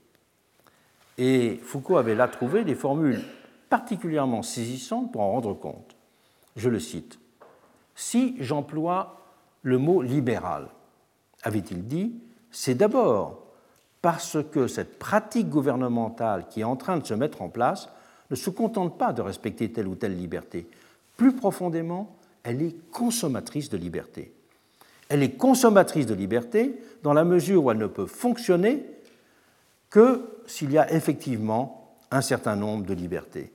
[1.16, 3.22] Et Foucault avait là trouvé des formules
[3.68, 5.94] particulièrement saisissantes pour en rendre compte.
[6.56, 7.20] Je le cite.
[7.94, 9.20] Si j'emploie
[9.62, 10.66] le mot libéral,
[11.44, 12.16] avait-il dit,
[12.50, 13.39] c'est d'abord
[14.02, 17.88] parce que cette pratique gouvernementale qui est en train de se mettre en place
[18.30, 20.68] ne se contente pas de respecter telle ou telle liberté.
[21.16, 24.32] Plus profondément, elle est consommatrice de liberté.
[25.08, 28.86] Elle est consommatrice de liberté dans la mesure où elle ne peut fonctionner
[29.90, 33.52] que s'il y a effectivement un certain nombre de libertés.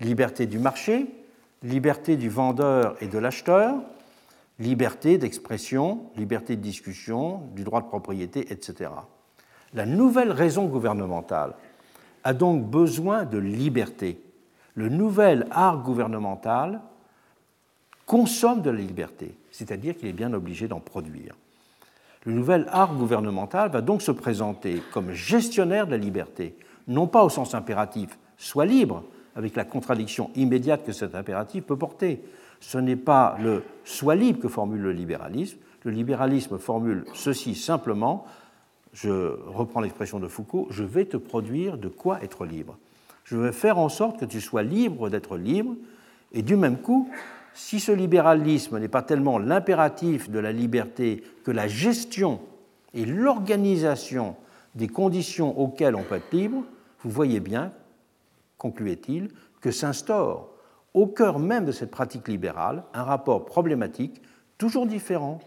[0.00, 1.06] Liberté du marché,
[1.62, 3.76] liberté du vendeur et de l'acheteur,
[4.58, 8.90] liberté d'expression, liberté de discussion, du droit de propriété, etc.
[9.74, 11.54] La nouvelle raison gouvernementale
[12.24, 14.20] a donc besoin de liberté.
[14.74, 16.80] Le nouvel art gouvernemental
[18.04, 21.34] consomme de la liberté, c'est-à-dire qu'il est bien obligé d'en produire.
[22.24, 26.56] Le nouvel art gouvernemental va donc se présenter comme gestionnaire de la liberté,
[26.88, 29.04] non pas au sens impératif, soit libre,
[29.36, 32.24] avec la contradiction immédiate que cet impératif peut porter.
[32.58, 35.58] Ce n'est pas le soit libre que formule le libéralisme.
[35.84, 38.26] Le libéralisme formule ceci simplement,
[38.96, 42.78] je reprends l'expression de Foucault, je vais te produire de quoi être libre.
[43.24, 45.74] Je vais faire en sorte que tu sois libre d'être libre,
[46.32, 47.10] et du même coup,
[47.52, 52.40] si ce libéralisme n'est pas tellement l'impératif de la liberté que la gestion
[52.94, 54.34] et l'organisation
[54.74, 56.64] des conditions auxquelles on peut être libre,
[57.02, 57.72] vous voyez bien,
[58.56, 59.28] concluait-il,
[59.60, 60.48] que s'instaure
[60.94, 64.22] au cœur même de cette pratique libérale un rapport problématique
[64.56, 65.40] toujours différent,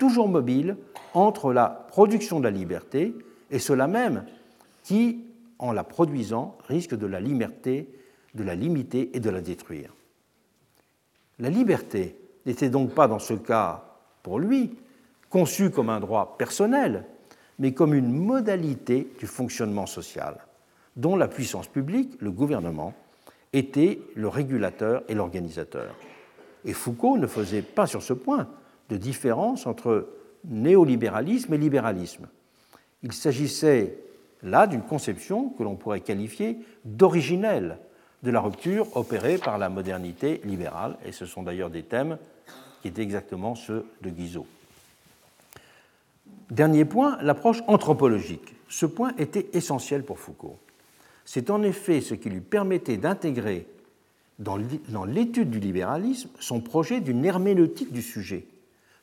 [0.00, 0.76] toujours mobile,
[1.14, 3.14] entre la production de la liberté
[3.50, 4.24] et cela même
[4.82, 5.24] qui,
[5.58, 7.88] en la produisant, risque de la liberté,
[8.34, 9.94] de la limiter et de la détruire.
[11.38, 12.16] La liberté
[12.46, 13.84] n'était donc pas dans ce cas,
[14.22, 14.76] pour lui,
[15.28, 17.04] conçue comme un droit personnel,
[17.58, 20.38] mais comme une modalité du fonctionnement social,
[20.96, 22.94] dont la puissance publique, le gouvernement,
[23.52, 25.94] était le régulateur et l'organisateur.
[26.64, 28.48] Et Foucault ne faisait pas sur ce point
[28.90, 30.08] de différence entre
[30.44, 32.28] néolibéralisme et libéralisme.
[33.02, 33.96] Il s'agissait
[34.42, 37.78] là d'une conception que l'on pourrait qualifier d'originelle
[38.22, 42.18] de la rupture opérée par la modernité libérale, et ce sont d'ailleurs des thèmes
[42.82, 44.46] qui étaient exactement ceux de Guizot.
[46.50, 48.54] Dernier point, l'approche anthropologique.
[48.68, 50.58] Ce point était essentiel pour Foucault.
[51.24, 53.66] C'est en effet ce qui lui permettait d'intégrer
[54.38, 58.46] dans l'étude du libéralisme son projet d'une herméneutique du sujet,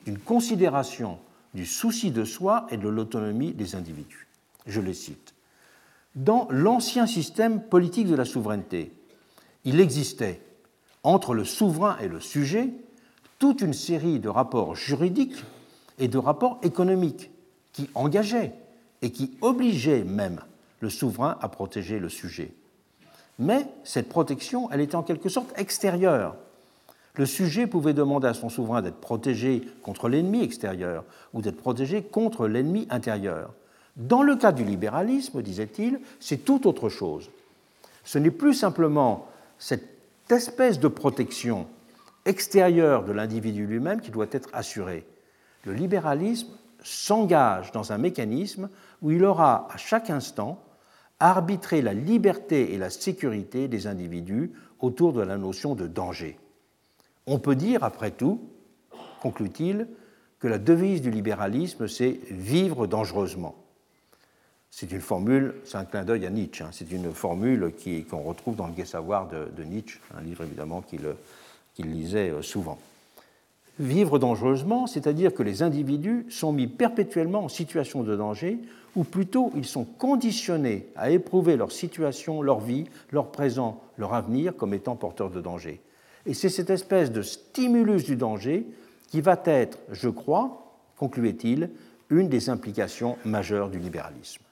[0.07, 1.19] d'une considération
[1.53, 4.29] du souci de soi et de l'autonomie des individus.
[4.65, 5.33] Je le cite.
[6.15, 8.93] Dans l'ancien système politique de la souveraineté,
[9.65, 10.41] il existait
[11.03, 12.69] entre le souverain et le sujet
[13.37, 15.43] toute une série de rapports juridiques
[15.99, 17.29] et de rapports économiques
[17.73, 18.53] qui engageaient
[19.01, 20.39] et qui obligeaient même
[20.79, 22.53] le souverain à protéger le sujet.
[23.39, 26.37] Mais cette protection, elle était en quelque sorte extérieure.
[27.17, 31.03] Le sujet pouvait demander à son souverain d'être protégé contre l'ennemi extérieur
[31.33, 33.53] ou d'être protégé contre l'ennemi intérieur.
[33.95, 37.31] Dans le cas du libéralisme, disait-il, c'est tout autre chose.
[38.03, 39.27] Ce n'est plus simplement
[39.57, 39.89] cette
[40.29, 41.65] espèce de protection
[42.25, 45.03] extérieure de l'individu lui-même qui doit être assurée.
[45.63, 46.51] Le libéralisme
[46.83, 48.69] s'engage dans un mécanisme
[49.01, 50.61] où il aura à chaque instant
[51.19, 56.37] arbitré la liberté et la sécurité des individus autour de la notion de danger.
[57.27, 58.39] On peut dire, après tout,
[59.21, 59.87] conclut-il,
[60.39, 63.55] que la devise du libéralisme, c'est vivre dangereusement.
[64.71, 66.69] C'est une formule, c'est un clin d'œil à Nietzsche, hein.
[66.71, 67.73] c'est une formule
[68.09, 72.77] qu'on retrouve dans le Gai Savoir de, Nietzsche, un livre évidemment qu'il lisait euh, souvent.
[73.79, 78.59] Vivre dangereusement, c'est-à-dire que les individus sont mis perpétuellement en situation de danger,
[78.95, 84.55] ou plutôt ils sont conditionnés à éprouver leur situation, leur vie, leur présent, leur avenir
[84.55, 85.81] comme étant porteurs de danger.
[86.27, 88.67] Et c'est cette espèce de stimulus du danger
[89.07, 91.69] qui va être, je crois, concluait-il,
[92.09, 94.43] une des implications majeures du libéralisme.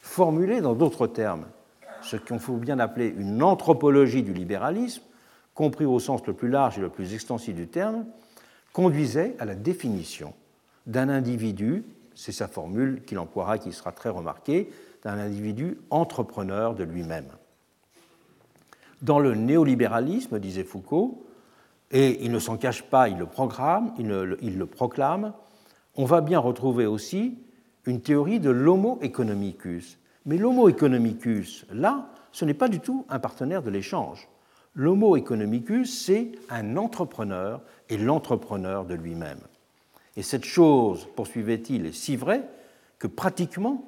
[0.00, 1.46] Formulé dans d'autres termes,
[2.02, 5.02] ce qu'on faut bien appeler une anthropologie du libéralisme,
[5.54, 8.04] compris au sens le plus large et le plus extensif du terme,
[8.72, 10.34] conduisait à la définition
[10.86, 11.84] d'un individu,
[12.16, 14.70] c'est sa formule qu'il emploiera qui sera très remarquée,
[15.04, 17.28] d'un individu entrepreneur de lui-même.
[19.02, 21.26] Dans le néolibéralisme, disait Foucault,
[21.90, 25.32] et il ne s'en cache pas, il le, proclame,
[25.94, 27.36] on va bien retrouver aussi
[27.84, 29.98] une théorie de l'homo economicus.
[30.24, 34.28] Mais l'homo economicus, là, ce n'est pas du tout un partenaire de l'échange.
[34.74, 37.60] L'homo economicus, c'est un entrepreneur
[37.90, 39.40] et l'entrepreneur de lui-même.
[40.16, 42.48] Et cette chose, poursuivait-il, est si vraie
[42.98, 43.84] que pratiquement,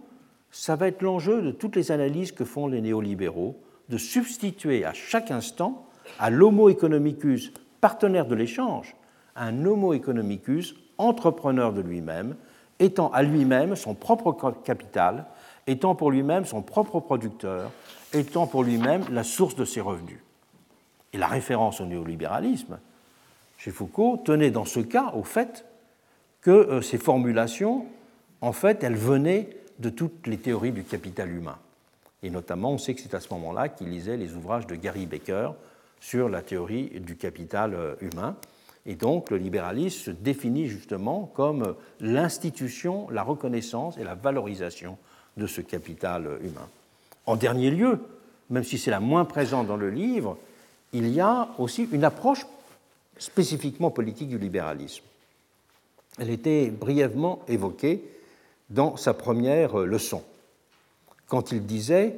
[0.51, 3.57] ça va être l'enjeu de toutes les analyses que font les néolibéraux,
[3.89, 5.87] de substituer à chaque instant
[6.19, 8.95] à l'homo economicus, partenaire de l'échange,
[9.37, 12.37] un homo economicus, entrepreneur de lui-même,
[12.79, 15.27] étant à lui-même son propre capital,
[15.67, 17.71] étant pour lui-même son propre producteur,
[18.13, 20.21] étant pour lui-même la source de ses revenus.
[21.13, 22.79] Et la référence au néolibéralisme,
[23.57, 25.65] chez Foucault, tenait dans ce cas au fait
[26.41, 27.87] que euh, ces formulations,
[28.41, 29.49] en fait, elles venaient
[29.79, 31.57] de toutes les théories du capital humain.
[32.25, 35.05] Et notamment, on sait que c'est à ce moment-là qu'il lisait les ouvrages de Gary
[35.05, 35.51] Baker
[36.01, 38.35] sur la théorie du capital euh, humain.
[38.87, 44.97] Et donc, le libéralisme se définit justement comme l'institution, la reconnaissance et la valorisation
[45.37, 46.67] de ce capital euh, humain.
[47.27, 48.01] En dernier lieu,
[48.49, 50.39] même si c'est la moins présente dans le livre,
[50.95, 52.47] il y a aussi une approche
[53.19, 55.05] spécifiquement politique du libéralisme.
[56.19, 58.03] Elle était brièvement évoquée
[58.71, 60.23] dans sa première leçon,
[61.29, 62.17] quand il disait,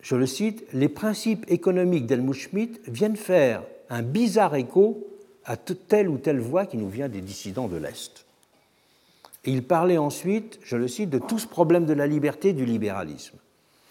[0.00, 5.06] je le cite, Les principes économiques d'Helmut Schmidt viennent faire un bizarre écho
[5.44, 8.26] à telle ou telle voix qui nous vient des dissidents de l'Est.
[9.44, 12.64] Et il parlait ensuite, je le cite, de tout ce problème de la liberté du
[12.64, 13.38] libéralisme.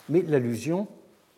[0.09, 0.87] Mais l'allusion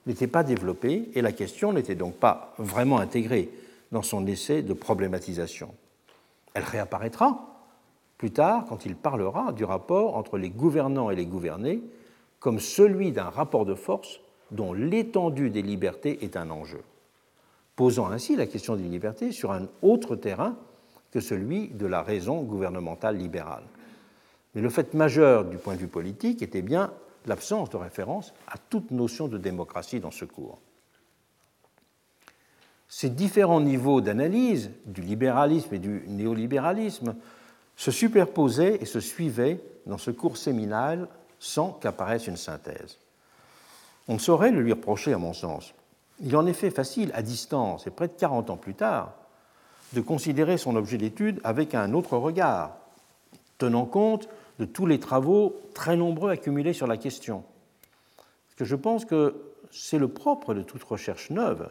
[0.06, 3.50] n'était pas développée et la question n'était donc pas vraiment intégrée
[3.92, 5.74] dans son essai de problématisation.
[6.54, 7.66] Elle réapparaîtra
[8.18, 11.82] plus tard quand il parlera du rapport entre les gouvernants et les gouvernés
[12.40, 14.20] comme celui d'un rapport de force
[14.52, 16.82] dont l'étendue des libertés est un enjeu,
[17.76, 20.56] posant ainsi la question des libertés sur un autre terrain
[21.12, 23.64] que celui de la raison gouvernementale libérale.
[24.56, 26.92] Mais le fait majeur du point de vue politique était bien
[27.26, 30.60] l'absence de référence à toute notion de démocratie dans ce cours.
[32.88, 37.16] Ces différents niveaux d'analyse du libéralisme et du néolibéralisme
[37.76, 41.08] se superposaient et se suivaient dans ce cours séminal
[41.40, 42.98] sans qu'apparaisse une synthèse.
[44.08, 45.74] On ne saurait le lui reprocher, à mon sens.
[46.22, 49.14] Il est en facile, à distance et près de 40 ans plus tard,
[49.94, 52.76] de considérer son objet d'étude avec un autre regard,
[53.58, 54.28] tenant compte
[54.60, 57.44] de tous les travaux très nombreux accumulés sur la question.
[58.48, 59.36] Parce que je pense que
[59.72, 61.70] c'est le propre de toute recherche neuve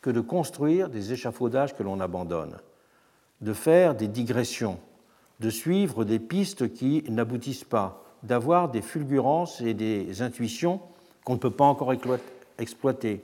[0.00, 2.58] que de construire des échafaudages que l'on abandonne,
[3.40, 4.78] de faire des digressions,
[5.40, 10.80] de suivre des pistes qui n'aboutissent pas, d'avoir des fulgurances et des intuitions
[11.24, 11.94] qu'on ne peut pas encore
[12.58, 13.22] exploiter,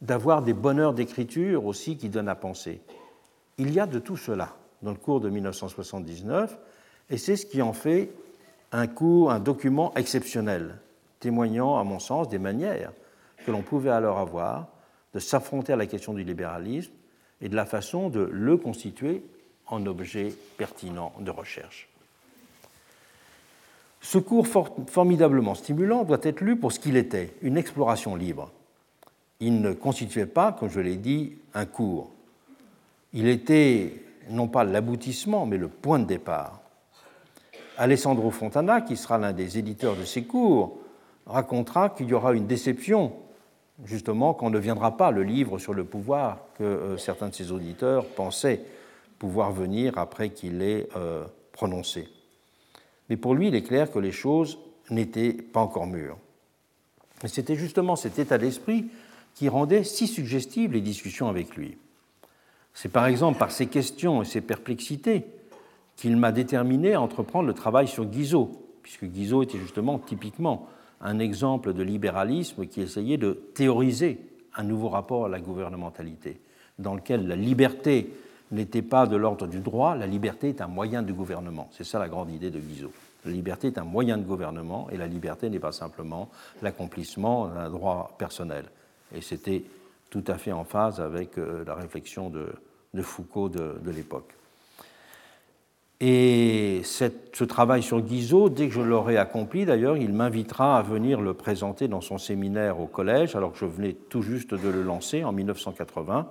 [0.00, 2.80] d'avoir des bonheurs d'écriture aussi qui donnent à penser.
[3.58, 6.56] Il y a de tout cela dans le cours de 1979,
[7.10, 8.10] et c'est ce qui en fait
[8.72, 10.78] un cours, un document exceptionnel,
[11.20, 12.92] témoignant, à mon sens, des manières
[13.46, 14.68] que l'on pouvait alors avoir
[15.14, 16.92] de s'affronter à la question du libéralisme
[17.40, 19.22] et de la façon de le constituer
[19.66, 21.88] en objet pertinent de recherche.
[24.04, 28.50] Ce cours formidablement stimulant doit être lu pour ce qu'il était, une exploration libre.
[29.40, 32.10] Il ne constituait pas, comme je l'ai dit, un cours.
[33.14, 33.94] Il était
[34.28, 36.60] non pas l'aboutissement, mais le point de départ.
[37.78, 40.76] Alessandro Fontana, qui sera l'un des éditeurs de ces cours,
[41.24, 43.14] racontera qu'il y aura une déception
[43.86, 47.52] justement qu'on ne viendra pas le livre sur le pouvoir que euh, certains de ses
[47.52, 48.60] auditeurs pensaient
[49.18, 52.06] pouvoir venir après qu'il l'ait euh, prononcé.
[53.08, 54.58] Mais pour lui, il est clair que les choses
[54.90, 56.18] n'étaient pas encore mûres.
[57.22, 58.86] Et c'était justement cet état d'esprit
[59.34, 61.76] qui rendait si suggestibles les discussions avec lui.
[62.72, 65.24] C'est par exemple par ses questions et ses perplexités
[65.96, 68.50] qu'il m'a déterminé à entreprendre le travail sur Guizot,
[68.82, 70.68] puisque Guizot était justement typiquement
[71.00, 74.18] un exemple de libéralisme qui essayait de théoriser
[74.56, 76.40] un nouveau rapport à la gouvernementalité,
[76.78, 78.12] dans lequel la liberté
[78.50, 81.68] n'était pas de l'ordre du droit, la liberté est un moyen de gouvernement.
[81.72, 82.92] C'est ça la grande idée de Guizot.
[83.24, 86.30] La liberté est un moyen de gouvernement et la liberté n'est pas simplement
[86.62, 88.66] l'accomplissement d'un droit personnel.
[89.14, 89.64] Et c'était
[90.10, 92.48] tout à fait en phase avec euh, la réflexion de,
[93.02, 94.34] Foucault de l'époque.
[96.00, 101.20] Et ce travail sur Guizot, dès que je l'aurai accompli, d'ailleurs, il m'invitera à venir
[101.20, 104.82] le présenter dans son séminaire au collège, alors que je venais tout juste de le
[104.82, 106.28] lancer en 1980.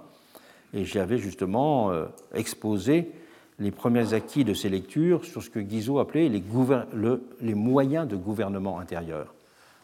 [0.73, 3.11] Et j'y avais justement euh, exposé
[3.59, 6.43] les premiers acquis de ces lectures sur ce que Guizot appelait les,
[7.41, 9.33] les moyens de gouvernement intérieur.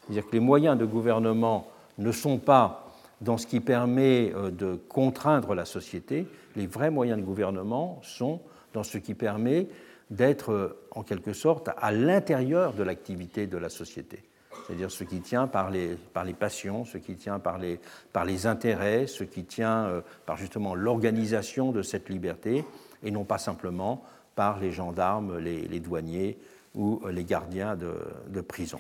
[0.01, 1.67] C'est-à-dire que les moyens de gouvernement
[1.99, 2.87] ne sont pas
[3.21, 6.25] dans ce qui permet euh, de contraindre la société,
[6.55, 8.41] les vrais moyens de gouvernement sont
[8.73, 9.67] dans ce qui permet
[10.09, 14.23] d'être euh, en quelque sorte à l'intérieur de l'activité de la société.
[14.69, 17.79] C'est-à-dire ce qui tient par les, par les passions, ce qui tient par les,
[18.13, 22.63] par les intérêts, ce qui tient euh, par justement l'organisation de cette liberté,
[23.01, 24.03] et non pas simplement
[24.35, 26.37] par les gendarmes, les, douaniers
[26.75, 28.79] ou les gardiens de, prison.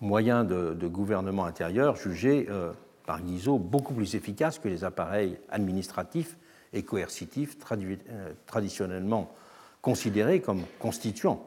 [0.00, 2.72] Moyen de, gouvernement intérieur jugé euh,
[3.06, 6.36] par Guizot beaucoup plus efficace que les appareils administratifs
[6.72, 9.32] et coercitifs euh, traditionnellement
[9.80, 11.40] considérés comme constituant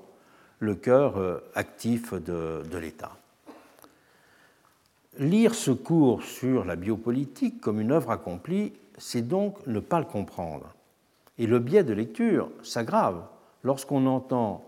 [0.62, 3.12] le cœur euh, actif de, de l'État.
[5.20, 10.06] Lire ce cours sur la biopolitique comme une œuvre accomplie, c'est donc ne pas le
[10.06, 10.74] comprendre.
[11.38, 13.22] Et le biais de lecture s'aggrave
[13.64, 14.64] lorsqu'on entend,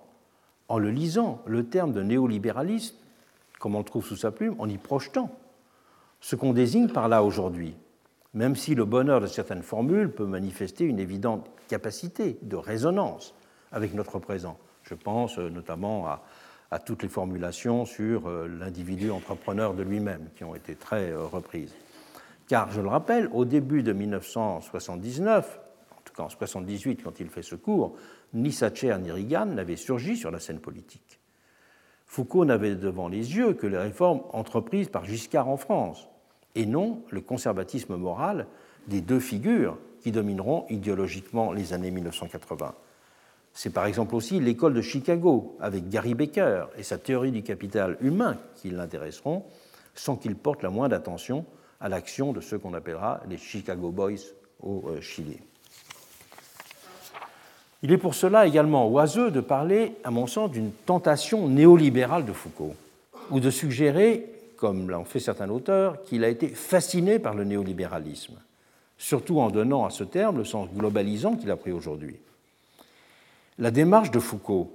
[0.68, 2.95] en le lisant, le terme de néolibéralisme
[3.64, 5.32] comme on le trouve sous sa plume, en y projetant
[6.20, 7.78] ce qu'on désigne par là aujourd'hui,
[8.34, 13.34] même si le bonheur de certaines formules peut manifester une évidente capacité de résonance
[13.72, 14.57] avec notre présent.
[14.94, 20.44] Je pense euh, notamment à, toutes les formulations sur euh, l'individu entrepreneur de lui-même qui
[20.44, 21.74] ont été très euh, reprises.
[22.48, 25.60] Car, je le rappelle, au début de 1979,
[25.90, 27.95] en tout cas en 1978 quand il fait ce cours,
[28.36, 31.20] ni Thatcher ni Reagan n'avaient surgi sur la scène politique.
[32.06, 36.07] Foucault n'avait devant les yeux que les réformes entreprises par Giscard en France,
[36.53, 38.45] et non le conservatisme moral
[38.88, 42.76] des deux figures qui domineront idéologiquement les années 1980.
[43.53, 47.97] C'est par exemple aussi l'école de Chicago, avec Gary Becker et sa théorie du capital
[48.01, 49.43] humain qui l'intéresseront,
[49.93, 51.45] sans qu'il porte la moindre attention
[51.80, 55.38] à l'action de ceux qu'on appellera les Chicago Boys au euh, Chili.
[57.84, 62.31] Il est pour cela également oiseux de parler, à mon sens, d'une tentation néolibérale de
[62.31, 62.75] Foucault,
[63.30, 64.25] ou de suggérer,
[64.55, 68.39] comme l'ont fait certains auteurs, qu'il a été fasciné par le néolibéralisme,
[68.97, 72.15] surtout en donnant à ce terme le sens globalisant qu'il a pris aujourd'hui.
[73.59, 74.73] La démarche de Foucault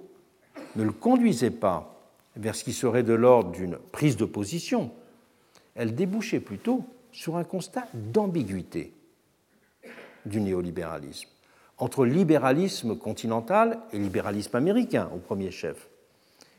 [0.77, 2.01] ne le conduisait pas
[2.37, 4.93] vers ce qui serait de l'ordre d'une prise de position,
[5.75, 8.93] elle débouchait plutôt sur un constat d'ambiguïté
[10.27, 11.29] du néolibéralisme
[11.79, 15.89] entre libéralisme continental et libéralisme américain au premier chef.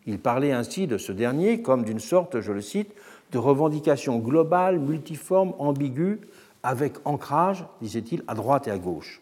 [0.05, 2.93] Il parlait ainsi de ce dernier comme d'une sorte, je le cite,
[3.31, 6.21] de revendication globale, multiforme, ambiguë,
[6.63, 9.21] avec ancrage, disait-il, à droite et à gauche.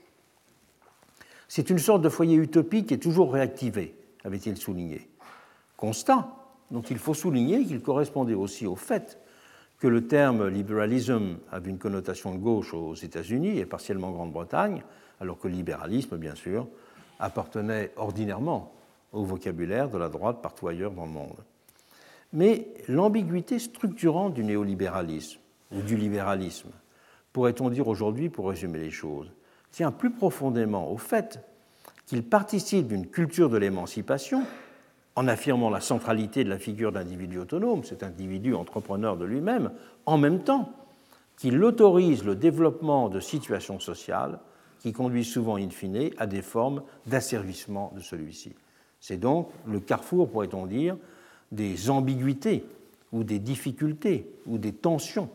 [1.48, 5.10] C'est une sorte de foyer utopique et toujours réactivé, avait-il souligné.
[5.78, 6.34] Constat
[6.72, 9.20] dont il faut souligner qu'il correspondait aussi au fait
[9.80, 14.84] que le terme libéralisme avait une connotation de gauche aux États-Unis et partiellement en Grande-Bretagne,
[15.22, 16.68] alors que libéralisme, bien sûr,
[17.20, 18.74] appartenait ordinairement
[19.14, 21.38] au vocabulaire de la droite partout ailleurs dans le monde.
[22.34, 25.40] Mais l'ambiguïté structurante du néolibéralisme,
[25.72, 26.70] ou du libéralisme,
[27.32, 29.32] pourrait-on dire aujourd'hui pour résumer les choses,
[29.72, 31.40] tient plus profondément au fait
[32.06, 34.44] qu'il participe d'une culture de l'émancipation
[35.16, 39.72] en affirmant la centralité de la figure d'individu autonome, cet individu entrepreneur de lui-même,
[40.06, 40.72] en même temps
[41.38, 44.40] qu'il autorise le développement de situations sociales
[44.80, 48.54] qui conduit souvent, in fine, à des formes d'asservissement de celui-ci.
[49.00, 50.98] C'est donc le carrefour, pourrait-on dire,
[51.52, 52.66] des ambiguïtés
[53.12, 55.30] ou des difficultés ou des tensions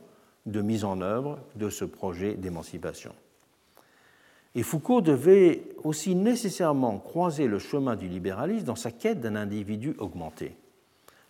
[0.46, 3.12] de mise en œuvre de ce projet d'émancipation.
[4.54, 9.94] Et Foucault devait aussi nécessairement croiser le chemin du libéralisme dans sa quête d'un individu
[9.98, 10.54] augmenté,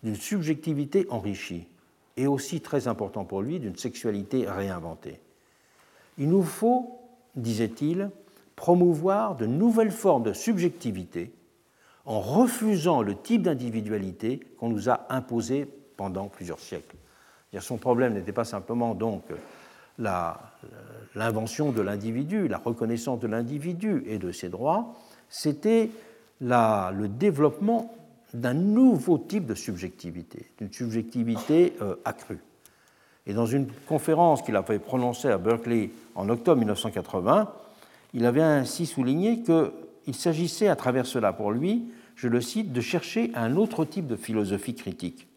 [0.03, 1.67] d'une subjectivité enrichie,
[2.17, 5.21] et aussi, très important pour lui, d'une sexualité réinventée.
[6.19, 7.03] Il nous faut
[7.37, 8.11] disait-il,
[8.57, 11.33] promouvoir de nouvelles formes de subjectivité
[12.05, 15.67] en refusant le type d'individualité qu'on nous a imposé
[15.97, 16.97] pendant plusieurs siècles.
[17.61, 19.25] Son problème n'était pas simplement donc
[19.99, 24.95] l'invention de l'individu, la reconnaissance de l'individu et de ses droits,
[25.29, 25.91] c'était
[26.41, 27.95] le développement
[28.35, 32.39] d'un nouveau type de subjectivité, d'une subjectivité euh, accrue.
[33.27, 37.53] Et dans une conférence qu'il avait prononcée à Berkeley en octobre 1980,
[38.15, 41.85] il avait ainsi souligné qu'il s'agissait à travers cela pour lui,
[42.17, 45.29] je le cite, de chercher un autre type de philosophie critique.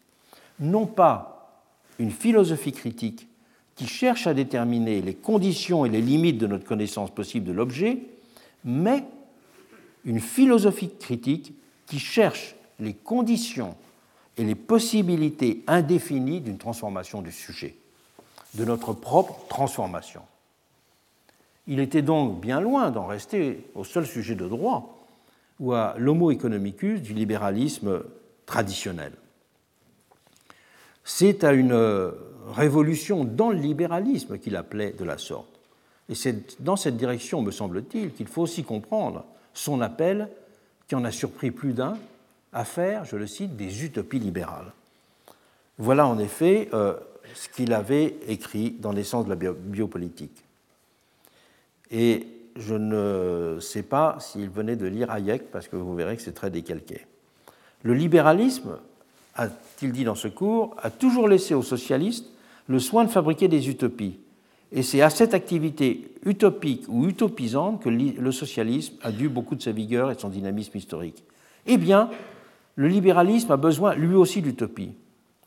[0.58, 1.62] Non pas
[1.98, 3.28] une philosophie critique
[3.76, 7.98] qui cherche à déterminer les conditions et les limites de notre connaissance possible de l'objet,
[8.64, 9.04] mais
[10.04, 11.52] une philosophie critique
[11.86, 13.76] qui cherche les conditions
[14.38, 17.76] et les possibilités indéfinies d'une transformation du sujet,
[18.54, 20.22] de notre propre transformation.
[21.66, 25.06] Il était donc bien loin d'en rester au seul sujet de droit
[25.58, 28.02] ou à l'homo economicus du libéralisme
[28.46, 29.12] traditionnel.
[31.04, 31.72] C'est à une
[32.46, 35.48] révolution dans le libéralisme qu'il appelait de la sorte.
[36.08, 39.24] Et c'est dans cette direction, me semble-t-il, qu'il faut aussi comprendre
[39.54, 40.28] son appel,
[40.88, 41.98] qui en a surpris plus d'un,
[42.52, 44.72] à faire, je le cite, des utopies libérales.
[45.78, 46.94] Voilà en effet euh,
[47.34, 50.44] ce qu'il avait écrit dans l'essence de la biopolitique.
[51.90, 56.22] Et je ne sais pas s'il venait de lire Hayek, parce que vous verrez que
[56.22, 57.06] c'est très décalqué.
[57.82, 58.78] Le libéralisme,
[59.34, 62.26] a-t-il dit dans ce cours, a toujours laissé aux socialistes
[62.68, 64.18] le soin de fabriquer des utopies.
[64.72, 69.62] Et c'est à cette activité utopique ou utopisante que le socialisme a dû beaucoup de
[69.62, 71.22] sa vigueur et de son dynamisme historique.
[71.66, 72.10] Eh bien,
[72.74, 74.92] le libéralisme a besoin lui aussi d'utopie.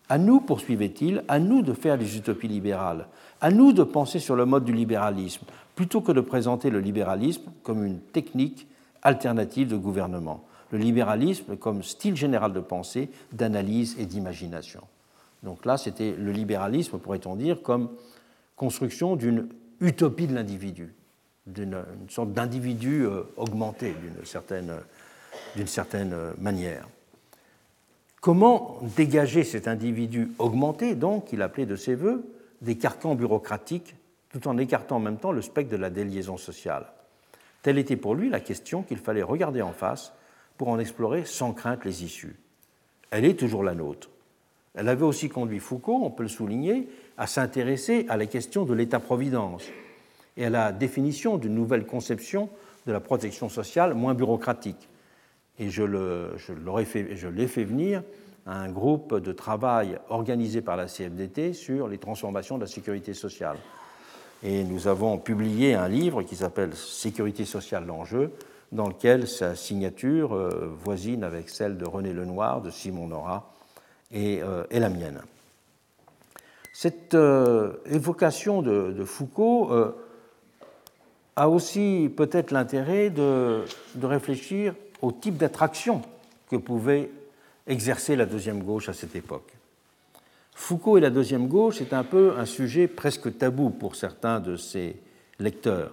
[0.08, 3.08] À nous, poursuivait-il, à nous de faire des utopies libérales,
[3.42, 7.52] à nous de penser sur le mode du libéralisme, plutôt que de présenter le libéralisme
[7.62, 8.68] comme une technique
[9.04, 14.82] alternative de gouvernement, le libéralisme comme style général de pensée, d'analyse et d'imagination.
[15.44, 17.90] Donc là, c'était le libéralisme, pourrait-on dire, comme
[18.56, 19.50] construction d'une
[19.80, 20.94] utopie de l'individu,
[21.48, 24.74] d'une sorte d'individu euh, augmenté d'une certaine,
[25.66, 26.88] certaine manière.
[28.22, 33.96] Comment dégager cet individu augmenté, donc, qu'il appelait de ses voeux, des carcans bureaucratiques,
[34.30, 36.88] tout en écartant en même temps le spectre de la déliaison sociale?
[37.62, 40.12] Telle était pour lui la question qu'il fallait regarder en face
[40.58, 42.36] pour en explorer sans crainte les issues.
[43.12, 44.10] Elle est toujours la nôtre.
[44.76, 46.88] Elle avait aussi conduit Foucault, on peut le souligner,
[47.18, 49.64] à s'intéresser à la question de l'État-providence
[50.38, 52.50] et à la définition d'une nouvelle conception
[52.86, 54.88] de la protection sociale moins bureaucratique.
[55.58, 57.04] Et je l'ai fait,
[57.48, 58.04] fait, venir
[58.46, 63.14] à un groupe de travail organisé par la CFDT sur les transformations de la sécurité
[63.14, 63.58] sociale.
[64.42, 68.32] Et nous avons publié un livre qui s'appelle Sécurité sociale, l'enjeu,
[68.72, 73.52] dans lequel sa signature euh, voisine avec celle de René Lenoir, de Simon Nora
[74.16, 75.22] euh, et, la mienne.
[76.74, 79.92] Cette euh, évocation de, Foucault euh,
[81.36, 84.74] a aussi peut-être l'intérêt de, de, réfléchir
[85.04, 86.02] au type d'attraction
[86.50, 87.12] que pouvait
[87.68, 89.54] exercer la deuxième gauche à cette époque.
[90.56, 94.56] Foucault et la deuxième gauche est un peu un sujet presque tabou pour certains de
[94.56, 94.96] ses
[95.38, 95.92] lecteurs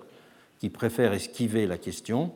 [0.59, 2.33] qui préfèrent esquiver la question,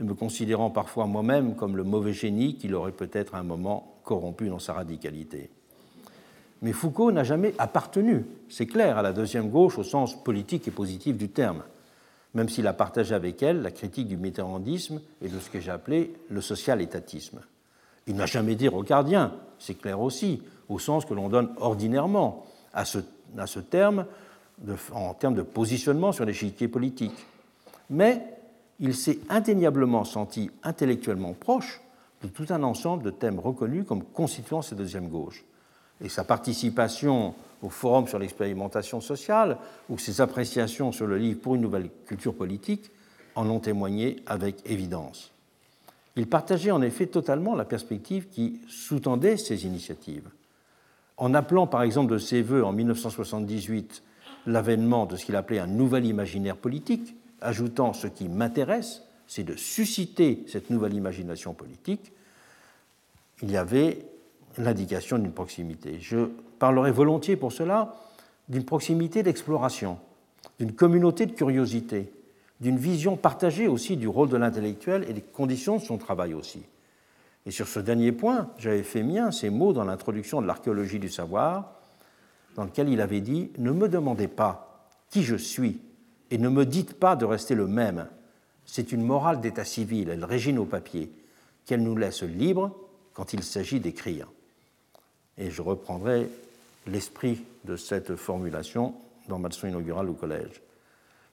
[0.00, 4.48] me considérant parfois moi-même comme le mauvais génie qu'il aurait peut-être à un moment corrompu
[4.48, 5.50] dans sa radicalité.
[6.62, 10.70] Mais Foucault n'a jamais appartenu, c'est clair, à la deuxième gauche au sens politique et
[10.70, 11.62] positif du terme,
[12.34, 15.72] même s'il a partagé avec elle la critique du mitterrandisme et de ce que j'ai
[15.72, 17.40] appelé le social-étatisme.
[18.06, 22.84] Il n'a jamais dit rocardien, c'est clair aussi, au sens que l'on donne ordinairement à
[22.84, 22.98] ce,
[23.36, 24.06] à ce terme
[24.92, 27.26] en termes de positionnement sur l'échiquier politique.
[27.90, 28.24] Mais
[28.78, 31.80] il s'est indéniablement senti intellectuellement proche
[32.22, 35.44] de tout un ensemble de thèmes reconnus comme constituant cette deuxième gauche.
[36.00, 39.58] Et sa participation au Forum sur l'expérimentation sociale
[39.88, 42.90] ou ses appréciations sur le livre pour une nouvelle culture politique
[43.34, 45.32] en ont témoigné avec évidence.
[46.16, 50.28] Il partageait en effet totalement la perspective qui sous-tendait ces initiatives.
[51.16, 54.02] En appelant par exemple de ses voeux en 1978
[54.46, 59.56] l'avènement de ce qu'il appelait un nouvel imaginaire politique, ajoutant ce qui m'intéresse, c'est de
[59.56, 62.12] susciter cette nouvelle imagination politique,
[63.40, 64.04] il y avait
[64.58, 65.98] l'indication d'une proximité.
[66.00, 66.28] Je
[66.58, 67.96] parlerai volontiers pour cela
[68.50, 69.98] d'une proximité d'exploration,
[70.58, 72.12] d'une communauté de curiosité,
[72.60, 76.62] d'une vision partagée aussi du rôle de l'intellectuel et des conditions de son travail aussi.
[77.46, 81.08] Et sur ce dernier point, j'avais fait mien ces mots dans l'introduction de l'archéologie du
[81.08, 81.80] savoir,
[82.54, 85.80] dans lequel il avait dit Ne me demandez pas qui je suis
[86.30, 88.08] et ne me dites pas de rester le même
[88.66, 91.10] c'est une morale d'état civil, elle régit nos papiers,
[91.66, 92.70] qu'elle nous laisse libres
[93.14, 94.28] quand il s'agit d'écrire.
[95.38, 96.28] Et je reprendrai
[96.86, 98.94] l'esprit de cette formulation
[99.28, 100.60] dans ma leçon inaugurale au collège.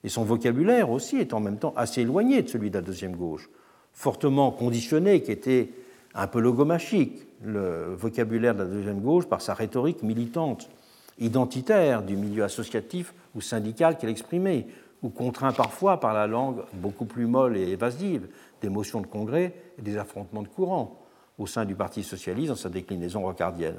[0.04, 3.16] Et son vocabulaire aussi est en même temps assez éloigné de celui de la deuxième
[3.16, 3.48] gauche,
[3.92, 5.70] fortement conditionné, qui était
[6.14, 10.68] un peu logomachique, le vocabulaire de la deuxième gauche, par sa rhétorique militante,
[11.18, 14.66] identitaire du milieu associatif ou syndical qu'elle exprimait,
[15.02, 18.28] ou contraint parfois par la langue beaucoup plus molle et évasive
[18.60, 21.00] des motions de congrès et des affrontements de courants
[21.38, 23.78] au sein du Parti socialiste dans sa déclinaison rocardienne.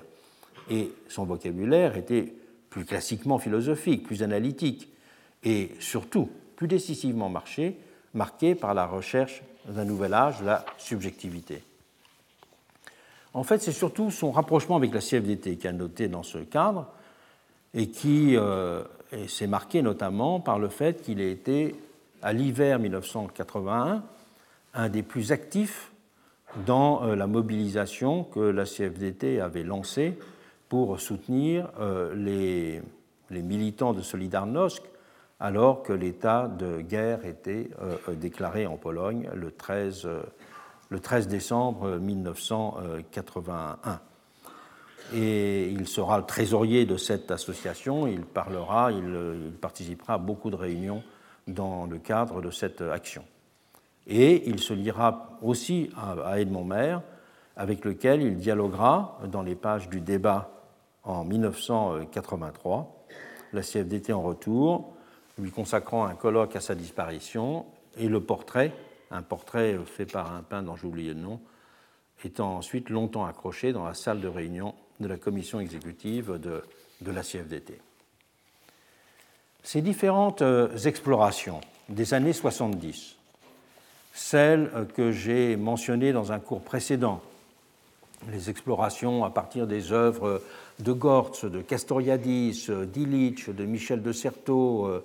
[0.70, 2.34] Et son vocabulaire était
[2.70, 4.90] plus classiquement philosophique, plus analytique,
[5.44, 7.78] et surtout plus décisivement marqué,
[8.14, 11.64] marqué par la recherche d'un nouvel âge, la subjectivité.
[13.34, 16.88] En fait, c'est surtout son rapprochement avec la CFDT qui a noté dans ce cadre
[17.74, 18.84] et qui euh,
[19.28, 21.76] s'est marqué notamment par le fait qu'il ait été,
[22.22, 24.04] à l'hiver 1981,
[24.74, 25.92] un des plus actifs
[26.66, 30.18] dans euh, la mobilisation que la CFDT avait lancée
[30.70, 32.82] pour soutenir euh, les,
[33.42, 34.84] militants de Solidarnosc
[35.40, 37.72] alors que l'état de guerre était
[38.18, 40.08] déclaré en Pologne le 13
[40.92, 44.02] le 13 décembre 1981.
[45.14, 50.56] Et il sera le trésorier de cette association, il parlera, il, participera à beaucoup de
[50.56, 51.04] réunions
[51.48, 53.24] dans le cadre de cette action.
[54.08, 57.02] Et il se liera aussi à Edmond Maire,
[57.58, 60.50] avec lequel il dialoguera dans les pages du débat
[61.04, 63.06] en 1983,
[63.54, 64.94] la CFDT en retour,
[65.38, 67.66] lui consacrant un colloque à sa disparition
[67.98, 68.74] et le portrait
[69.12, 71.40] un portrait fait par un peintre dont j'ai oublié le nom,
[72.24, 76.64] étant ensuite longtemps accroché dans la salle de réunion de la commission exécutive de,
[77.02, 77.80] de la CFDT.
[79.64, 83.18] Ces différentes euh, explorations des années 70,
[84.14, 87.22] celles que j'ai mentionnées dans un cours précédent,
[88.30, 90.42] les explorations à partir des œuvres
[90.80, 95.02] de Gortz, de Castoriadis, d'Illich, de Michel de Certeau, euh, euh,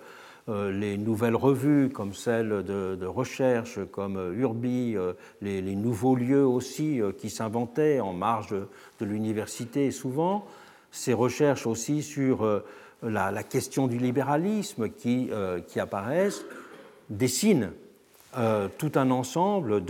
[0.48, 7.10] les nouvelles revues comme celles de, recherche, comme Urbi, euh, les, nouveaux lieux aussi euh,
[7.12, 8.54] qui s'inventaient en marge
[9.00, 10.46] de, l'université souvent,
[10.92, 12.62] ces recherches aussi sur
[13.02, 15.30] la, question du libéralisme qui,
[15.66, 16.44] qui apparaissent,
[17.10, 17.72] dessinent
[18.78, 19.82] tout un ensemble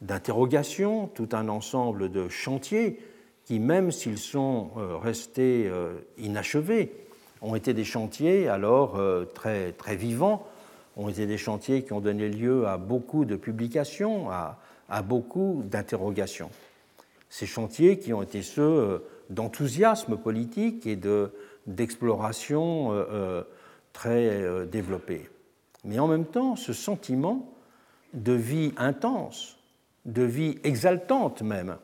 [0.00, 2.98] d'interrogations, tout un ensemble de chantiers
[3.44, 4.70] qui, même s'ils sont
[5.02, 5.70] restés
[6.16, 7.05] inachevés,
[7.42, 10.46] ont été des chantiers alors euh, très, très vivants,
[10.96, 14.58] ont été des chantiers qui ont donné lieu à beaucoup de publications, à,
[15.02, 16.50] beaucoup d'interrogations.
[17.28, 18.98] Ces chantiers qui ont été ceux euh,
[19.28, 20.98] d'enthousiasme politique et
[21.66, 23.42] d'exploration euh,
[23.92, 25.28] très développée.
[25.84, 27.52] Mais en même temps, ce sentiment
[28.14, 29.58] de vie intense,
[30.04, 31.76] de vie exaltante même,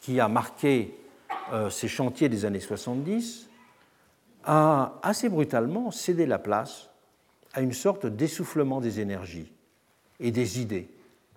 [0.00, 0.94] qui a marqué
[1.70, 3.47] ces chantiers des années 70,
[4.44, 6.90] a assez brutalement cédé la place
[7.52, 9.52] à une sorte d'essoufflement des énergies
[10.20, 10.88] et des idées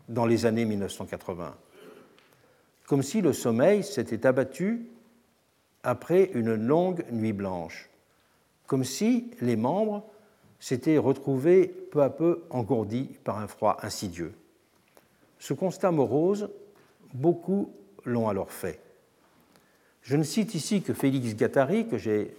[0.10, 1.56] dans les années 1980,
[2.88, 4.88] comme si le sommeil s'était abattu
[5.84, 7.90] après une longue nuit blanche,
[8.68, 10.06] comme si les membres
[10.60, 14.34] s'étaient retrouvés peu à peu engourdis par un froid insidieux.
[15.40, 16.50] Ce constat morose,
[17.14, 17.74] beaucoup
[18.06, 18.80] l'ont alors fait.
[20.04, 22.36] Je ne cite ici que Félix Gattari, que j'ai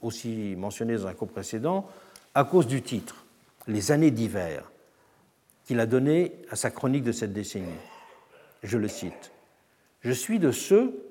[0.00, 1.88] aussi mentionné dans un cours précédent,
[2.34, 3.24] à cause du titre,
[3.68, 4.70] Les années d'hiver,
[5.64, 7.68] qu'il a donné à sa chronique de cette décennie.
[8.62, 9.32] Je le cite.
[10.00, 11.08] Je suis de ceux,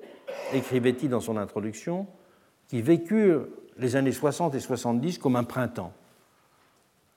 [0.52, 2.06] écrivait-il dans son introduction,
[2.68, 3.46] qui vécurent
[3.78, 5.92] les années 60 et 70 comme un printemps,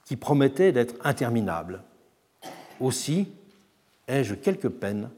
[0.06, 1.84] qui promettait d'être interminable.
[2.80, 3.32] Aussi
[4.08, 5.10] ai-je quelque peine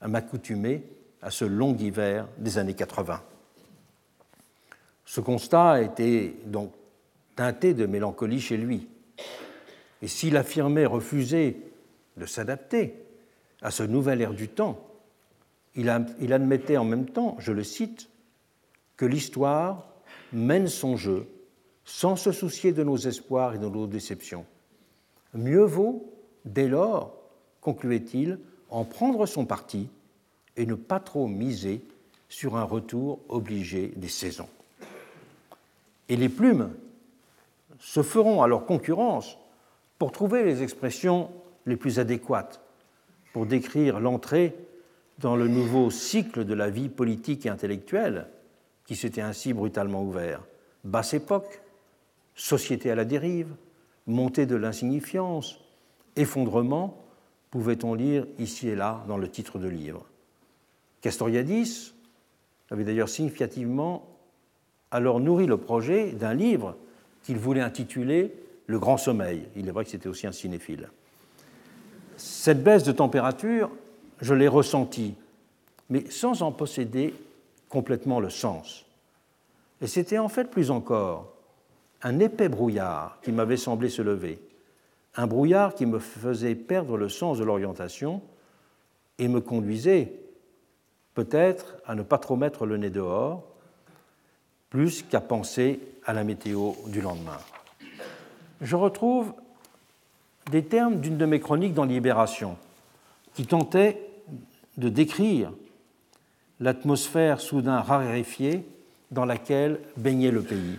[0.00, 0.84] à m'accoutumer
[1.20, 3.22] à ce long hiver des années 80.
[5.12, 6.72] Ce constat été donc
[7.36, 8.88] teinté de mélancolie chez lui.
[10.00, 11.58] Et s'il affirmait refuser
[12.16, 12.94] de s'adapter
[13.60, 14.82] à ce nouvel air du temps,
[15.74, 18.08] il, admettait en même temps, je le cite,
[18.96, 19.86] que l'histoire
[20.32, 21.26] mène son jeu
[21.84, 24.46] sans se soucier de nos espoirs et de nos déceptions.
[25.34, 26.10] Mieux vaut,
[26.46, 27.14] dès lors,
[27.60, 28.38] concluait-il,
[28.70, 29.90] en prendre son parti
[30.56, 31.82] et ne pas trop miser
[32.30, 34.48] sur un retour obligé des saisons
[36.12, 36.74] et les plumes
[37.78, 39.38] se feront alors concurrence
[39.98, 41.30] pour trouver les expressions
[41.64, 42.60] les plus adéquates
[43.32, 44.54] pour décrire l'entrée
[45.20, 48.26] dans le nouveau cycle de la vie politique et intellectuelle
[48.84, 50.42] qui s'était ainsi brutalement ouvert.
[50.84, 51.62] Basse époque,
[52.34, 53.48] société à la dérive,
[54.06, 55.60] montée de l'insignifiance,
[56.16, 57.02] effondrement,
[57.50, 60.04] pouvait-on lire ici et là dans le titre de livre.
[61.00, 61.94] Castoriadis
[62.70, 64.11] avait d'ailleurs significativement
[64.92, 66.76] alors nourri le projet d'un livre
[67.22, 68.34] qu'il voulait intituler
[68.66, 69.48] Le Grand Sommeil.
[69.56, 70.90] Il est vrai que c'était aussi un cinéphile.
[72.16, 73.70] Cette baisse de température,
[74.20, 75.14] je l'ai ressentie,
[75.88, 77.14] mais sans en posséder
[77.68, 78.84] complètement le sens.
[79.80, 81.32] Et c'était en fait plus encore
[82.02, 84.40] un épais brouillard qui m'avait semblé se lever,
[85.16, 88.20] un brouillard qui me faisait perdre le sens de l'orientation
[89.18, 90.12] et me conduisait
[91.14, 93.51] peut-être à ne pas trop mettre le nez dehors,
[94.72, 97.36] plus qu'à penser à la météo du lendemain.
[98.62, 99.34] Je retrouve
[100.50, 102.56] des termes d'une de mes chroniques dans Libération,
[103.34, 104.00] qui tentait
[104.78, 105.52] de décrire
[106.58, 108.64] l'atmosphère soudain raréfiée
[109.10, 110.78] dans laquelle baignait le pays.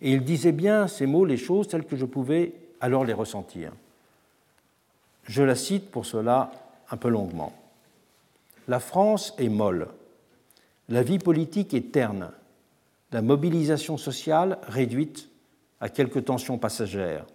[0.00, 3.72] Et il disait bien ces mots, les choses telles que je pouvais alors les ressentir.
[5.24, 6.52] Je la cite pour cela
[6.92, 7.52] un peu longuement.
[8.68, 9.88] La France est molle,
[10.88, 12.30] la vie politique est terne,
[13.12, 15.30] la mobilisation sociale réduite
[15.80, 17.26] à quelques tensions passagères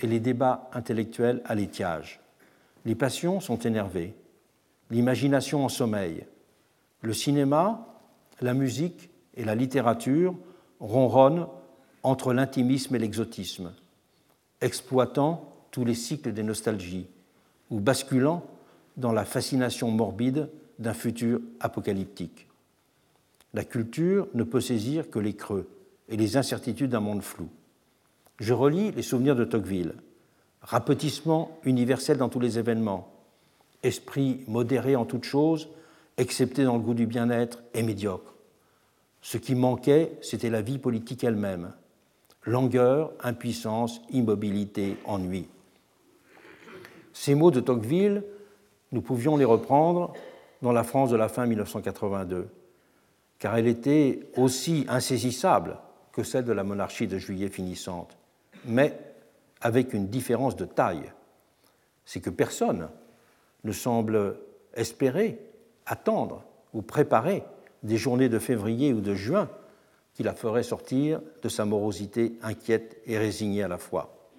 [0.00, 2.20] et les débats intellectuels à l'étiage.
[2.84, 4.14] Les passions sont énervées,
[4.90, 6.24] l'imagination en sommeil,
[7.02, 7.86] le cinéma,
[8.40, 10.34] la musique et la littérature
[10.80, 11.46] ronronnent
[12.02, 13.72] entre l'intimisme et l'exotisme,
[14.60, 17.06] exploitant tous les cycles des nostalgies
[17.70, 18.44] ou basculant
[18.96, 22.48] dans la fascination morbide d'un futur apocalyptique.
[23.54, 25.68] La culture ne peut saisir que les creux
[26.08, 27.48] et les incertitudes d'un monde flou.
[28.38, 29.94] Je relis les souvenirs de Tocqueville,
[30.62, 33.12] rapetissement universel dans tous les événements,
[33.82, 35.68] esprit modéré en toutes choses,
[36.16, 38.34] excepté dans le goût du bien-être, et médiocre.
[39.20, 41.72] Ce qui manquait, c'était la vie politique elle-même.
[42.44, 45.46] Langueur, impuissance, immobilité, ennui.
[47.12, 48.24] Ces mots de Tocqueville,
[48.90, 50.12] nous pouvions les reprendre
[50.60, 52.48] dans la France de la fin 1982,
[53.42, 55.76] car elle était aussi insaisissable
[56.12, 58.16] que celle de la monarchie de juillet finissante,
[58.66, 58.96] mais
[59.60, 61.10] avec une différence de taille.
[62.04, 62.88] C'est que personne
[63.64, 64.36] ne semble
[64.74, 65.40] espérer,
[65.86, 67.42] attendre ou préparer
[67.82, 69.50] des journées de février ou de juin
[70.14, 74.30] qui la feraient sortir de sa morosité inquiète et résignée à la fois.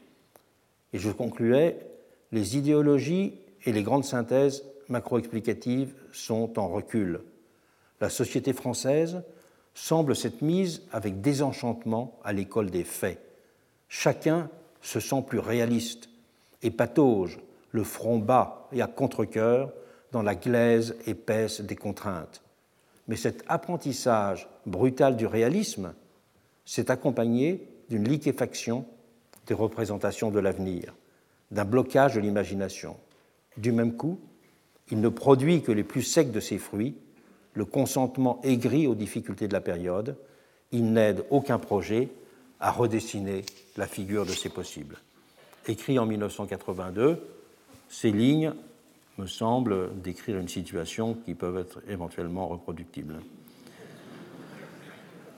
[0.94, 1.78] Et je concluais,
[2.32, 7.20] les idéologies et les grandes synthèses macroexplicatives sont en recul.
[8.04, 9.24] La société française
[9.74, 13.18] semble s'être mise avec désenchantement à l'école des faits.
[13.88, 14.50] Chacun
[14.82, 16.10] se sent plus réaliste
[16.64, 17.40] et patauge,
[17.72, 19.72] le front bas et à contre-coeur,
[20.12, 22.42] dans la glaise épaisse des contraintes.
[23.08, 25.94] Mais cet apprentissage brutal du réalisme
[26.66, 28.86] s'est accompagné d'une liquéfaction
[29.48, 30.94] des représentations de l'avenir,
[31.52, 32.98] d'un blocage de l'imagination.
[33.56, 34.20] Du même coup,
[34.92, 36.98] il ne produit que les plus secs de ses fruits,
[37.54, 40.16] le consentement aigri aux difficultés de la période,
[40.72, 42.10] il n'aide aucun projet
[42.60, 43.46] à redessiner
[43.78, 44.98] la figure de ses possibles.
[45.68, 47.22] Écrit en 1982,
[47.90, 48.54] ces lignes
[49.18, 53.20] me semblent décrire une situation qui peut être éventuellement reproductible.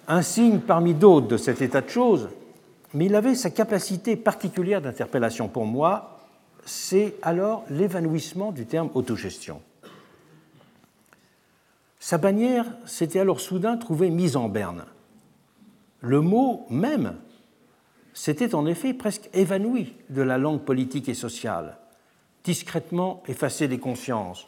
[0.07, 2.29] Un signe parmi d'autres de cet état de choses,
[2.93, 6.19] mais il avait sa capacité particulière d'interpellation pour moi,
[6.65, 9.61] c'est alors l'évanouissement du terme autogestion.
[11.99, 14.85] Sa bannière s'était alors soudain trouvée mise en berne.
[16.01, 17.15] Le mot même
[18.13, 21.77] s'était en effet presque évanoui de la langue politique et sociale,
[22.43, 24.47] discrètement effacé des consciences,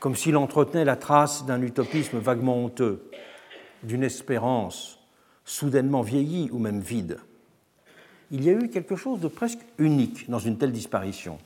[0.00, 3.08] comme s'il entretenait la trace d'un utopisme vaguement honteux,
[3.84, 4.98] d'une espérance
[5.44, 7.18] soudainement vieillie ou même vide.
[8.30, 11.38] Il y a eu quelque chose de presque unique dans une telle disparition,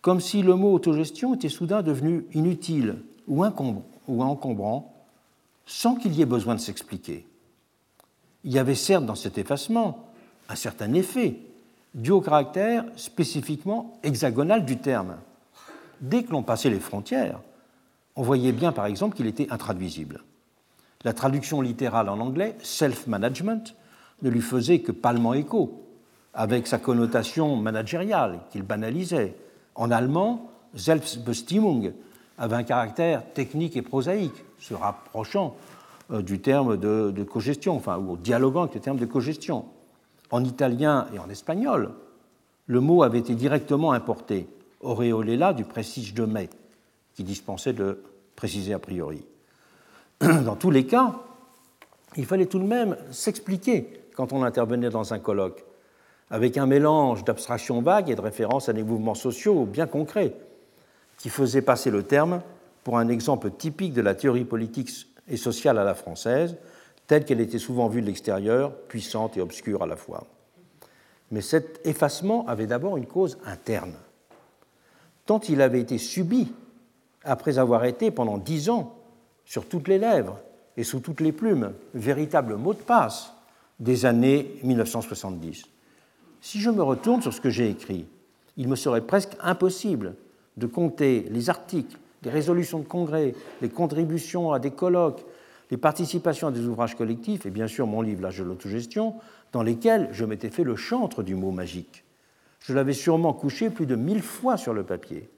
[0.00, 3.44] comme si le mot autogestion était soudain devenu inutile ou
[4.08, 4.94] encombrant,
[5.66, 7.26] sans qu'il y ait besoin de s'expliquer.
[8.44, 10.08] Il y avait certes dans cet effacement
[10.48, 11.36] un certain effet,
[11.94, 15.16] dû au caractère spécifiquement hexagonal du terme.
[16.00, 17.40] Dès que l'on passait les frontières,
[18.16, 20.22] on voyait bien par exemple qu'il était intraduisible.
[21.04, 23.74] La traduction littérale en anglais, self-management,
[24.22, 25.84] ne lui faisait que palement écho,
[26.34, 29.36] avec sa connotation managériale qu'il banalisait.
[29.74, 31.92] En allemand, Selbstbestimmung
[32.38, 35.56] avait un caractère technique et prosaïque, se rapprochant
[36.10, 39.66] euh, du terme de, cogestion, ou dialoguant avec le terme de cogestion.
[40.30, 41.90] En italien et en espagnol,
[42.66, 44.48] le mot avait été directement importé,
[44.80, 46.48] auréolé du prestige de mai,
[47.14, 48.02] qui dispensait de
[48.36, 49.24] préciser a priori.
[50.20, 51.14] Dans tous les cas,
[52.16, 55.64] il fallait tout de même s'expliquer quand on intervenait dans un colloque,
[56.30, 60.34] avec un mélange d'abstractions vagues et de références à des mouvements sociaux bien concrets,
[61.18, 62.40] qui faisaient passer le terme
[62.84, 64.90] pour un exemple typique de la théorie politique
[65.28, 66.56] et sociale à la française,
[67.06, 70.26] telle qu'elle était souvent vue de l'extérieur, puissante et obscure à la fois.
[71.30, 73.94] Mais cet effacement avait d'abord une cause interne.
[75.26, 76.52] Tant il avait été subi
[77.24, 78.96] après avoir été pendant dix ans
[79.44, 80.38] sur toutes les lèvres
[80.76, 83.32] et sous toutes les plumes, véritable mot de passe
[83.80, 85.64] des années 1970.
[86.40, 88.06] Si je me retourne sur ce que j'ai écrit,
[88.56, 90.14] il me serait presque impossible
[90.58, 95.24] de compter les articles, les résolutions de congrès, les contributions à des colloques,
[95.70, 99.14] les participations à des ouvrages collectifs, et bien sûr mon livre L'âge de l'autogestion,
[99.52, 102.04] dans lesquels je m'étais fait le chantre du mot magique.
[102.60, 105.30] Je l'avais sûrement couché plus de mille fois sur le papier.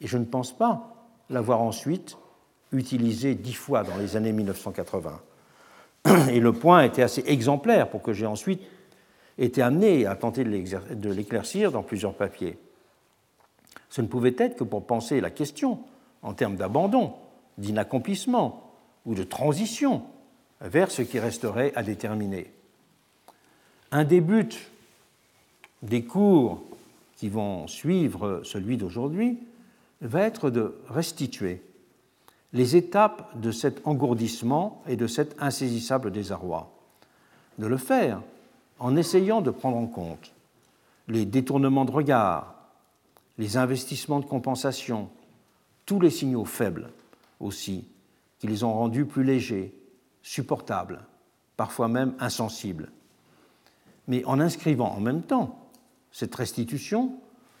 [0.00, 2.16] Et je ne pense pas l'avoir ensuite
[2.70, 5.20] utilisé dix fois dans les années 1980.
[6.30, 8.62] Et le point était assez exemplaire pour que j'ai ensuite
[9.38, 12.58] été amené à tenter de l'éclaircir dans plusieurs papiers.
[13.92, 15.78] Ce ne pouvait être que pour penser la question
[16.22, 17.12] en termes d'abandon,
[17.58, 18.72] d'inaccomplissement
[19.04, 20.02] ou de transition
[20.62, 22.50] vers ce qui resterait à déterminer.
[23.90, 24.70] Un des buts
[25.82, 26.62] des cours
[27.18, 29.38] qui vont suivre celui d'aujourd'hui
[30.00, 31.60] va être de restituer
[32.54, 36.72] les étapes de cet engourdissement et de cet insaisissable désarroi.
[37.58, 38.22] De le faire
[38.78, 40.32] en essayant de prendre en compte
[41.08, 42.61] les détournements de regard,
[43.38, 45.08] les investissements de compensation,
[45.86, 46.90] tous les signaux faibles
[47.40, 47.88] aussi,
[48.38, 49.74] qui les ont rendus plus légers,
[50.22, 51.04] supportables,
[51.56, 52.90] parfois même insensibles.
[54.08, 55.58] Mais en inscrivant en même temps
[56.10, 57.14] cette restitution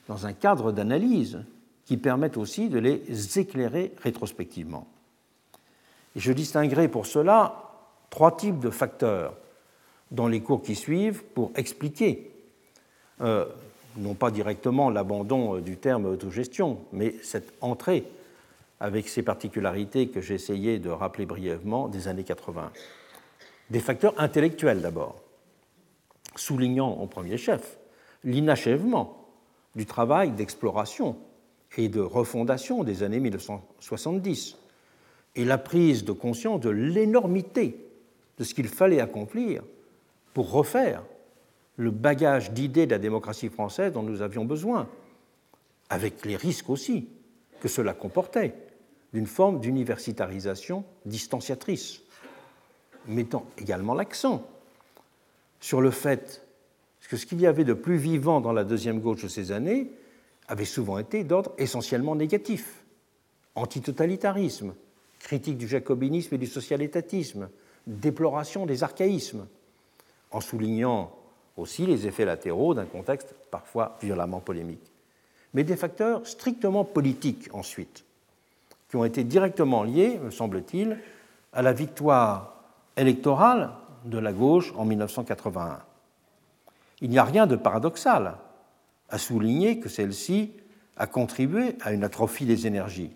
[0.08, 1.44] dans un cadre d'analyse
[1.84, 4.86] qui permettent aussi de les éclairer rétrospectivement.
[6.16, 7.70] Je distinguerai pour cela
[8.10, 9.34] trois types de facteurs
[10.10, 12.30] dans les cours qui suivent pour expliquer,
[13.22, 13.46] euh,
[13.96, 18.04] non pas directement l'abandon euh, du terme autogestion, mais cette entrée
[18.80, 22.72] avec ces particularités que j'ai essayé de rappeler brièvement des années 80.
[23.70, 25.20] Des facteurs intellectuels d'abord,
[26.36, 27.78] soulignant en premier chef
[28.24, 29.28] l'inachèvement
[29.76, 31.16] du travail d'exploration
[31.76, 34.56] et de refondation des années 1970
[35.36, 37.86] et la prise de conscience de l'énormité
[38.38, 39.62] de ce qu'il fallait accomplir
[40.34, 41.02] pour refaire
[41.76, 44.88] le bagage d'idées de la démocratie française dont nous avions besoin,
[45.88, 47.08] avec les risques aussi
[47.60, 48.54] que cela comportait
[49.12, 52.00] d'une forme d'universitarisation distanciatrice,
[53.06, 54.46] mettant également l'accent
[55.60, 56.46] sur le fait
[57.12, 59.90] que ce qu'il y avait de plus vivant dans la deuxième gauche de ces années
[60.48, 62.84] avait souvent été d'ordre essentiellement négatif.
[63.54, 64.72] Antitotalitarisme,
[65.18, 67.50] critique du jacobinisme et du social-étatisme,
[67.86, 69.46] déploration des archaïsmes,
[70.30, 71.14] en soulignant
[71.56, 74.92] aussi les effets latéraux d'un contexte parfois violemment polémique.
[75.54, 78.04] Mais des facteurs strictement politiques ensuite,
[78.88, 80.98] qui ont été directement liés, me semble-t-il,
[81.52, 82.56] à la victoire
[82.96, 83.70] électorale
[84.04, 85.80] de la gauche en 1981.
[87.00, 88.34] Il n'y a rien de paradoxal
[89.10, 90.52] à souligner que celle-ci
[90.96, 93.10] a contribué à une atrophie des énergies.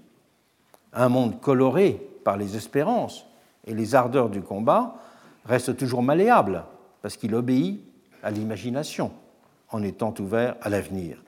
[0.92, 3.26] Un monde coloré par les espérances
[3.66, 4.96] et les ardeurs du combat
[5.44, 6.64] reste toujours malléable
[7.02, 7.80] parce qu'il obéit
[8.22, 9.12] à l'imagination
[9.70, 11.22] en étant ouvert à l'avenir.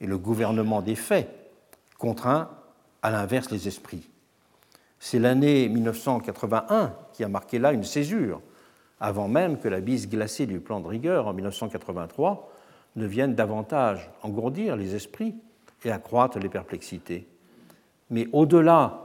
[0.00, 1.28] Et le gouvernement des faits
[1.98, 2.50] contraint
[3.02, 4.08] à l'inverse les esprits.
[4.98, 8.40] C'est l'année 1981 qui a marqué là une césure,
[9.00, 12.50] avant même que la bise glacée du plan de rigueur en 1983
[12.96, 15.34] ne vienne davantage engourdir les esprits
[15.84, 17.26] et accroître les perplexités.
[18.10, 19.02] Mais au-delà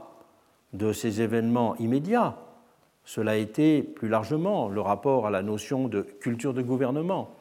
[0.72, 2.36] de ces événements immédiats,
[3.04, 7.34] cela a été plus largement le rapport à la notion de culture de gouvernement,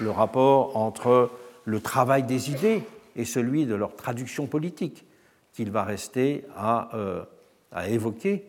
[0.00, 1.30] le rapport entre
[1.64, 2.82] le travail des idées
[3.16, 5.04] et celui de leur traduction politique
[5.52, 7.24] qu'il va rester à, euh,
[7.72, 8.44] à, évoquer